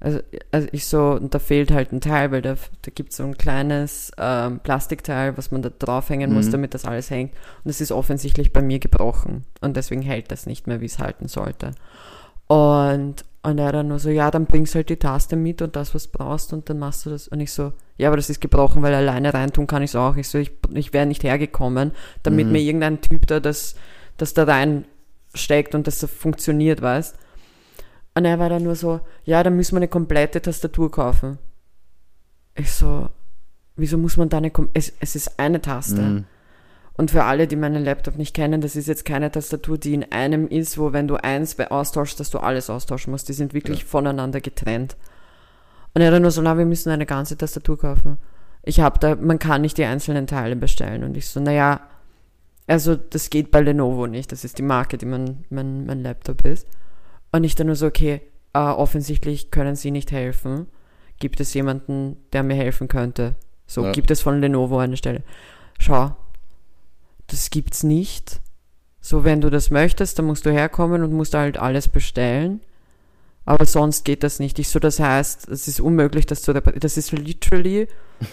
Also, 0.00 0.20
also 0.52 0.68
ich 0.70 0.86
so, 0.86 1.10
und 1.12 1.34
da 1.34 1.40
fehlt 1.40 1.72
halt 1.72 1.92
ein 1.92 2.00
Teil, 2.00 2.30
weil 2.30 2.40
da, 2.42 2.54
da 2.82 2.90
gibt 2.94 3.10
es 3.10 3.16
so 3.16 3.24
ein 3.24 3.36
kleines 3.36 4.12
ähm, 4.16 4.60
Plastikteil, 4.60 5.36
was 5.36 5.50
man 5.50 5.62
da 5.62 5.70
draufhängen 5.76 6.32
muss, 6.32 6.46
Mhm. 6.46 6.52
damit 6.52 6.74
das 6.74 6.84
alles 6.84 7.10
hängt. 7.10 7.32
Und 7.64 7.70
es 7.70 7.80
ist 7.80 7.90
offensichtlich 7.90 8.52
bei 8.52 8.62
mir 8.62 8.78
gebrochen. 8.78 9.44
Und 9.60 9.76
deswegen 9.76 10.02
hält 10.02 10.30
das 10.30 10.46
nicht 10.46 10.66
mehr, 10.68 10.80
wie 10.80 10.86
es 10.86 11.00
halten 11.00 11.26
sollte. 11.26 11.72
Und, 12.46 13.24
und 13.42 13.58
er 13.58 13.72
dann 13.72 13.88
nur 13.88 13.98
so, 13.98 14.08
ja, 14.10 14.30
dann 14.30 14.46
bringst 14.46 14.74
halt 14.74 14.88
die 14.88 14.96
Taste 14.96 15.36
mit 15.36 15.62
und 15.62 15.76
das, 15.76 15.94
was 15.94 16.10
du 16.10 16.18
brauchst, 16.18 16.52
und 16.52 16.68
dann 16.70 16.78
machst 16.78 17.04
du 17.06 17.10
das. 17.10 17.28
Und 17.28 17.40
ich 17.40 17.52
so, 17.52 17.72
ja, 17.96 18.08
aber 18.08 18.16
das 18.16 18.30
ist 18.30 18.40
gebrochen, 18.40 18.82
weil 18.82 18.94
alleine 18.94 19.34
reintun 19.34 19.66
kann 19.66 19.82
ich 19.82 19.90
es 19.90 19.96
auch. 19.96 20.16
Ich 20.16 20.28
so, 20.28 20.38
ich, 20.38 20.52
ich 20.74 20.92
wäre 20.92 21.06
nicht 21.06 21.24
hergekommen, 21.24 21.92
damit 22.22 22.46
Mhm. 22.46 22.52
mir 22.52 22.60
irgendein 22.60 23.00
Typ 23.00 23.26
da 23.26 23.40
das, 23.40 23.74
das 24.16 24.32
da 24.34 24.44
rein 24.44 24.84
steckt 25.34 25.74
und 25.74 25.86
das 25.86 26.00
so 26.00 26.06
funktioniert, 26.06 26.80
weißt. 26.82 27.16
Und 28.18 28.24
er 28.24 28.40
war 28.40 28.48
dann 28.48 28.64
nur 28.64 28.74
so, 28.74 28.98
ja, 29.22 29.44
dann 29.44 29.54
müssen 29.54 29.76
wir 29.76 29.76
eine 29.76 29.86
komplette 29.86 30.42
Tastatur 30.42 30.90
kaufen. 30.90 31.38
Ich 32.56 32.72
so, 32.72 33.10
wieso 33.76 33.96
muss 33.96 34.16
man 34.16 34.28
da 34.28 34.38
eine, 34.38 34.50
es, 34.74 34.92
es 34.98 35.14
ist 35.14 35.38
eine 35.38 35.62
Taste. 35.62 36.02
Mhm. 36.02 36.24
Und 36.94 37.12
für 37.12 37.22
alle, 37.22 37.46
die 37.46 37.54
meinen 37.54 37.84
Laptop 37.84 38.16
nicht 38.16 38.34
kennen, 38.34 38.60
das 38.60 38.74
ist 38.74 38.88
jetzt 38.88 39.04
keine 39.04 39.30
Tastatur, 39.30 39.78
die 39.78 39.94
in 39.94 40.10
einem 40.10 40.48
ist, 40.48 40.78
wo 40.78 40.92
wenn 40.92 41.06
du 41.06 41.14
eins 41.14 41.54
bei 41.54 41.70
austauschst, 41.70 42.18
dass 42.18 42.30
du 42.30 42.40
alles 42.40 42.70
austauschen 42.70 43.12
musst. 43.12 43.28
Die 43.28 43.34
sind 43.34 43.54
wirklich 43.54 43.84
voneinander 43.84 44.40
getrennt. 44.40 44.96
Und 45.94 46.02
er 46.02 46.10
dann 46.10 46.22
nur 46.22 46.32
so, 46.32 46.42
na, 46.42 46.58
wir 46.58 46.66
müssen 46.66 46.90
eine 46.90 47.06
ganze 47.06 47.38
Tastatur 47.38 47.78
kaufen. 47.78 48.18
Ich 48.64 48.80
habe 48.80 48.98
da, 48.98 49.14
man 49.14 49.38
kann 49.38 49.60
nicht 49.60 49.78
die 49.78 49.84
einzelnen 49.84 50.26
Teile 50.26 50.56
bestellen. 50.56 51.04
Und 51.04 51.16
ich 51.16 51.28
so, 51.28 51.38
naja, 51.38 51.82
also 52.66 52.96
das 52.96 53.30
geht 53.30 53.52
bei 53.52 53.60
Lenovo 53.60 54.08
nicht. 54.08 54.32
Das 54.32 54.42
ist 54.42 54.58
die 54.58 54.62
Marke, 54.62 54.98
die 54.98 55.06
mein, 55.06 55.44
mein, 55.50 55.86
mein 55.86 56.02
Laptop 56.02 56.44
ist. 56.44 56.66
Und 57.32 57.44
ich 57.44 57.54
dann 57.54 57.66
nur 57.66 57.76
so, 57.76 57.86
okay, 57.86 58.22
äh, 58.54 58.58
offensichtlich 58.58 59.50
können 59.50 59.76
sie 59.76 59.90
nicht 59.90 60.12
helfen. 60.12 60.66
Gibt 61.18 61.40
es 61.40 61.52
jemanden, 61.54 62.16
der 62.32 62.42
mir 62.42 62.54
helfen 62.54 62.88
könnte? 62.88 63.34
So, 63.66 63.84
Ja. 63.84 63.92
gibt 63.92 64.10
es 64.10 64.20
von 64.22 64.40
Lenovo 64.40 64.78
eine 64.78 64.96
Stelle? 64.96 65.22
Schau, 65.78 66.16
das 67.26 67.50
gibt's 67.50 67.82
nicht. 67.82 68.40
So, 69.00 69.24
wenn 69.24 69.40
du 69.40 69.50
das 69.50 69.70
möchtest, 69.70 70.18
dann 70.18 70.26
musst 70.26 70.46
du 70.46 70.50
herkommen 70.50 71.02
und 71.02 71.12
musst 71.12 71.34
halt 71.34 71.58
alles 71.58 71.88
bestellen. 71.88 72.60
Aber 73.44 73.64
sonst 73.64 74.04
geht 74.04 74.22
das 74.22 74.38
nicht. 74.40 74.58
Ich 74.58 74.68
so, 74.68 74.78
das 74.78 75.00
heißt, 75.00 75.48
es 75.48 75.68
ist 75.68 75.80
unmöglich, 75.80 76.26
das 76.26 76.42
zu 76.42 76.52
reparieren. 76.52 76.80
Das 76.80 76.96
ist 76.96 77.12
literally. 77.12 77.88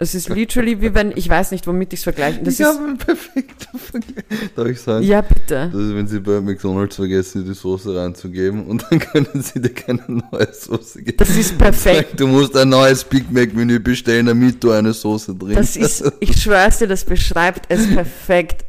es 0.00 0.14
ist 0.14 0.28
literally 0.28 0.80
wie 0.80 0.94
wenn, 0.94 1.12
ich 1.16 1.28
weiß 1.28 1.50
nicht, 1.50 1.66
womit 1.66 1.92
ich 1.92 2.00
es 2.00 2.04
vergleiche. 2.04 2.40
Das 2.40 2.54
ich 2.54 2.60
ist, 2.60 2.66
habe 2.66 2.84
einen 2.84 2.98
perfekten 2.98 3.78
Vergleich. 3.78 4.24
Darf 4.54 4.66
ich 4.68 4.80
sagen? 4.80 5.04
ja, 5.04 5.20
bitte. 5.20 5.70
Das 5.72 5.82
ist, 5.82 5.94
wenn 5.94 6.06
sie 6.06 6.20
bei 6.20 6.40
McDonalds 6.40 6.94
vergessen, 6.94 7.44
die 7.44 7.52
Soße 7.52 7.96
reinzugeben 7.96 8.66
und 8.66 8.86
dann 8.88 9.00
können 9.00 9.42
sie 9.42 9.60
dir 9.60 9.70
keine 9.70 10.04
neue 10.06 10.52
Soße 10.52 11.02
geben. 11.02 11.16
Das 11.16 11.36
ist 11.36 11.58
perfekt. 11.58 12.20
Du 12.20 12.28
musst 12.28 12.56
ein 12.56 12.68
neues 12.68 13.02
Big 13.02 13.28
Mac 13.32 13.52
Menü 13.52 13.80
bestellen, 13.80 14.26
damit 14.26 14.62
du 14.62 14.70
eine 14.70 14.92
Soße 14.92 15.34
drin 15.34 15.56
Das 15.56 15.76
ist, 15.76 16.04
ich 16.20 16.40
schwör's 16.40 16.78
dir, 16.78 16.86
das 16.86 17.04
beschreibt 17.04 17.66
es 17.68 17.88
perfekt. 17.88 18.66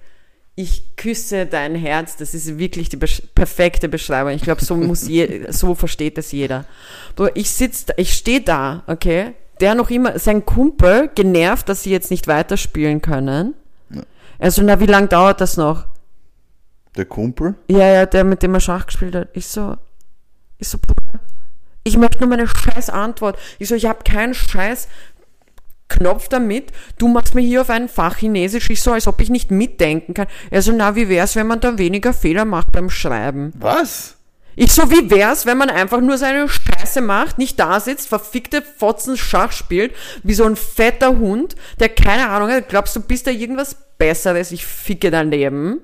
Ich 0.56 0.96
küsse 0.98 1.46
dein 1.46 1.76
Herz. 1.76 2.18
Das 2.18 2.34
ist 2.34 2.58
wirklich 2.58 2.90
die 2.90 2.98
besch 2.98 3.22
perfekte 3.36 3.88
Beschreibung. 3.88 4.34
Ich 4.34 4.42
glaube, 4.42 4.66
so 4.66 4.76
muss 4.76 5.08
je, 5.08 5.46
so 5.52 5.76
versteht 5.76 6.18
es 6.18 6.32
jeder. 6.32 6.66
Bro, 7.16 7.30
ich 7.36 7.52
sitz, 7.52 7.86
da, 7.86 7.94
ich 7.98 8.14
stehe 8.14 8.42
da, 8.42 8.84
okay? 8.88 9.36
Der 9.60 9.76
noch 9.76 9.90
immer, 9.90 10.18
sein 10.20 10.46
Kumpel, 10.46 11.10
genervt, 11.14 11.70
dass 11.70 11.84
sie 11.84 11.92
jetzt 11.92 12.12
nicht 12.12 12.28
weiterspielen 12.28 13.02
können. 13.02 13.56
Ja. 13.90 14.04
Also, 14.40 14.62
na, 14.62 14.80
wie 14.80 14.86
lang 14.86 15.10
dauert 15.10 15.42
das 15.42 15.58
noch? 15.58 15.86
Der 16.96 17.06
Kumpel? 17.06 17.56
Ja, 17.68 17.88
ja, 17.88 18.06
der, 18.06 18.24
mit 18.24 18.42
dem 18.42 18.54
er 18.54 18.60
Schach 18.60 18.86
gespielt 18.86 19.16
hat. 19.16 19.30
Ich 19.34 19.48
so, 19.48 19.76
ich 20.58 20.68
so, 20.68 20.78
Bruder, 20.78 21.20
ich 21.84 21.98
möchte 21.98 22.20
nur 22.20 22.30
meine 22.30 22.48
scheiß 22.48 22.90
Antwort. 22.90 23.38
Ich 23.58 23.68
so, 23.68 23.76
ich 23.76 23.86
habe 23.86 24.04
keinen 24.04 24.34
scheiß 24.34 24.88
Knopf 25.88 26.30
damit. 26.30 26.72
Du 26.98 27.08
machst 27.08 27.36
mir 27.36 27.42
hier 27.42 27.62
auf 27.62 27.70
ein 27.70 27.90
Fach 27.90 28.18
Chinesisch. 28.18 28.70
Ich 28.70 28.82
so, 28.82 28.92
als 28.92 29.08
ob 29.08 29.20
ich 29.22 29.30
nicht 29.30 29.52
mitdenken 29.52 30.14
kann. 30.14 30.28
Er 30.52 30.62
so, 30.62 30.72
na, 30.72 30.96
wie 30.96 31.10
wär's, 31.10 31.36
wenn 31.36 31.48
man 31.48 31.60
da 31.60 31.78
weniger 31.78 32.14
Fehler 32.14 32.46
macht 32.46 32.72
beim 32.72 32.90
Schreiben? 32.90 33.54
Was? 33.58 34.19
Ich 34.62 34.74
so, 34.74 34.92
wie 34.92 35.10
wär's, 35.10 35.46
wenn 35.46 35.58
man 35.58 35.70
einfach 35.70 36.02
nur 36.02 36.18
seine 36.18 36.50
Scheiße 36.50 37.00
macht, 37.00 37.38
nicht 37.38 37.58
da 37.62 37.80
sitzt, 37.80 38.10
verfickte 38.10 38.62
Fotzen 38.62 39.16
Schach 39.16 39.54
spielt, 39.54 39.96
wie 40.24 40.34
so 40.34 40.44
ein 40.44 40.58
fetter 40.58 41.18
Hund, 41.18 41.56
der 41.80 41.88
keine 41.88 42.28
Ahnung 42.28 42.50
hat, 42.50 42.68
glaubst 42.68 42.94
du, 42.94 43.00
bist 43.00 43.26
da 43.26 43.32
irgendwas 43.32 43.78
Besseres, 43.98 44.52
ich 44.52 44.66
ficke 44.66 45.12
dein 45.12 45.32
Leben? 45.32 45.80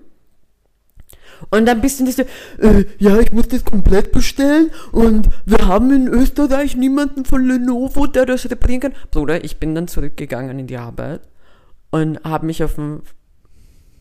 Und 1.51 1.67
dann 1.67 1.79
bist 1.79 2.01
du 2.01 2.03
nicht 2.03 2.17
so, 2.17 2.23
äh, 2.67 2.83
ja, 2.97 3.17
ich 3.17 3.31
muss 3.31 3.47
das 3.47 3.63
komplett 3.63 4.11
bestellen 4.11 4.71
und 4.91 5.29
wir 5.45 5.65
haben 5.65 5.89
in 5.93 6.09
Österreich 6.09 6.75
niemanden 6.75 7.23
von 7.23 7.47
Lenovo, 7.47 8.07
der 8.07 8.25
das 8.25 8.49
reparieren 8.49 8.81
kann. 8.81 8.93
Bruder, 9.09 9.41
ich 9.45 9.55
bin 9.55 9.73
dann 9.73 9.87
zurückgegangen 9.87 10.59
in 10.59 10.67
die 10.67 10.75
Arbeit 10.75 11.21
und 11.91 12.21
habe 12.25 12.45
mich 12.45 12.61
auf 12.61 12.75
den, 12.75 13.03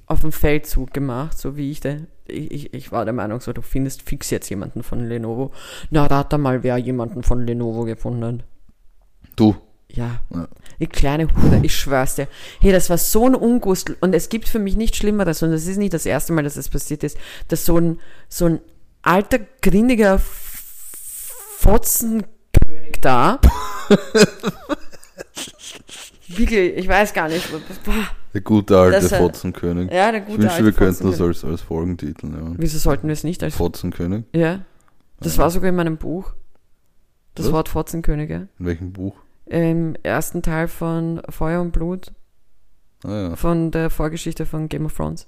auf 0.06 0.22
den 0.22 0.32
Feldzug 0.32 0.92
gemacht, 0.92 1.38
so 1.38 1.56
wie 1.56 1.70
ich 1.70 1.78
da. 1.78 1.94
Ich, 2.26 2.72
ich, 2.72 2.90
war 2.90 3.04
der 3.04 3.12
Meinung, 3.12 3.40
so, 3.40 3.52
du 3.52 3.60
findest 3.60 4.02
fix 4.02 4.30
jetzt 4.30 4.48
jemanden 4.48 4.82
von 4.82 5.06
Lenovo. 5.06 5.52
Na, 5.90 6.06
rate 6.06 6.38
mal, 6.38 6.62
wer 6.62 6.78
jemanden 6.78 7.22
von 7.22 7.46
Lenovo 7.46 7.84
gefunden 7.84 8.24
hat. 8.24 8.44
Du. 9.36 9.56
Ja. 9.88 10.20
Ja. 10.34 10.48
Die 10.80 10.86
kleine 10.86 11.28
Hude, 11.28 11.60
ich 11.62 11.76
schwör's 11.76 12.16
dir. 12.16 12.26
Hey, 12.60 12.72
das 12.72 12.90
war 12.90 12.98
so 12.98 13.26
ein 13.26 13.34
Ungustel. 13.34 13.96
Und 14.00 14.14
es 14.14 14.28
gibt 14.28 14.48
für 14.48 14.58
mich 14.58 14.76
nichts 14.76 14.96
Schlimmeres, 14.96 15.42
und 15.42 15.52
es 15.52 15.66
ist 15.66 15.76
nicht 15.76 15.92
das 15.92 16.06
erste 16.06 16.32
Mal, 16.32 16.44
dass 16.44 16.54
das 16.54 16.68
passiert 16.68 17.04
ist, 17.04 17.18
dass 17.48 17.66
so 17.66 17.78
ein, 17.78 18.00
so 18.28 18.46
ein 18.46 18.60
alter, 19.02 19.40
grindiger 19.60 20.18
Fotzenkönig 21.58 23.00
da. 23.02 23.38
Wirklich, 26.28 26.76
ich 26.76 26.88
weiß 26.88 27.12
gar 27.12 27.28
nicht. 27.28 27.48
Der 28.32 28.40
gute 28.40 28.78
alte 28.78 29.00
Das, 29.00 29.12
äh, 29.12 29.18
Fotzenkönig. 29.18 29.92
Ja, 29.92 30.10
der 30.10 30.20
ich 30.22 30.26
gute 30.26 30.38
wünschte, 30.42 30.52
alte 30.54 30.64
wir 30.64 30.72
könnten 30.72 31.04
das 31.10 31.18
Fotzenkönig. 31.18 31.44
als, 31.44 31.44
als 31.44 31.60
Folgentitel 31.62 32.26
nehmen. 32.26 32.54
Wieso 32.58 32.78
sollten 32.78 33.06
wir 33.08 33.12
es 33.12 33.24
nicht 33.24 33.42
als. 33.42 33.54
Fotzenkönig? 33.54 34.24
Ja. 34.34 34.60
Das 35.20 35.38
war 35.38 35.50
sogar 35.50 35.68
in 35.70 35.76
meinem 35.76 35.96
Buch. 35.96 36.32
Das 37.34 37.46
Was? 37.46 37.52
Wort 37.52 37.68
Fotzenkönige. 37.68 38.48
In 38.58 38.66
welchem 38.66 38.92
Buch? 38.92 39.16
Im 39.46 39.96
ersten 40.02 40.42
Teil 40.42 40.68
von 40.68 41.20
Feuer 41.28 41.60
und 41.60 41.72
Blut, 41.72 42.12
Ah 43.04 43.10
ja. 43.30 43.36
von 43.36 43.70
der 43.70 43.90
Vorgeschichte 43.90 44.46
von 44.46 44.68
Game 44.68 44.86
of 44.86 44.94
Thrones. 44.96 45.26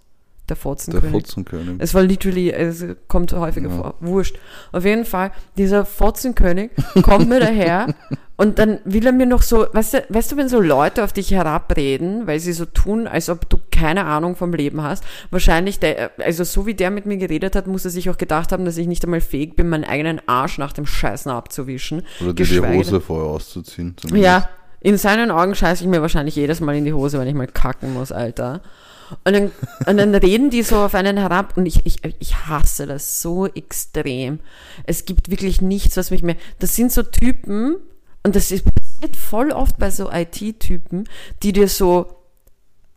Der 0.49 0.55
Der 0.55 0.57
Fotzenkönig. 0.57 1.11
Fotzenkönig. 1.11 1.75
Es 1.79 1.93
war 1.95 2.03
literally, 2.03 2.51
es 2.53 2.85
kommt 3.09 3.33
häufiger 3.33 3.69
Ja. 3.69 3.77
vor. 3.77 3.95
Wurscht. 4.01 4.39
Auf 4.73 4.85
jeden 4.85 5.05
Fall, 5.05 5.33
dieser 5.59 5.85
Fotzenkönig 5.85 6.71
kommt 7.03 7.29
mir 7.29 7.41
daher 7.41 7.95
und 8.37 8.59
dann 8.61 8.79
will 8.85 9.05
er 9.07 9.13
mir 9.13 9.27
noch 9.27 9.43
so, 9.43 9.67
weißt 9.73 9.95
du, 9.95 10.05
weißt 10.09 10.33
du, 10.33 10.37
wenn 10.37 10.49
so 10.49 10.61
Leute 10.61 11.03
auf 11.03 11.13
dich 11.13 11.33
herabreden, 11.33 12.27
weil 12.27 12.39
sie 12.39 12.53
so 12.53 12.65
tun, 12.65 13.07
als 13.09 13.29
ob 13.29 13.49
du 13.49 13.59
keine 13.73 14.05
Ahnung 14.05 14.37
vom 14.37 14.53
Leben 14.55 14.83
hast, 14.83 15.03
wahrscheinlich, 15.31 15.81
der, 15.81 16.11
also 16.23 16.45
so 16.45 16.65
wie 16.67 16.75
der 16.75 16.91
mit 16.91 17.07
mir 17.07 17.17
geredet 17.17 17.57
hat, 17.57 17.67
muss 17.67 17.85
er 17.85 17.91
sich 17.91 18.09
auch 18.09 18.19
gedacht 18.19 18.53
haben, 18.53 18.65
dass 18.65 18.77
ich 18.77 18.87
nicht 18.87 19.05
einmal 19.05 19.21
fähig 19.21 19.57
bin, 19.57 19.69
meinen 19.69 19.85
eigenen 19.85 20.21
Arsch 20.27 20.59
nach 20.59 20.73
dem 20.73 20.87
Scheißen 20.87 21.31
abzuwischen. 21.31 22.03
Oder 22.23 22.35
dir 22.35 22.47
die 22.47 22.61
Hose 22.61 23.01
vorher 23.01 23.29
auszuziehen. 23.31 23.95
zumindest. 23.97 24.25
ja, 24.25 24.49
in 24.81 24.97
seinen 24.97 25.33
Augen 25.33 25.55
scheiße 25.57 25.83
ich 25.83 25.91
mir 25.91 26.03
wahrscheinlich 26.03 26.37
jedes 26.37 26.61
Mal 26.61 26.77
in 26.77 26.85
die 26.85 26.93
Hose, 26.93 27.19
wenn 27.19 27.27
ich 27.27 27.35
mal 27.35 27.49
kacken 27.49 27.93
muss, 27.95 28.13
Alter. 28.13 28.61
Und 29.25 29.33
dann, 29.33 29.53
und 29.87 29.97
dann 29.97 30.15
reden 30.15 30.51
die 30.51 30.63
so 30.63 30.77
auf 30.77 30.95
einen 30.95 31.17
herab 31.17 31.57
und 31.57 31.67
ich, 31.67 31.87
ich, 31.87 31.99
ich 32.19 32.47
hasse 32.47 32.87
das 32.87 33.23
so 33.23 33.47
extrem. 33.47 34.41
Es 34.85 35.05
gibt 35.05 35.31
wirklich 35.31 35.61
nichts, 35.61 35.97
was 35.97 36.11
mich 36.11 36.23
mehr. 36.23 36.37
Das 36.59 36.75
sind 36.75 36.93
so 36.93 37.03
Typen, 37.03 37.77
und 38.23 38.35
das 38.35 38.51
ist, 38.51 38.65
passiert 38.65 39.17
voll 39.17 39.53
oft 39.53 39.79
bei 39.79 39.91
so 39.91 40.11
IT-Typen, 40.11 41.09
die 41.45 41.53
dir 41.53 41.69
so 41.69 42.17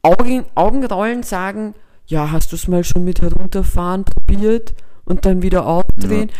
Augen, 0.01 0.45
Augenrollen 0.55 1.21
sagen, 1.21 1.75
ja, 2.07 2.31
hast 2.31 2.51
du 2.51 2.55
es 2.55 2.67
mal 2.67 2.83
schon 2.83 3.03
mit 3.03 3.21
herunterfahren 3.21 4.05
probiert 4.05 4.73
und 5.05 5.25
dann 5.25 5.43
wieder 5.43 5.67
aufdrehen? 5.67 6.31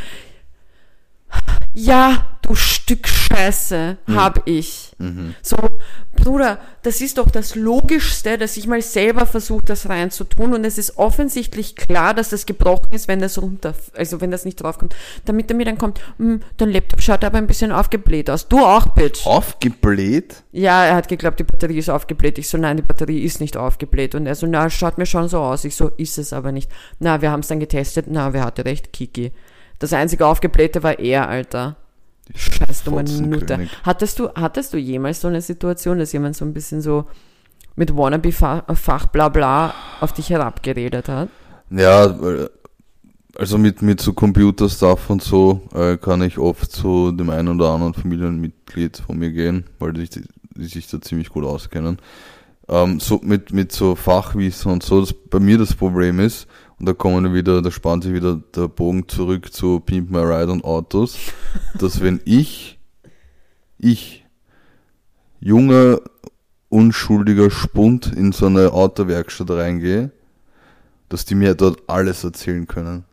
Ja, 1.76 2.26
du 2.42 2.56
Stück 2.56 3.08
Scheiße, 3.08 3.98
hab 4.08 4.48
ich. 4.48 4.89
Mhm. 5.00 5.34
So, 5.42 5.58
Bruder, 6.16 6.60
das 6.84 7.00
ist 7.02 7.18
doch 7.18 7.32
das 7.32 7.56
Logischste, 7.56 8.38
dass 8.38 8.58
ich 8.58 8.68
mal 8.68 8.82
selber 8.82 9.26
versuche, 9.26 9.64
das 9.66 9.88
reinzutun. 9.88 10.54
Und 10.54 10.66
es 10.66 10.78
ist 10.78 10.98
offensichtlich 10.98 11.76
klar, 11.76 12.14
dass 12.14 12.30
das 12.30 12.46
gebrochen 12.46 12.94
ist, 12.94 13.08
wenn 13.08 13.20
das 13.20 13.42
runter, 13.42 13.74
also 13.96 14.22
wenn 14.22 14.30
das 14.30 14.46
nicht 14.46 14.62
draufkommt. 14.62 14.96
Damit 15.26 15.50
er 15.50 15.56
mir 15.56 15.66
dann 15.66 15.78
kommt, 15.78 16.02
hm, 16.18 16.42
dein 16.58 16.72
Laptop 16.72 17.02
schaut 17.02 17.24
aber 17.24 17.38
ein 17.38 17.48
bisschen 17.48 17.72
aufgebläht 17.72 18.30
aus. 18.30 18.48
Du 18.48 18.60
auch, 18.60 18.88
Bitch. 18.88 19.26
Aufgebläht? 19.26 20.44
Ja, 20.52 20.86
er 20.86 20.96
hat 20.96 21.08
geglaubt, 21.08 21.40
die 21.40 21.46
Batterie 21.46 21.78
ist 21.78 21.90
aufgebläht. 21.90 22.38
Ich 22.38 22.50
so, 22.50 22.58
nein, 22.58 22.78
die 22.78 22.84
Batterie 22.84 23.24
ist 23.24 23.40
nicht 23.40 23.56
aufgebläht. 23.56 24.16
Und 24.16 24.28
er 24.28 24.36
so, 24.36 24.46
na, 24.46 24.70
schaut 24.70 24.98
mir 24.98 25.06
schon 25.06 25.30
so 25.30 25.40
aus. 25.40 25.64
Ich 25.64 25.76
so, 25.76 25.88
ist 25.98 26.18
es 26.18 26.34
aber 26.34 26.52
nicht. 26.52 26.70
Na, 27.00 27.22
wir 27.22 27.32
haben 27.32 27.40
es 27.40 27.48
dann 27.48 27.62
getestet. 27.62 28.08
Na, 28.10 28.34
wer 28.34 28.44
hatte 28.44 28.66
recht? 28.66 28.92
Kiki. 28.92 29.32
Das 29.80 29.94
einzige 29.94 30.26
aufgeblähte 30.26 30.84
war 30.84 31.00
er, 31.00 31.30
Alter. 31.30 31.78
Scheiß 32.36 32.84
dumme. 32.84 33.04
Nutte. 33.04 33.68
Hattest 33.84 34.20
du, 34.20 34.30
hattest 34.36 34.74
du 34.74 34.78
jemals 34.78 35.22
so 35.22 35.28
eine 35.28 35.42
Situation, 35.42 36.00
dass 36.00 36.14
jemand 36.14 36.36
so 36.36 36.46
ein 36.46 36.54
bisschen 36.54 36.82
so 36.82 37.06
mit 37.76 37.96
Wannabe-Fach 37.96 39.06
bla 39.08 39.30
bla 39.30 39.74
auf 40.02 40.14
dich 40.14 40.30
herabgeredet 40.30 41.08
hat? 41.10 41.30
Ja, 41.72 42.06
äh, 42.06 42.50
also 43.36 43.58
mit, 43.58 43.82
mit 43.82 44.02
so 44.02 44.14
Computerstuff 44.14 45.10
und 45.10 45.22
so 45.22 45.62
äh, 45.74 45.98
kann 45.98 46.22
ich 46.22 46.38
oft 46.38 46.72
zu 46.72 47.12
dem 47.12 47.30
einen 47.30 47.48
oder 47.60 47.70
anderen 47.70 47.94
Familienmitglied 47.94 48.98
von 48.98 49.18
mir 49.18 49.32
gehen, 49.32 49.66
weil 49.80 49.94
die, 49.94 50.10
die 50.56 50.66
sich 50.66 50.88
da 50.88 51.02
ziemlich 51.02 51.30
gut 51.30 51.46
auskennen. 51.46 52.00
Ähm, 52.68 53.00
so 53.00 53.20
mit, 53.24 53.54
mit 53.54 53.72
so 53.72 53.96
Fachwissen 53.96 54.72
und 54.72 54.84
so, 54.84 55.00
das 55.00 55.14
bei 55.14 55.40
mir 55.40 55.58
das 55.58 55.74
Problem 55.74 56.20
ist, 56.20 56.48
und 56.80 56.86
da 56.88 56.94
kommen 56.94 57.24
wir 57.26 57.34
wieder, 57.34 57.62
da 57.62 57.72
spannt 57.72 58.04
sich 58.04 58.14
wieder 58.14 58.42
der 58.56 58.68
Bogen 58.68 59.08
zurück 59.08 59.52
zu 59.54 59.80
Pimp 59.80 60.10
My 60.12 60.20
Ride 60.20 60.52
und 60.52 60.64
Autos, 60.64 61.18
dass 61.78 62.02
wenn 62.02 62.20
ich, 62.26 62.80
ich, 63.78 64.26
junger, 65.40 66.00
unschuldiger 66.70 67.50
Spund 67.50 68.14
in 68.16 68.32
so 68.32 68.46
eine 68.48 68.72
Autowerkstatt 68.74 69.50
reingehe 69.52 70.12
dass 71.12 71.26
die 71.26 71.34
mir 71.34 71.56
dort 71.56 71.82
alles 71.88 72.24
erzählen 72.24 72.68
können. 72.68 73.04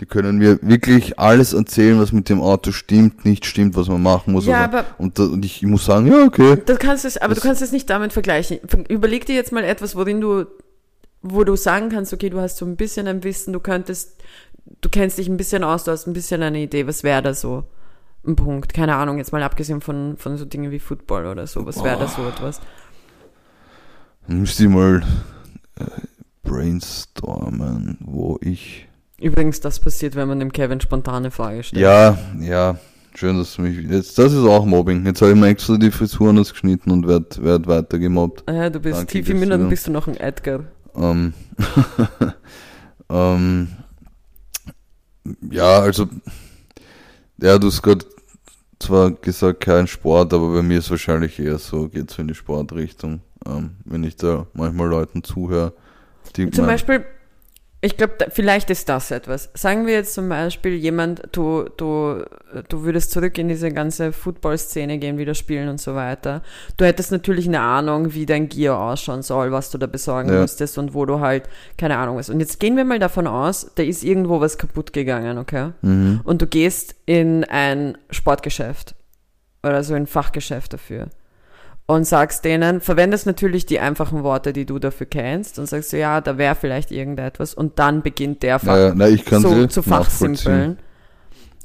Die 0.00 0.06
können 0.06 0.38
mir 0.38 0.58
wirklich 0.62 1.18
alles 1.18 1.52
erzählen, 1.52 2.00
was 2.00 2.10
mit 2.10 2.30
dem 2.30 2.40
Auto 2.40 2.72
stimmt, 2.72 3.26
nicht 3.26 3.44
stimmt, 3.44 3.76
was 3.76 3.88
man 3.88 4.02
machen 4.02 4.32
muss. 4.32 4.46
Ja, 4.46 4.64
aber- 4.64 4.86
und, 4.96 5.18
da, 5.18 5.24
und 5.24 5.44
ich 5.44 5.60
muss 5.60 5.84
sagen, 5.84 6.06
ja, 6.06 6.24
okay. 6.24 6.62
Du 6.64 6.76
kannst 6.76 7.04
es, 7.04 7.18
aber 7.18 7.34
Das- 7.34 7.42
du 7.42 7.46
kannst 7.48 7.60
es 7.60 7.70
nicht 7.70 7.90
damit 7.90 8.14
vergleichen. 8.14 8.58
Überleg 8.88 9.26
dir 9.26 9.34
jetzt 9.34 9.52
mal 9.52 9.64
etwas, 9.64 9.94
worin 9.96 10.22
du, 10.22 10.46
wo 11.22 11.44
du 11.44 11.56
sagen 11.56 11.88
kannst, 11.88 12.12
okay, 12.12 12.30
du 12.30 12.40
hast 12.40 12.56
so 12.56 12.66
ein 12.66 12.76
bisschen 12.76 13.06
ein 13.06 13.24
Wissen, 13.24 13.52
du 13.52 13.60
könntest, 13.60 14.20
du 14.80 14.88
kennst 14.88 15.18
dich 15.18 15.28
ein 15.28 15.36
bisschen 15.36 15.64
aus, 15.64 15.84
du 15.84 15.92
hast 15.92 16.06
ein 16.06 16.12
bisschen 16.12 16.42
eine 16.42 16.60
Idee, 16.60 16.86
was 16.86 17.04
wäre 17.04 17.22
da 17.22 17.34
so 17.34 17.64
ein 18.26 18.36
Punkt? 18.36 18.74
Keine 18.74 18.96
Ahnung, 18.96 19.18
jetzt 19.18 19.32
mal 19.32 19.42
abgesehen 19.42 19.80
von, 19.80 20.16
von 20.16 20.36
so 20.36 20.44
Dingen 20.44 20.70
wie 20.70 20.80
Football 20.80 21.26
oder 21.26 21.46
so, 21.46 21.64
was 21.64 21.82
wäre 21.82 21.98
da 21.98 22.08
so 22.08 22.26
etwas? 22.26 22.60
Dann 24.26 24.40
müsste 24.40 24.64
ich 24.64 24.68
mal 24.68 25.02
äh, 25.78 25.84
brainstormen, 26.42 27.98
wo 28.00 28.38
ich. 28.40 28.88
Übrigens, 29.20 29.60
das 29.60 29.80
passiert, 29.80 30.16
wenn 30.16 30.28
man 30.28 30.40
dem 30.40 30.52
Kevin 30.52 30.80
spontane 30.80 31.30
Frage 31.30 31.62
stellt. 31.62 31.82
Ja, 31.82 32.18
ja, 32.40 32.78
schön, 33.14 33.38
dass 33.38 33.54
du 33.54 33.62
mich. 33.62 33.78
Jetzt, 33.88 34.18
das 34.18 34.32
ist 34.32 34.44
auch 34.44 34.64
Mobbing. 34.64 35.06
Jetzt 35.06 35.22
habe 35.22 35.32
ich 35.32 35.38
mir 35.38 35.48
extra 35.48 35.76
die 35.76 35.90
Frisuren 35.90 36.30
anders 36.30 36.52
geschnitten 36.52 36.90
und 36.90 37.06
werd, 37.06 37.42
werd 37.42 37.66
weiter 37.66 37.98
gemobbt. 37.98 38.48
Äh, 38.48 38.70
du 38.70 38.80
bist 38.80 38.98
Danke, 38.98 39.12
tief 39.12 39.28
im 39.28 39.42
Inneren, 39.42 39.68
bist 39.68 39.86
du 39.86 39.92
noch 39.92 40.08
ein 40.08 40.16
Edgar. 40.16 40.64
Ähm, 40.96 41.34
ähm, 43.08 43.68
ja, 45.50 45.80
also, 45.80 46.08
ja, 47.38 47.58
du 47.58 47.68
hast 47.68 47.82
gerade 47.82 48.04
zwar 48.78 49.12
gesagt, 49.12 49.60
kein 49.60 49.86
Sport, 49.86 50.34
aber 50.34 50.52
bei 50.52 50.62
mir 50.62 50.78
ist 50.78 50.90
wahrscheinlich 50.90 51.38
eher 51.38 51.58
so, 51.58 51.88
geht 51.88 52.10
so 52.10 52.22
in 52.22 52.28
die 52.28 52.34
Sportrichtung. 52.34 53.20
Ähm, 53.46 53.76
wenn 53.84 54.04
ich 54.04 54.16
da 54.16 54.46
manchmal 54.52 54.88
Leuten 54.88 55.22
zuhöre, 55.24 55.72
die 56.36 56.50
Zum 56.50 56.66
Beispiel, 56.66 57.04
ich 57.84 57.96
glaube, 57.96 58.14
vielleicht 58.30 58.70
ist 58.70 58.88
das 58.88 59.10
etwas. 59.10 59.50
Sagen 59.54 59.88
wir 59.88 59.94
jetzt 59.94 60.14
zum 60.14 60.28
Beispiel 60.28 60.74
jemand, 60.74 61.22
du, 61.32 61.64
du, 61.76 62.22
du 62.68 62.82
würdest 62.84 63.10
zurück 63.10 63.36
in 63.38 63.48
diese 63.48 63.72
ganze 63.72 64.12
Football-Szene 64.12 64.98
gehen, 64.98 65.18
wieder 65.18 65.34
spielen 65.34 65.68
und 65.68 65.80
so 65.80 65.96
weiter. 65.96 66.42
Du 66.76 66.84
hättest 66.84 67.10
natürlich 67.10 67.48
eine 67.48 67.60
Ahnung, 67.60 68.14
wie 68.14 68.24
dein 68.24 68.48
Gear 68.48 68.78
ausschauen 68.78 69.22
soll, 69.22 69.50
was 69.50 69.70
du 69.70 69.78
da 69.78 69.86
besorgen 69.88 70.32
Ja. 70.32 70.40
müsstest 70.42 70.78
und 70.78 70.94
wo 70.94 71.06
du 71.06 71.18
halt, 71.18 71.48
keine 71.76 71.96
Ahnung 71.98 72.16
was. 72.18 72.30
Und 72.30 72.38
jetzt 72.38 72.60
gehen 72.60 72.76
wir 72.76 72.84
mal 72.84 73.00
davon 73.00 73.26
aus, 73.26 73.72
da 73.74 73.82
ist 73.82 74.04
irgendwo 74.04 74.40
was 74.40 74.58
kaputt 74.58 74.92
gegangen, 74.92 75.36
okay? 75.38 75.70
Mhm. 75.82 76.20
Und 76.22 76.40
du 76.40 76.46
gehst 76.46 76.94
in 77.04 77.42
ein 77.42 77.98
Sportgeschäft 78.10 78.94
oder 79.64 79.82
so 79.82 79.94
ein 79.94 80.06
Fachgeschäft 80.06 80.72
dafür 80.72 81.08
und 81.92 82.04
sagst 82.04 82.44
denen, 82.44 82.80
verwendest 82.80 83.26
natürlich 83.26 83.66
die 83.66 83.80
einfachen 83.80 84.22
Worte, 84.22 84.52
die 84.52 84.66
du 84.66 84.78
dafür 84.78 85.06
kennst 85.06 85.58
und 85.58 85.66
sagst 85.66 85.90
so, 85.90 85.96
ja, 85.96 86.20
da 86.20 86.38
wäre 86.38 86.54
vielleicht 86.54 86.90
irgendetwas 86.90 87.54
und 87.54 87.78
dann 87.78 88.02
beginnt 88.02 88.42
der 88.42 88.58
Fach 88.58 88.74
Naja, 88.74 88.92
na, 88.94 89.08
ich 89.08 89.24
kann 89.24 89.42
so 89.42 89.66
zu 89.66 89.82
fachsimpeln. 89.82 90.78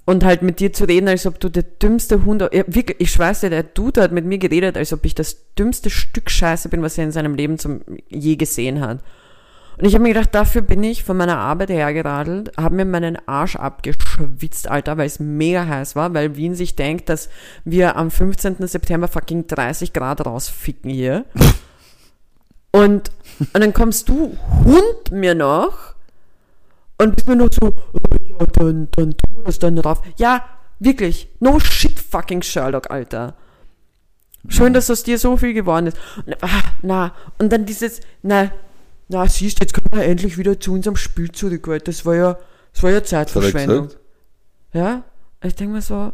Und 0.06 0.24
halt 0.24 0.42
mit 0.42 0.62
dir 0.62 0.72
zu 0.72 0.86
reden, 0.86 1.10
als 1.10 1.26
ob 1.26 1.38
du 1.40 1.50
der 1.50 1.64
dümmste 1.64 2.24
Hund, 2.24 2.42
ja, 2.42 2.64
wirklich, 2.68 3.02
ich 3.02 3.12
schwör's 3.12 3.42
dir, 3.42 3.50
der 3.50 3.64
Dude 3.64 4.02
hat 4.02 4.14
mit 4.14 4.26
mir 4.26 4.38
geredet, 4.38 4.78
als 4.78 4.94
ob 4.94 5.04
ich 5.04 5.14
das 5.16 5.54
dümmste 5.60 5.90
Stück 5.90 6.30
Scheiße 6.30 6.70
bin, 6.70 6.82
was 6.82 6.98
er 6.98 7.04
in 7.04 7.12
seinem 7.12 7.36
Leben 7.36 7.58
zum, 7.58 7.82
je 8.08 8.38
gesehen 8.38 8.80
hat. 8.80 9.00
Und 9.78 9.86
ich 9.86 9.94
habe 9.94 10.04
mir 10.04 10.14
gedacht, 10.14 10.34
dafür 10.34 10.64
bin 10.64 10.84
ich 10.84 11.04
von 11.04 11.18
meiner 11.18 11.38
Arbeit 11.38 11.70
hergeradelt, 11.70 12.52
habe 12.58 12.76
mir 12.76 12.86
meinen 12.86 13.18
Arsch 13.28 13.56
abgeschwitzt, 13.56 14.68
Alter, 14.68 14.98
weil 14.98 15.06
es 15.06 15.20
mega 15.20 15.68
heiß 15.68 15.96
war, 15.96 16.16
weil 16.16 16.36
Wien 16.36 16.56
sich 16.56 16.76
denkt, 16.76 17.10
dass 17.10 17.30
wir 17.64 17.96
am 17.96 18.10
15. 18.10 18.56
September 18.68 19.08
fucking 19.08 19.46
30 19.46 19.94
Grad 19.94 20.26
rausficken 20.26 20.90
hier. 20.90 21.26
Und, 22.72 23.12
und 23.40 23.62
dann 23.62 23.74
kommst 23.74 24.10
du, 24.10 24.36
Hund, 24.66 25.12
mir 25.12 25.36
noch 25.36 25.94
und 26.98 27.16
bist 27.16 27.28
mir 27.28 27.36
noch 27.36 27.50
so, 27.52 27.76
oh, 27.94 28.16
ja, 28.40 28.46
dann, 28.54 28.88
dann 28.92 29.12
tu 29.12 29.42
das 29.46 29.60
dann 29.60 29.76
drauf. 29.76 30.02
Ja, 30.18 30.44
wirklich, 30.80 31.30
no 31.40 31.60
shit 31.60 32.00
fucking 32.00 32.42
Sherlock, 32.42 32.90
Alter. 32.90 33.36
Schön, 34.50 34.74
dass 34.74 34.90
aus 34.90 35.04
dir 35.04 35.20
so 35.20 35.38
viel 35.38 35.54
geworden 35.54 35.88
ist. 35.88 35.98
Und, 36.26 36.42
ah, 36.42 36.64
na, 36.82 37.14
und 37.38 37.52
dann 37.52 37.66
dieses, 37.66 38.02
na, 38.24 38.52
na, 39.10 39.28
siehst, 39.28 39.60
jetzt 39.62 39.74
können 39.74 39.92
wir 39.92 40.04
endlich 40.04 40.38
wieder 40.38 40.60
zu 40.60 40.74
unserem 40.74 40.96
Spiel 40.96 41.32
zurück, 41.32 41.68
weil 41.68 41.80
das 41.80 42.06
war 42.06 42.16
ja, 42.16 42.38
das 42.74 42.84
war 42.84 42.90
ja 42.92 42.98
er 42.98 43.04
Zeitverschwendung. 43.04 43.90
Ja, 44.74 45.04
ich 45.44 45.56
denke 45.56 45.76
mir 45.76 45.82
so, 45.82 46.14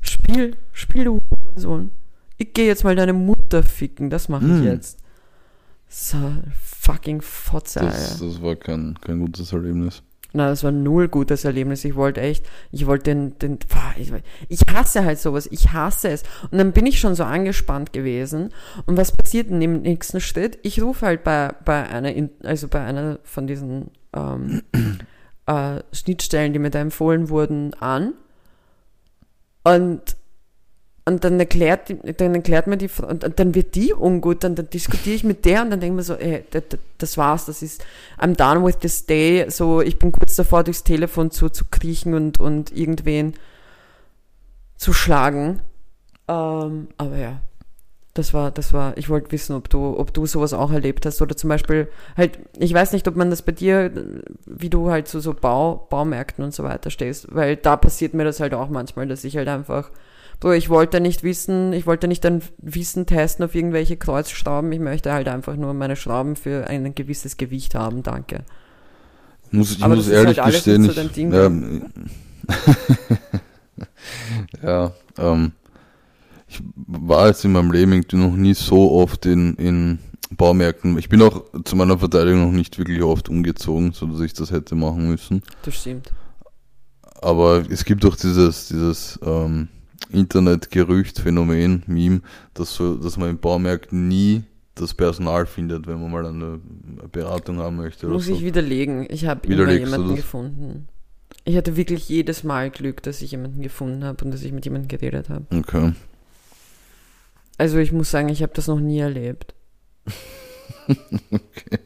Spiel, 0.00 0.56
Spiel, 0.72 1.04
du 1.04 1.20
Sohn. 1.54 1.90
Ich 2.38 2.52
gehe 2.52 2.66
jetzt 2.66 2.84
mal 2.84 2.96
deine 2.96 3.12
Mutter 3.12 3.62
ficken, 3.62 4.10
das 4.10 4.28
mache 4.28 4.44
ich 4.44 4.50
Hm. 4.50 4.64
jetzt. 4.64 4.98
So, 5.88 6.16
fucking 6.62 7.20
Fotze. 7.22 7.80
Das, 7.80 8.18
das 8.18 8.42
war 8.42 8.56
kein, 8.56 8.98
kein 9.00 9.20
gutes 9.20 9.52
Erlebnis. 9.52 10.02
Na, 10.36 10.50
das 10.50 10.62
war 10.64 10.70
null 10.70 11.08
gutes 11.08 11.46
Erlebnis. 11.46 11.82
Ich 11.86 11.94
wollte 11.94 12.20
echt, 12.20 12.44
ich 12.70 12.84
wollte 12.86 13.04
den, 13.04 13.38
den, 13.38 13.58
ich, 14.48 14.60
hasse 14.70 15.02
halt 15.02 15.18
sowas. 15.18 15.48
Ich 15.50 15.72
hasse 15.72 16.10
es. 16.10 16.24
Und 16.50 16.58
dann 16.58 16.72
bin 16.72 16.84
ich 16.84 17.00
schon 17.00 17.14
so 17.14 17.24
angespannt 17.24 17.94
gewesen. 17.94 18.50
Und 18.84 18.98
was 18.98 19.12
passiert 19.12 19.48
denn 19.48 19.62
im 19.62 19.80
nächsten 19.80 20.20
Schritt? 20.20 20.58
Ich 20.62 20.82
rufe 20.82 21.06
halt 21.06 21.24
bei, 21.24 21.54
bei 21.64 21.88
einer, 21.88 22.12
In- 22.12 22.28
also 22.44 22.68
bei 22.68 22.84
einer 22.84 23.18
von 23.22 23.46
diesen 23.46 23.90
ähm, 24.14 24.60
äh, 25.46 25.80
Schnittstellen, 25.92 26.52
die 26.52 26.58
mir 26.58 26.68
da 26.70 26.80
empfohlen 26.80 27.30
wurden, 27.30 27.72
an. 27.80 28.12
Und 29.64 30.15
und 31.08 31.22
dann 31.22 31.38
erklärt, 31.38 31.94
dann 32.20 32.34
erklärt 32.34 32.66
mir 32.66 32.76
die, 32.76 32.90
und 33.00 33.38
dann 33.38 33.54
wird 33.54 33.76
die 33.76 33.94
ungut, 33.94 34.42
dann, 34.42 34.56
dann 34.56 34.68
diskutiere 34.68 35.14
ich 35.14 35.22
mit 35.22 35.44
der 35.44 35.62
und 35.62 35.70
dann 35.70 35.78
denke 35.78 35.94
ich 35.94 35.96
mir 35.96 36.02
so, 36.02 36.14
ey, 36.14 36.44
das, 36.50 36.64
das 36.98 37.16
war's, 37.16 37.46
das 37.46 37.62
ist, 37.62 37.84
I'm 38.18 38.34
done 38.34 38.66
with 38.66 38.78
this 38.78 39.06
day, 39.06 39.48
so, 39.48 39.80
ich 39.80 40.00
bin 40.00 40.10
kurz 40.10 40.34
davor, 40.34 40.64
durchs 40.64 40.82
Telefon 40.82 41.30
zu, 41.30 41.48
zu 41.48 41.64
kriechen 41.70 42.12
und, 42.14 42.40
und 42.40 42.76
irgendwen 42.76 43.34
zu 44.76 44.92
schlagen. 44.92 45.60
Ähm, 46.26 46.88
aber 46.98 47.16
ja, 47.16 47.40
das 48.14 48.34
war, 48.34 48.50
das 48.50 48.72
war, 48.72 48.98
ich 48.98 49.08
wollte 49.08 49.30
wissen, 49.30 49.54
ob 49.54 49.70
du, 49.70 49.96
ob 49.96 50.12
du 50.12 50.26
sowas 50.26 50.54
auch 50.54 50.72
erlebt 50.72 51.06
hast 51.06 51.22
oder 51.22 51.36
zum 51.36 51.48
Beispiel 51.48 51.88
halt, 52.16 52.40
ich 52.58 52.74
weiß 52.74 52.92
nicht, 52.92 53.06
ob 53.06 53.14
man 53.14 53.30
das 53.30 53.42
bei 53.42 53.52
dir, 53.52 53.92
wie 54.44 54.70
du 54.70 54.90
halt 54.90 55.06
zu 55.06 55.20
so 55.20 55.34
Bau, 55.34 55.86
Baumärkten 55.88 56.42
und 56.42 56.52
so 56.52 56.64
weiter 56.64 56.90
stehst, 56.90 57.32
weil 57.32 57.54
da 57.54 57.76
passiert 57.76 58.12
mir 58.12 58.24
das 58.24 58.40
halt 58.40 58.54
auch 58.54 58.70
manchmal, 58.70 59.06
dass 59.06 59.22
ich 59.22 59.36
halt 59.36 59.46
einfach, 59.46 59.90
Bro, 60.40 60.52
ich 60.52 60.68
wollte 60.68 61.00
nicht 61.00 61.22
wissen, 61.22 61.72
ich 61.72 61.86
wollte 61.86 62.08
nicht 62.08 62.24
dann 62.24 62.42
Wissen 62.58 63.06
testen 63.06 63.44
auf 63.44 63.54
irgendwelche 63.54 63.96
Kreuzschrauben, 63.96 64.70
ich 64.72 64.80
möchte 64.80 65.12
halt 65.12 65.28
einfach 65.28 65.56
nur 65.56 65.72
meine 65.72 65.96
Schrauben 65.96 66.36
für 66.36 66.68
ein 66.68 66.94
gewisses 66.94 67.36
Gewicht 67.36 67.74
haben, 67.74 68.02
danke. 68.02 68.44
Ich 69.46 69.52
muss, 69.52 69.72
ich 69.72 69.82
Aber 69.82 69.96
muss 69.96 70.06
ist 70.06 70.12
ehrlich 70.12 70.38
halt 70.38 70.46
alles 70.46 70.64
gestehen, 70.64 70.84
ich, 70.84 70.92
so 70.92 71.08
Ding, 71.08 71.90
ja, 74.62 74.92
ähm, 75.18 75.52
ich 76.48 76.62
war 76.86 77.28
jetzt 77.28 77.44
in 77.44 77.52
meinem 77.52 77.72
Leben 77.72 78.04
noch 78.12 78.36
nie 78.36 78.54
so 78.54 78.92
oft 78.92 79.26
in, 79.26 79.54
in 79.56 79.98
Baumärkten. 80.30 80.98
Ich 80.98 81.08
bin 81.08 81.22
auch 81.22 81.44
zu 81.64 81.76
meiner 81.76 81.98
Verteidigung 81.98 82.46
noch 82.46 82.52
nicht 82.52 82.78
wirklich 82.78 83.02
oft 83.02 83.28
umgezogen, 83.28 83.92
so 83.92 84.06
dass 84.06 84.20
ich 84.20 84.32
das 84.32 84.50
hätte 84.50 84.74
machen 84.74 85.08
müssen. 85.08 85.42
Das 85.62 85.74
stimmt. 85.74 86.12
Aber 87.20 87.64
es 87.70 87.84
gibt 87.84 88.04
auch 88.04 88.16
dieses, 88.16 88.68
dieses 88.68 89.18
ähm, 89.24 89.68
Internetgerücht, 90.10 91.20
Phänomen, 91.20 91.82
Meme, 91.86 92.20
dass, 92.54 92.74
so, 92.74 92.96
dass 92.96 93.16
man 93.16 93.30
in 93.30 93.38
Baumärkten 93.38 94.08
nie 94.08 94.42
das 94.74 94.92
Personal 94.94 95.46
findet, 95.46 95.86
wenn 95.86 96.00
man 96.00 96.10
mal 96.10 96.26
eine 96.26 96.60
Beratung 97.10 97.58
haben 97.58 97.76
möchte. 97.76 98.06
Muss 98.08 98.26
so. 98.26 98.34
ich 98.34 98.44
widerlegen. 98.44 99.06
Ich 99.08 99.26
habe 99.26 99.46
immer 99.48 99.72
jemanden 99.72 100.14
gefunden. 100.14 100.88
Ich 101.44 101.56
hatte 101.56 101.76
wirklich 101.76 102.08
jedes 102.08 102.44
Mal 102.44 102.70
Glück, 102.70 103.02
dass 103.02 103.22
ich 103.22 103.30
jemanden 103.30 103.62
gefunden 103.62 104.04
habe 104.04 104.24
und 104.24 104.32
dass 104.32 104.42
ich 104.42 104.52
mit 104.52 104.64
jemandem 104.64 104.88
geredet 104.88 105.28
habe. 105.28 105.46
Okay. 105.56 105.92
Also 107.58 107.78
ich 107.78 107.92
muss 107.92 108.10
sagen, 108.10 108.28
ich 108.28 108.42
habe 108.42 108.52
das 108.54 108.66
noch 108.66 108.80
nie 108.80 108.98
erlebt. 108.98 109.54
okay. 110.88 111.78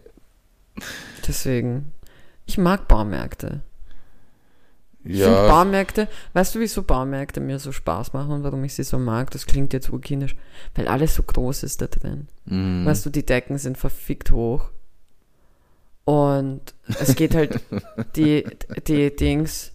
Deswegen. 1.27 1.93
Ich 2.47 2.59
mag 2.59 2.89
Baumärkte. 2.89 3.63
Ich 5.03 5.23
finde 5.23 5.31
Ja, 5.31 5.49
Baumärkte, 5.49 6.09
weißt 6.35 6.55
du, 6.55 6.61
wieso 6.61 6.83
Baumärkte 6.83 7.41
mir 7.41 7.59
so 7.59 7.73
Spaß 7.73 8.13
machen 8.13 8.33
und 8.33 8.43
warum 8.43 8.63
ich 8.65 8.75
sie 8.75 8.83
so 8.85 8.99
mag? 8.99 9.31
Das 9.31 9.47
klingt 9.47 9.73
jetzt 9.73 9.91
urkindisch, 9.91 10.37
weil 10.75 10.89
alles 10.89 11.15
so 11.15 11.23
groß 11.23 11.63
ist 11.63 11.81
da 11.81 11.87
drin. 11.87 12.29
mhm. 12.45 12.85
Weißt 12.85 13.07
du, 13.07 13.11
die 13.11 13.25
Decken 13.25 13.59
sind 13.59 13.79
verfickt 13.79 14.31
hoch. 14.31 14.71
Und 16.05 16.75
es 16.99 17.15
geht 17.15 17.35
halt, 17.35 17.61
die, 18.17 18.45
die 18.87 19.15
Dings, 19.15 19.73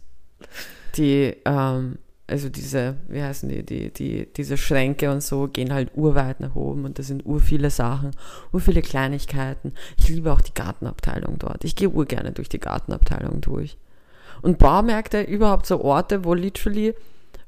die, 0.95 1.35
ähm, 1.45 1.97
also 2.27 2.49
diese, 2.49 2.97
wie 3.07 3.21
heißen 3.21 3.47
die, 3.49 3.63
die, 3.63 3.91
die, 3.91 4.27
diese 4.33 4.57
Schränke 4.57 5.11
und 5.11 5.21
so 5.21 5.47
gehen 5.47 5.73
halt 5.73 5.91
urweit 5.95 6.39
nach 6.39 6.55
oben 6.55 6.85
und 6.85 6.97
da 6.97 7.03
sind 7.03 7.25
ur 7.25 7.39
viele 7.39 7.69
Sachen, 7.69 8.11
ur 8.51 8.59
viele 8.59 8.81
Kleinigkeiten. 8.81 9.73
Ich 9.97 10.09
liebe 10.09 10.31
auch 10.33 10.41
die 10.41 10.53
Gartenabteilung 10.53 11.37
dort. 11.39 11.63
Ich 11.63 11.75
gehe 11.75 11.89
urgerne 11.89 12.31
durch 12.31 12.49
die 12.49 12.59
Gartenabteilung 12.59 13.41
durch. 13.41 13.77
Und 14.45 14.59
Baumärkte, 14.59 15.21
überhaupt 15.21 15.65
so 15.65 15.81
Orte, 15.81 16.23
wo 16.23 16.35
literally, 16.35 16.93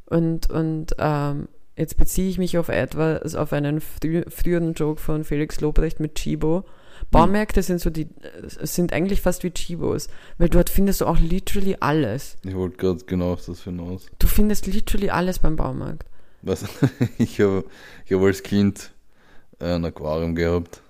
und, 0.07 0.49
und 0.49 0.95
ähm, 0.97 1.47
jetzt 1.75 1.95
beziehe 1.95 2.27
ich 2.27 2.39
mich 2.39 2.57
auf 2.57 2.69
etwas, 2.69 3.35
auf 3.35 3.53
einen 3.53 3.81
frü 3.81 4.23
früheren 4.29 4.73
Joke 4.73 4.99
von 4.99 5.23
Felix 5.23 5.61
Lobrecht 5.61 5.99
mit 5.99 6.15
Chibo, 6.15 6.65
Baumärkte 7.11 7.61
sind 7.61 7.81
so 7.81 7.91
die, 7.91 8.03
äh, 8.03 8.65
sind 8.65 8.93
eigentlich 8.93 9.21
fast 9.21 9.43
wie 9.43 9.51
Chibos, 9.51 10.07
weil 10.39 10.49
dort 10.49 10.71
findest 10.71 11.01
du 11.01 11.05
auch 11.05 11.19
literally 11.19 11.77
alles. 11.79 12.37
Ich 12.43 12.55
wollte 12.55 12.77
gerade 12.77 13.05
genau 13.05 13.33
auf 13.33 13.45
das 13.45 13.63
hinaus. 13.63 14.07
Du 14.17 14.25
findest 14.25 14.65
literally 14.65 15.11
alles 15.11 15.37
beim 15.37 15.55
Baumarkt. 15.55 16.09
Was? 16.41 16.65
Ich 17.19 17.39
habe 17.41 17.65
ich 18.05 18.13
hab 18.13 18.23
als 18.23 18.41
Kind 18.41 18.91
ein 19.59 19.85
Aquarium 19.85 20.33
gehabt. 20.33 20.81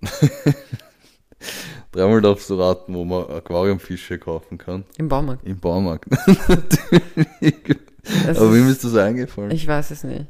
Dreimal 1.92 2.20
darfst 2.20 2.50
du 2.50 2.60
raten, 2.60 2.94
wo 2.94 3.04
man 3.04 3.30
Aquariumfische 3.30 4.18
kaufen 4.18 4.58
kann. 4.58 4.84
Im 4.98 5.08
Baumarkt. 5.08 5.46
Im 5.46 5.58
Baumarkt. 5.58 6.10
Natürlich. 6.48 7.78
Das 8.26 8.38
Aber 8.38 8.52
wem 8.52 8.68
ist 8.68 8.84
das 8.84 8.94
eingefallen? 8.94 9.50
Ich 9.50 9.66
weiß 9.66 9.90
es 9.90 10.04
nicht. 10.04 10.26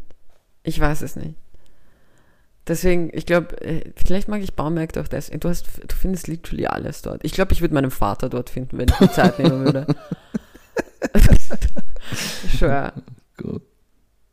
Ich 0.62 0.80
weiß 0.80 1.02
es 1.02 1.16
nicht. 1.16 1.34
Deswegen, 2.66 3.10
ich 3.14 3.24
glaube, 3.24 3.56
vielleicht 3.96 4.28
mag 4.28 4.42
ich 4.42 4.54
Baumärkte 4.54 5.00
auch 5.00 5.08
deswegen. 5.08 5.40
Du, 5.40 5.48
hast, 5.48 5.66
du 5.66 5.94
findest 5.94 6.28
literally 6.28 6.66
alles 6.66 7.00
dort. 7.00 7.24
Ich 7.24 7.32
glaube, 7.32 7.54
ich 7.54 7.62
würde 7.62 7.72
meinen 7.72 7.90
Vater 7.90 8.28
dort 8.28 8.50
finden, 8.50 8.76
wenn 8.76 8.88
ich 8.88 9.00
mir 9.00 9.10
Zeit 9.10 9.38
nehmen 9.38 9.64
würde. 9.64 9.86
ich 12.44 12.58
schwör. 12.58 12.92
Gott. 13.38 13.62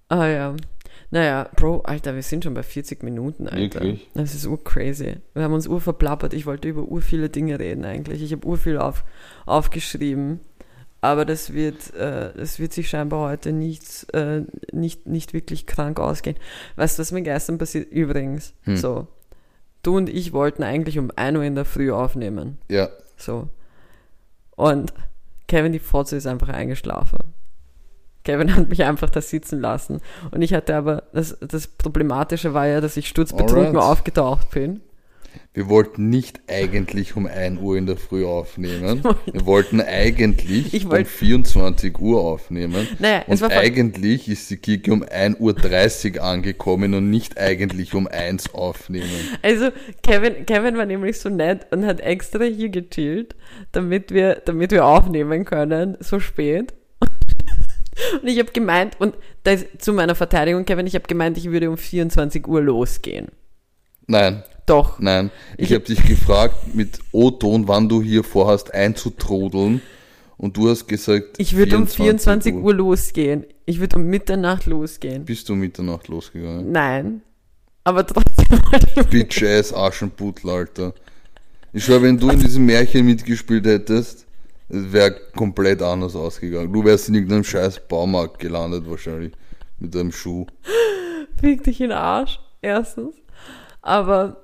Ah 0.09 0.27
ja. 0.27 0.55
Naja, 1.15 1.49
Bro, 1.55 1.79
Alter, 1.85 2.13
wir 2.13 2.23
sind 2.23 2.43
schon 2.43 2.53
bei 2.55 2.61
40 2.61 3.01
Minuten, 3.01 3.47
Alter. 3.47 3.79
Wirklich? 3.79 4.09
Das 4.15 4.35
ist 4.35 4.45
urcrazy. 4.45 5.15
Wir 5.33 5.43
haben 5.43 5.53
uns 5.53 5.65
urverplappert. 5.65 6.33
Ich 6.33 6.45
wollte 6.45 6.67
über 6.67 6.81
ur 6.81 7.01
viele 7.01 7.29
Dinge 7.29 7.57
reden 7.57 7.85
eigentlich. 7.85 8.21
Ich 8.21 8.33
habe 8.33 8.45
ur 8.45 8.57
viel 8.57 8.77
auf, 8.77 9.05
aufgeschrieben. 9.45 10.41
Aber 10.99 11.23
das 11.23 11.53
wird, 11.53 11.93
äh, 11.93 12.33
das 12.35 12.59
wird 12.59 12.73
sich 12.73 12.89
scheinbar 12.89 13.29
heute 13.29 13.53
nicht, 13.53 14.13
äh, 14.13 14.41
nicht, 14.73 15.07
nicht 15.07 15.31
wirklich 15.31 15.65
krank 15.65 16.01
ausgehen. 16.01 16.35
Weißt 16.75 16.97
du, 16.97 17.01
was 17.01 17.13
mir 17.13 17.21
gestern 17.21 17.59
passiert? 17.59 17.89
Übrigens, 17.93 18.53
Hm. 18.63 18.75
so. 18.75 19.07
Du 19.83 19.95
und 19.95 20.09
ich 20.09 20.33
wollten 20.33 20.63
eigentlich 20.63 20.99
um 20.99 21.11
1 21.15 21.37
Uhr 21.37 21.43
in 21.45 21.55
der 21.55 21.63
Früh 21.63 21.93
aufnehmen. 21.93 22.57
Ja, 22.69 22.89
So. 23.15 23.47
Und 24.57 24.93
Kevin 25.47 25.71
die 25.71 25.79
Fotze 25.79 26.17
ist 26.17 26.27
einfach 26.27 26.49
eingeschlafen. 26.49 27.19
Kevin 28.25 28.53
hat 28.55 28.67
mich 28.69 28.83
einfach 28.83 29.09
da 29.09 29.21
sitzen 29.21 29.61
lassen. 29.61 30.01
Und 30.31 30.41
ich 30.41 30.53
hatte 30.53 30.75
aber, 30.75 31.03
das, 31.13 31.37
das 31.39 31.67
Problematische 31.67 32.53
war 32.53 32.67
ja, 32.67 32.81
dass 32.81 32.97
ich 32.97 33.07
sturzbetrunken 33.07 33.77
Alright. 33.77 33.83
aufgetaucht 33.91 34.49
bin. 34.51 34.81
wir 35.53 35.69
wollten 35.69 36.09
nicht 36.09 36.39
eigentlich 36.49 37.15
um 37.15 37.27
1 37.27 37.59
Uhr 37.61 37.77
in 37.77 37.85
der 37.85 37.97
Früh 37.97 38.25
aufnehmen. 38.25 39.03
Wir 39.31 39.45
wollten 39.45 39.79
eigentlich 39.81 40.73
Ich 40.73 40.85
um 40.85 40.91
wollt- 40.91 41.07
24 41.07 41.99
Uhr 41.99 42.21
aufnehmen. 42.21 42.87
Naja, 42.99 43.23
es 43.27 43.41
Und 43.41 43.49
war 43.49 43.55
voll- 43.57 43.63
eigentlich 43.65 44.27
ist 44.29 44.49
die 44.49 44.57
Kiki 44.57 44.91
um 44.91 45.03
1.30 45.03 46.17
Uhr 46.19 46.23
angekommen 46.23 46.93
und 46.93 47.09
nicht 47.09 47.37
eigentlich 47.37 47.93
um 47.95 48.07
1 48.07 48.53
aufnehmen. 48.53 49.09
Also 49.41 49.69
Kevin, 50.03 50.45
Kevin 50.45 50.77
war 50.77 50.85
nämlich 50.85 51.19
so 51.19 51.29
nett 51.29 51.67
und 51.71 51.85
hat 51.85 51.99
extra 51.99 52.43
hier 52.45 52.69
gechillt, 52.69 53.35
damit 53.73 54.11
wir, 54.11 54.41
damit 54.45 54.71
wir 54.71 54.85
aufnehmen 54.85 55.43
können, 55.45 55.97
so 55.99 56.19
spät. 56.19 56.73
Und 58.21 58.27
ich 58.27 58.39
habe 58.39 58.51
gemeint, 58.51 58.99
und 58.99 59.15
das, 59.43 59.65
zu 59.79 59.93
meiner 59.93 60.15
Verteidigung, 60.15 60.65
Kevin, 60.65 60.87
ich 60.87 60.95
habe 60.95 61.07
gemeint, 61.07 61.37
ich 61.37 61.45
würde 61.49 61.69
um 61.69 61.77
24 61.77 62.47
Uhr 62.47 62.61
losgehen. 62.61 63.27
Nein, 64.07 64.43
Doch. 64.65 64.99
nein. 64.99 65.31
Ich, 65.57 65.69
Ich- 65.71 65.75
habe 65.75 65.85
dich 65.85 66.03
gefragt 66.05 66.75
mit 66.75 66.99
O-Ton, 67.11 67.67
wann 67.67 67.89
du 67.89 68.01
hier 68.01 68.23
vorhast 68.23 68.73
einzutrudeln. 68.73 69.81
Und 70.37 70.57
du 70.57 70.69
hast 70.69 70.87
gesagt, 70.87 71.35
Ich 71.37 71.55
würde 71.55 71.77
um 71.77 71.87
24 71.87 72.55
Uhr 72.55 72.73
losgehen. 72.73 73.45
Ich 73.65 73.79
würde 73.79 73.95
um 73.95 74.07
Mitternacht 74.07 74.65
losgehen. 74.65 75.23
Bist 75.23 75.47
du 75.47 75.53
um 75.53 75.59
Mitternacht 75.59 76.09
losgegangen? 76.09 76.71
Nein. 76.73 77.21
Aber 77.85 78.05
trotzdem 78.05 78.59
Bitch 79.09 79.41
ass 79.43 79.73
Aschenputtel, 79.73 80.49
Alter. 80.49 80.93
Ich 81.71 81.85
schwör, 81.85 82.01
wenn 82.01 82.17
du 82.17 82.29
in 82.29 82.39
diesem 82.39 82.65
Märchen 82.65 83.05
mitgespielt 83.05 83.65
hättest, 83.65 84.24
es 84.69 84.91
wäre 84.91 85.15
komplett 85.35 85.81
anders 85.81 86.15
ausgegangen. 86.15 86.73
Du 86.73 86.83
wärst 86.83 87.09
in 87.09 87.15
irgendeinem 87.15 87.43
scheiß 87.43 87.87
Baumarkt 87.87 88.39
gelandet 88.39 88.89
wahrscheinlich. 88.89 89.33
Mit 89.77 89.93
deinem 89.93 90.11
Schuh. 90.11 90.45
fick 91.39 91.63
dich 91.63 91.81
in 91.81 91.89
den 91.89 91.97
Arsch, 91.97 92.39
erstens. 92.61 93.15
Aber 93.81 94.37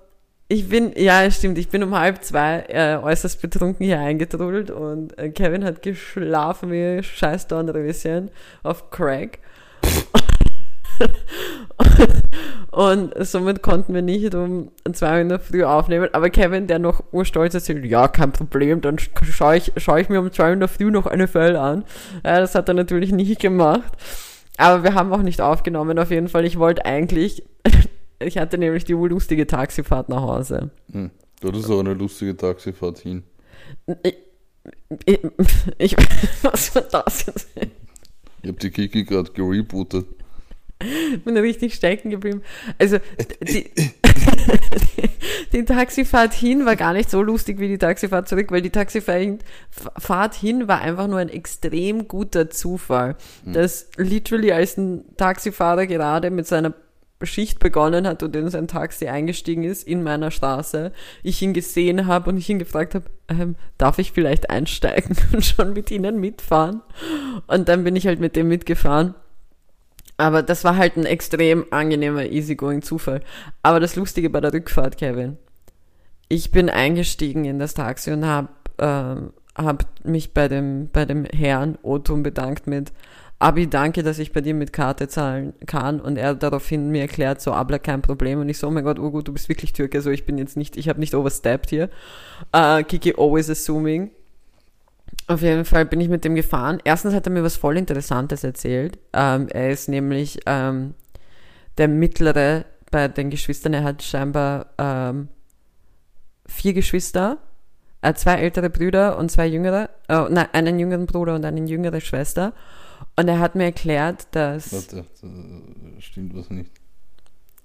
ich 0.47 0.67
bin, 0.67 0.91
ja, 0.95 1.23
es 1.23 1.37
stimmt, 1.37 1.57
ich 1.57 1.69
bin 1.69 1.81
um 1.81 1.97
halb 1.97 2.23
zwei 2.23 2.65
äh, 2.67 2.97
äußerst 2.97 3.41
betrunken 3.41 3.85
hier 3.85 3.99
eingetrudelt 3.99 4.69
und 4.69 5.17
äh, 5.17 5.29
Kevin 5.29 5.63
hat 5.63 5.81
geschlafen 5.81 6.71
wie 6.71 7.01
scheiß 7.01 7.47
Dornröschen 7.47 8.29
auf 8.61 8.91
Crack. 8.91 9.39
und 12.71 13.13
somit 13.25 13.61
konnten 13.61 13.93
wir 13.93 14.01
nicht 14.01 14.33
um 14.35 14.71
zwei 14.93 15.15
Uhr 15.15 15.19
in 15.21 15.29
der 15.29 15.39
Früh 15.39 15.63
aufnehmen. 15.63 16.09
Aber 16.13 16.29
Kevin, 16.29 16.67
der 16.67 16.79
noch 16.79 17.03
urstolz 17.11 17.53
erzählt, 17.53 17.85
ja, 17.85 18.07
kein 18.07 18.31
Problem, 18.31 18.81
dann 18.81 18.97
sch- 18.97 19.09
schaue 19.31 19.57
ich, 19.57 19.71
schau 19.77 19.97
ich 19.97 20.09
mir 20.09 20.19
um 20.19 20.31
zwei 20.31 20.47
Uhr 20.47 20.53
in 20.53 20.59
der 20.59 20.69
Früh 20.69 20.91
noch 20.91 21.05
eine 21.07 21.27
Fell 21.27 21.55
an. 21.55 21.83
Ja, 22.23 22.39
das 22.39 22.55
hat 22.55 22.67
er 22.69 22.73
natürlich 22.75 23.11
nicht 23.11 23.39
gemacht. 23.41 23.91
Aber 24.57 24.83
wir 24.83 24.93
haben 24.93 25.11
auch 25.11 25.21
nicht 25.23 25.41
aufgenommen, 25.41 25.97
auf 25.97 26.11
jeden 26.11 26.27
Fall. 26.29 26.45
Ich 26.45 26.59
wollte 26.59 26.85
eigentlich, 26.85 27.43
ich 28.19 28.37
hatte 28.37 28.57
nämlich 28.57 28.83
die 28.85 28.93
lustige 28.93 29.47
Taxifahrt 29.47 30.09
nach 30.09 30.21
Hause. 30.21 30.69
Hm. 30.91 31.09
Du 31.41 31.47
hattest 31.47 31.69
auch 31.71 31.79
eine 31.79 31.93
lustige 31.95 32.37
Taxifahrt 32.37 32.99
hin. 32.99 33.23
Ich, 34.03 34.15
ich, 35.05 35.19
ich 35.79 35.95
was 36.43 36.75
war 36.75 36.83
das 36.83 37.25
jetzt? 37.25 37.47
Ich 38.43 38.49
hab 38.49 38.59
die 38.59 38.69
Kiki 38.69 39.03
gerade 39.03 39.31
gerebootet. 39.31 40.05
Ich 40.81 41.23
bin 41.23 41.37
richtig 41.37 41.73
stecken 41.73 42.09
geblieben. 42.09 42.41
Also, 42.77 42.97
die, 43.41 43.71
die 45.53 45.65
Taxifahrt 45.65 46.33
hin 46.33 46.65
war 46.65 46.75
gar 46.75 46.93
nicht 46.93 47.09
so 47.09 47.21
lustig 47.21 47.59
wie 47.59 47.67
die 47.67 47.77
Taxifahrt 47.77 48.27
zurück, 48.27 48.51
weil 48.51 48.61
die 48.61 48.69
Taxifahrt 48.69 49.43
hin 50.35 50.67
war 50.67 50.81
einfach 50.81 51.07
nur 51.07 51.19
ein 51.19 51.29
extrem 51.29 52.07
guter 52.07 52.49
Zufall. 52.49 53.15
Dass 53.45 53.89
literally 53.97 54.51
als 54.51 54.77
ein 54.77 55.03
Taxifahrer 55.17 55.87
gerade 55.87 56.29
mit 56.29 56.47
seiner 56.47 56.73
Schicht 57.25 57.59
begonnen 57.59 58.07
hat 58.07 58.23
und 58.23 58.35
in 58.35 58.49
sein 58.49 58.67
Taxi 58.67 59.07
eingestiegen 59.07 59.63
ist 59.63 59.87
in 59.87 60.03
meiner 60.03 60.31
Straße, 60.31 60.91
ich 61.23 61.41
ihn 61.41 61.53
gesehen 61.53 62.07
habe 62.07 62.29
und 62.29 62.37
ich 62.37 62.49
ihn 62.49 62.59
gefragt 62.59 62.95
habe, 62.95 63.05
ähm, 63.27 63.55
darf 63.77 63.99
ich 63.99 64.11
vielleicht 64.11 64.49
einsteigen 64.49 65.15
und 65.33 65.45
schon 65.45 65.73
mit 65.73 65.91
ihnen 65.91 66.19
mitfahren? 66.19 66.81
Und 67.47 67.69
dann 67.69 67.83
bin 67.83 67.95
ich 67.95 68.07
halt 68.07 68.19
mit 68.19 68.35
dem 68.35 68.47
mitgefahren. 68.47 69.15
Aber 70.21 70.43
das 70.43 70.63
war 70.63 70.77
halt 70.77 70.97
ein 70.97 71.07
extrem 71.07 71.65
angenehmer, 71.71 72.25
easygoing 72.25 72.83
Zufall. 72.83 73.21
Aber 73.63 73.79
das 73.79 73.95
Lustige 73.95 74.29
bei 74.29 74.39
der 74.39 74.53
Rückfahrt, 74.53 74.97
Kevin, 74.97 75.39
ich 76.27 76.51
bin 76.51 76.69
eingestiegen 76.69 77.43
in 77.45 77.57
das 77.57 77.73
Taxi 77.73 78.11
und 78.11 78.23
habe 78.23 78.49
ähm, 78.77 79.33
hab 79.55 79.85
mich 80.05 80.31
bei 80.31 80.47
dem, 80.47 80.89
bei 80.93 81.05
dem 81.05 81.25
Herrn 81.25 81.79
Otum 81.81 82.21
bedankt 82.21 82.67
mit 82.67 82.93
Abi, 83.39 83.67
danke, 83.67 84.03
dass 84.03 84.19
ich 84.19 84.31
bei 84.31 84.41
dir 84.41 84.53
mit 84.53 84.73
Karte 84.73 85.07
zahlen 85.07 85.53
kann. 85.65 85.99
Und 85.99 86.17
er 86.17 86.35
daraufhin 86.35 86.91
mir 86.91 87.01
erklärt, 87.01 87.41
so, 87.41 87.53
Abla, 87.53 87.79
kein 87.79 88.03
Problem. 88.03 88.39
Und 88.39 88.47
ich 88.47 88.59
so, 88.59 88.67
oh 88.67 88.71
mein 88.71 88.83
Gott, 88.83 88.99
oh 88.99 89.09
gut, 89.09 89.27
du 89.27 89.33
bist 89.33 89.49
wirklich 89.49 89.73
Türke, 89.73 89.97
also 89.97 90.11
ich 90.11 90.27
bin 90.27 90.37
jetzt 90.37 90.55
nicht, 90.55 90.77
ich 90.77 90.87
habe 90.87 90.99
nicht 90.99 91.15
overstepped 91.15 91.71
hier. 91.71 91.89
Äh, 92.51 92.83
Kiki 92.83 93.15
always 93.17 93.49
assuming. 93.49 94.11
Auf 95.27 95.41
jeden 95.41 95.65
Fall 95.65 95.85
bin 95.85 96.01
ich 96.01 96.09
mit 96.09 96.25
dem 96.25 96.35
gefahren. 96.35 96.79
Erstens 96.83 97.13
hat 97.13 97.25
er 97.27 97.31
mir 97.31 97.43
was 97.43 97.55
voll 97.55 97.77
Interessantes 97.77 98.43
erzählt. 98.43 98.97
Ähm, 99.13 99.47
er 99.49 99.69
ist 99.71 99.87
nämlich 99.87 100.39
ähm, 100.45 100.93
der 101.77 101.87
mittlere 101.87 102.65
bei 102.91 103.07
den 103.07 103.29
Geschwistern. 103.29 103.73
Er 103.73 103.83
hat 103.83 104.03
scheinbar 104.03 104.67
ähm, 104.77 105.29
vier 106.47 106.73
Geschwister, 106.73 107.37
äh, 108.01 108.13
zwei 108.13 108.35
ältere 108.41 108.69
Brüder 108.69 109.17
und 109.17 109.31
zwei 109.31 109.47
jüngere, 109.47 109.89
äh, 110.09 110.27
nein, 110.29 110.47
einen 110.51 110.79
jüngeren 110.79 111.05
Bruder 111.05 111.35
und 111.35 111.45
eine 111.45 111.61
jüngere 111.65 112.01
Schwester. 112.01 112.53
Und 113.15 113.27
er 113.29 113.39
hat 113.39 113.55
mir 113.55 113.65
erklärt, 113.65 114.27
dass 114.31 114.73
Warte, 114.73 115.05
da 115.21 116.01
stimmt 116.01 116.35
was 116.35 116.49
nicht. 116.49 116.71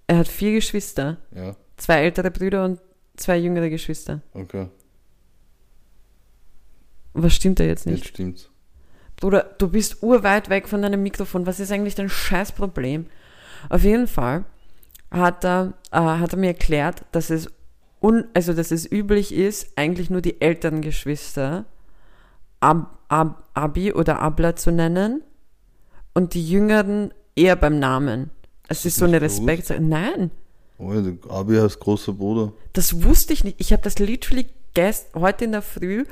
er 0.07 0.19
hat 0.19 0.29
vier 0.29 0.53
Geschwister, 0.53 1.17
Ja, 1.35 1.57
zwei 1.77 2.03
ältere 2.05 2.31
Brüder 2.31 2.65
und 2.65 2.81
zwei 3.17 3.39
jüngere 3.39 3.71
Geschwister. 3.71 4.21
okay. 4.35 4.69
Was 7.19 7.35
stimmt 7.35 7.61
da 7.61 7.65
jetzt 7.65 7.87
nicht? 7.87 7.99
Jetzt 8.05 8.09
stimmt's. 8.09 8.51
Bruder, 9.17 9.55
du 9.59 9.69
bist 9.69 10.03
urweit 10.03 10.51
weg 10.51 10.69
von 10.69 10.83
deinem 10.83 11.03
Mikrofon. 11.03 11.47
Was 11.47 11.59
ist 11.61 11.73
eigentlich 11.73 11.95
dein 11.95 12.09
Scheißproblem? 12.11 13.07
Auf 13.71 13.83
jeden 13.83 14.07
Fall 14.07 14.45
hat 15.11 15.45
er, 15.45 15.73
äh, 15.91 15.99
hat 15.99 16.33
er 16.35 16.39
mir 16.39 16.49
erklärt, 16.49 17.05
dass 17.13 17.31
es, 17.31 17.49
un, 18.03 18.25
also, 18.35 18.53
dass 18.53 18.71
es 18.71 18.91
üblich 18.91 19.33
ist, 19.33 19.69
eigentlich 19.77 20.11
nur 20.11 20.21
die 20.21 20.41
älteren 20.43 20.83
Geschwister 20.83 21.65
Ab, 22.61 22.99
Ab, 23.09 23.45
Abi 23.55 23.93
oder 23.93 24.21
Abla 24.21 24.57
zu 24.57 24.71
nennen 24.73 25.23
und 26.15 26.35
die 26.35 26.47
Jüngeren 26.47 27.13
eher 27.35 27.57
beim 27.57 27.79
Namen. 27.79 28.31
Es 28.69 28.85
ist 28.85 28.97
so 28.97 29.07
nicht 29.07 29.15
eine 29.17 29.21
bewusst? 29.29 29.47
Respekt. 29.49 29.81
Nein, 29.81 30.31
Oh, 30.79 30.93
Abi 31.31 31.55
heißt 31.57 31.81
großer 31.81 32.13
Bruder. 32.13 32.53
das 32.75 33.03
wusste 33.03 33.33
ich 33.33 33.45
nicht. 33.45 33.59
Ich 33.61 33.73
habe 33.73 33.83
das 33.83 33.99
literally 33.99 34.47
gest 34.75 35.07
heute 35.15 35.47
in 35.47 35.53
der 35.53 35.63
Früh 35.63 36.05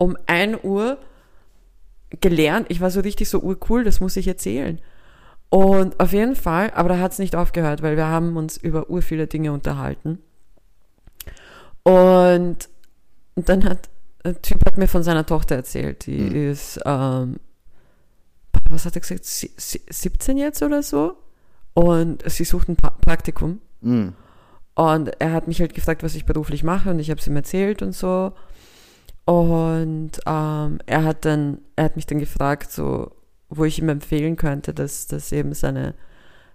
um 0.00 0.16
1 0.26 0.64
Uhr 0.64 0.96
gelernt. 2.20 2.66
Ich 2.70 2.80
war 2.80 2.90
so 2.90 3.00
richtig 3.00 3.28
so 3.28 3.40
urcool, 3.40 3.84
das 3.84 4.00
muss 4.00 4.16
ich 4.16 4.26
erzählen. 4.26 4.80
Und 5.50 6.00
auf 6.00 6.12
jeden 6.12 6.36
Fall, 6.36 6.70
aber 6.74 6.88
da 6.88 6.98
hat 6.98 7.12
es 7.12 7.18
nicht 7.18 7.36
aufgehört, 7.36 7.82
weil 7.82 7.96
wir 7.96 8.06
haben 8.06 8.36
uns 8.36 8.56
über 8.56 8.88
ur 8.88 9.02
viele 9.02 9.26
Dinge 9.26 9.52
unterhalten. 9.52 10.18
Und 11.82 12.56
dann 13.36 13.64
hat 13.64 13.88
ein 14.24 14.40
Typ 14.42 14.64
hat 14.66 14.76
mir 14.76 14.88
von 14.88 15.02
seiner 15.02 15.24
Tochter 15.24 15.56
erzählt, 15.56 16.06
die 16.06 16.18
Mhm. 16.20 16.50
ist, 16.50 16.78
ähm, 16.84 17.36
was 18.68 18.84
hat 18.84 18.94
er 18.94 19.00
gesagt, 19.00 19.24
sie- 19.24 19.50
sie- 19.56 19.80
17 19.88 20.36
jetzt 20.36 20.62
oder 20.62 20.82
so? 20.82 21.16
Und 21.74 22.22
sie 22.30 22.44
sucht 22.44 22.68
ein 22.68 22.76
pra 22.76 22.90
Praktikum. 22.90 23.60
Mhm. 23.80 24.12
Und 24.74 25.08
er 25.20 25.32
hat 25.32 25.48
mich 25.48 25.60
halt 25.60 25.74
gefragt, 25.74 26.02
was 26.02 26.14
ich 26.14 26.26
beruflich 26.26 26.62
mache 26.64 26.90
und 26.90 26.98
ich 26.98 27.10
habe 27.10 27.20
es 27.20 27.26
ihm 27.26 27.36
erzählt 27.36 27.82
und 27.82 27.92
so. 27.92 28.32
Und 29.24 30.12
ähm, 30.26 30.78
er 30.86 31.04
hat 31.04 31.24
dann, 31.24 31.58
er 31.76 31.84
hat 31.84 31.96
mich 31.96 32.06
dann 32.06 32.18
gefragt, 32.18 32.72
so, 32.72 33.12
wo 33.48 33.64
ich 33.64 33.78
ihm 33.78 33.88
empfehlen 33.88 34.36
könnte, 34.36 34.74
dass, 34.74 35.06
dass 35.06 35.32
eben 35.32 35.54
seine 35.54 35.94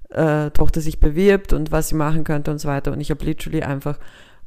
äh, 0.09 0.49
Tochter 0.51 0.81
sich 0.81 0.99
bewirbt 0.99 1.53
und 1.53 1.71
was 1.71 1.89
sie 1.89 1.95
machen 1.95 2.23
könnte 2.23 2.51
und 2.51 2.59
so 2.59 2.67
weiter. 2.67 2.91
Und 2.91 3.01
ich 3.01 3.11
habe 3.11 3.23
literally 3.25 3.63
einfach 3.63 3.99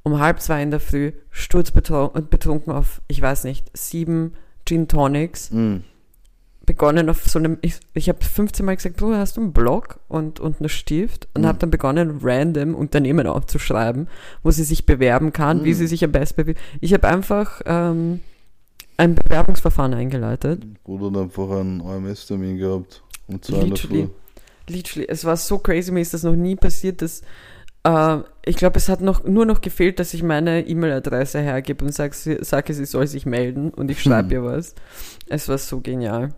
um 0.02 0.18
halb 0.18 0.40
zwei 0.40 0.62
in 0.62 0.70
der 0.70 0.80
Früh 0.80 1.12
sturzbetrunken 1.30 2.28
betrunken 2.28 2.72
auf, 2.72 3.02
ich 3.08 3.20
weiß 3.20 3.44
nicht, 3.44 3.66
sieben 3.76 4.34
Gin 4.64 4.88
Tonics 4.88 5.50
Mhm. 5.50 5.84
Begonnen 6.68 7.08
auf 7.10 7.24
so 7.26 7.38
einem, 7.40 7.58
ich, 7.62 7.80
ich 7.94 8.08
habe 8.08 8.22
15 8.24 8.64
Mal 8.64 8.76
gesagt, 8.76 8.96
Bruder, 8.98 9.18
hast 9.18 9.36
du 9.36 9.40
einen 9.40 9.52
Blog 9.52 9.98
und, 10.06 10.38
und 10.38 10.60
einen 10.60 10.68
Stift? 10.68 11.26
Und 11.34 11.42
Mhm. 11.42 11.46
habe 11.46 11.58
dann 11.58 11.70
begonnen, 11.70 12.20
random 12.22 12.74
Unternehmen 12.76 13.26
aufzuschreiben, 13.26 14.06
wo 14.44 14.50
sie 14.52 14.62
sich 14.64 14.86
bewerben 14.86 15.32
kann, 15.32 15.64
wie 15.64 15.70
Mhm. 15.70 15.74
sie 15.74 15.86
sich 15.88 16.04
am 16.04 16.12
besten 16.12 16.36
bewirbt. 16.42 16.60
Ich 16.80 16.92
habe 16.94 17.08
einfach 17.08 17.60
ähm, 17.66 18.20
ein 18.98 19.14
Bewerbungsverfahren 19.16 19.94
eingeleitet. 19.94 20.62
Bruder 20.84 21.06
hat 21.18 21.24
einfach 21.24 21.50
einen 21.50 21.80
OMS-Termin 21.80 22.58
gehabt. 22.58 23.02
Um 23.26 23.42
zwei 23.42 23.54
in 23.54 23.60
der 23.60 23.68
Literally. 23.70 24.08
Literally, 24.68 25.08
es 25.08 25.24
war 25.24 25.36
so 25.36 25.58
crazy, 25.58 25.90
mir 25.90 26.00
ist 26.02 26.12
das 26.14 26.22
noch 26.22 26.36
nie 26.36 26.54
passiert, 26.56 27.00
dass 27.00 27.22
äh, 27.84 28.18
ich 28.44 28.56
glaube, 28.56 28.76
es 28.76 28.88
hat 28.90 29.00
noch 29.00 29.24
nur 29.24 29.46
noch 29.46 29.60
gefehlt, 29.62 29.98
dass 29.98 30.12
ich 30.12 30.22
meine 30.22 30.66
E-Mail-Adresse 30.66 31.40
hergebe 31.40 31.84
und 31.84 31.92
sage, 31.94 32.14
sie, 32.14 32.36
sage, 32.42 32.74
sie 32.74 32.84
soll 32.84 33.06
sich 33.06 33.24
melden 33.24 33.70
und 33.70 33.90
ich 33.90 34.02
schreibe 34.02 34.28
Hm. 34.28 34.32
ihr 34.32 34.44
was. 34.44 34.74
Es 35.28 35.48
war 35.48 35.56
so 35.58 35.80
genial. 35.80 36.34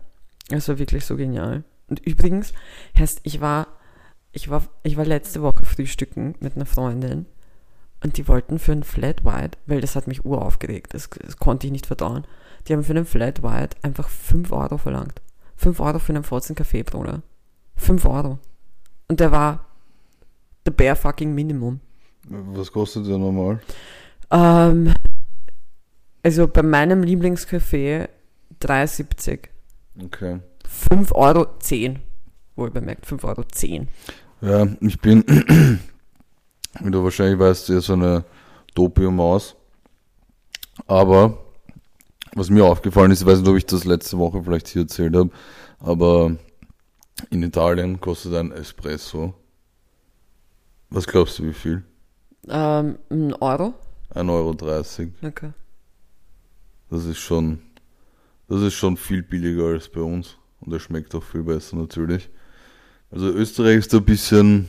Es 0.57 0.67
war 0.67 0.79
wirklich 0.79 1.05
so 1.05 1.15
genial. 1.15 1.63
Und 1.87 1.99
übrigens, 1.99 2.53
heißt, 2.97 3.21
ich 3.23 3.41
war, 3.41 3.67
ich 4.31 4.49
war, 4.49 4.67
ich 4.83 4.97
war 4.97 5.05
letzte 5.05 5.41
Woche 5.41 5.65
frühstücken 5.65 6.35
mit 6.39 6.55
einer 6.55 6.65
Freundin 6.65 7.25
und 8.03 8.17
die 8.17 8.27
wollten 8.27 8.59
für 8.59 8.71
ein 8.71 8.83
Flat 8.83 9.23
White, 9.23 9.57
weil 9.65 9.81
das 9.81 9.95
hat 9.95 10.07
mich 10.07 10.25
uraufgeregt, 10.25 10.93
das, 10.93 11.09
das 11.09 11.37
konnte 11.37 11.67
ich 11.67 11.71
nicht 11.71 11.85
verdauen. 11.85 12.25
Die 12.67 12.73
haben 12.73 12.83
für 12.83 12.93
einen 12.93 13.05
Flat 13.05 13.43
White 13.43 13.77
einfach 13.81 14.07
5 14.09 14.51
Euro 14.51 14.77
verlangt. 14.77 15.21
5 15.57 15.79
Euro 15.79 15.99
für 15.99 16.13
einen 16.13 16.23
Forzen 16.23 16.55
Kaffee, 16.55 16.83
Bruder. 16.83 17.21
5 17.75 18.05
Euro. 18.05 18.39
Und 19.07 19.19
der 19.19 19.31
war 19.31 19.65
the 20.65 20.71
bare 20.71 20.95
fucking 20.95 21.33
Minimum. 21.33 21.79
Was 22.29 22.71
kostet 22.71 23.07
der 23.07 23.17
normal? 23.17 23.59
Ähm, 24.31 24.93
also 26.23 26.47
bei 26.47 26.63
meinem 26.63 27.01
Lieblingscafé 27.03 28.09
3,70. 28.61 29.50
Okay. 29.99 30.39
5 30.67 31.11
Euro 31.13 31.47
10. 31.59 31.99
Wohl 32.55 32.71
bemerkt, 32.71 33.05
5 33.05 33.23
Euro 33.23 33.43
10. 33.43 33.87
Ja, 34.41 34.67
ich 34.81 34.99
bin, 34.99 35.23
wie 36.79 36.91
du 36.91 37.03
wahrscheinlich 37.03 37.39
weißt, 37.39 37.69
eher 37.69 37.81
so 37.81 37.93
eine 37.93 38.25
Dopium-Maus. 38.75 39.55
Aber, 40.87 41.37
was 42.33 42.49
mir 42.49 42.65
aufgefallen 42.65 43.11
ist, 43.11 43.21
ich 43.21 43.27
weiß 43.27 43.39
nicht, 43.39 43.49
ob 43.49 43.57
ich 43.57 43.65
das 43.65 43.85
letzte 43.85 44.17
Woche 44.17 44.43
vielleicht 44.43 44.67
hier 44.67 44.83
erzählt 44.83 45.15
habe, 45.15 45.29
aber 45.79 46.35
in 47.29 47.43
Italien 47.43 47.99
kostet 47.99 48.33
ein 48.33 48.51
Espresso. 48.51 49.33
Was 50.89 51.07
glaubst 51.07 51.39
du, 51.39 51.43
wie 51.43 51.53
viel? 51.53 51.83
Ähm, 52.49 52.97
ein 53.09 53.33
Euro? 53.35 53.73
1,30 54.13 54.29
Euro. 54.29 55.11
Okay. 55.23 55.51
Das 56.89 57.05
ist 57.05 57.19
schon, 57.19 57.61
das 58.51 58.61
ist 58.61 58.73
schon 58.75 58.97
viel 58.97 59.23
billiger 59.23 59.65
als 59.65 59.87
bei 59.89 60.01
uns. 60.01 60.37
Und 60.59 60.71
er 60.73 60.79
schmeckt 60.79 61.15
auch 61.15 61.23
viel 61.23 61.43
besser 61.43 61.75
natürlich. 61.77 62.29
Also 63.09 63.27
Österreich 63.29 63.77
ist 63.79 63.93
ein 63.95 64.03
bisschen, 64.05 64.67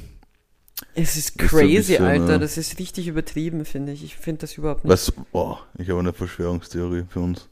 Es 0.94 1.16
ist 1.16 1.30
Ist 1.30 1.38
crazy, 1.38 1.76
bisschen, 1.76 2.04
Alter. 2.04 2.34
äh, 2.36 2.38
Das 2.38 2.56
ist 2.56 2.78
richtig 2.78 3.06
übertrieben, 3.08 3.64
finde 3.64 3.92
ich. 3.92 4.02
Ich 4.02 4.16
finde 4.16 4.40
das 4.40 4.56
überhaupt 4.56 4.84
nicht. 4.84 5.08
du, 5.08 5.12
boah, 5.32 5.60
ich 5.78 5.88
habe 5.90 6.00
eine 6.00 6.12
Verschwörungstheorie 6.12 7.04
für 7.08 7.20
uns. 7.20 7.48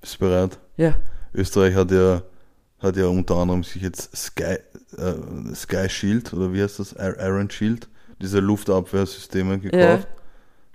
Bist 0.00 0.14
du 0.16 0.18
bereit? 0.20 0.58
Ja. 0.76 0.96
Österreich 1.34 1.74
hat 1.74 1.90
ja, 1.90 2.22
hat 2.80 2.96
ja 2.96 3.06
unter 3.06 3.36
anderem 3.36 3.62
sich 3.64 3.82
jetzt 3.82 4.16
Sky, 4.16 4.56
äh, 4.96 5.54
Sky 5.54 5.88
Shield 5.88 6.32
oder 6.32 6.52
wie 6.52 6.62
heißt 6.62 6.78
das? 6.78 6.92
Ir- 6.94 7.18
Iron 7.20 7.50
Shield, 7.50 7.88
diese 8.20 8.40
Luftabwehrsysteme 8.40 9.58
gekauft. 9.58 10.08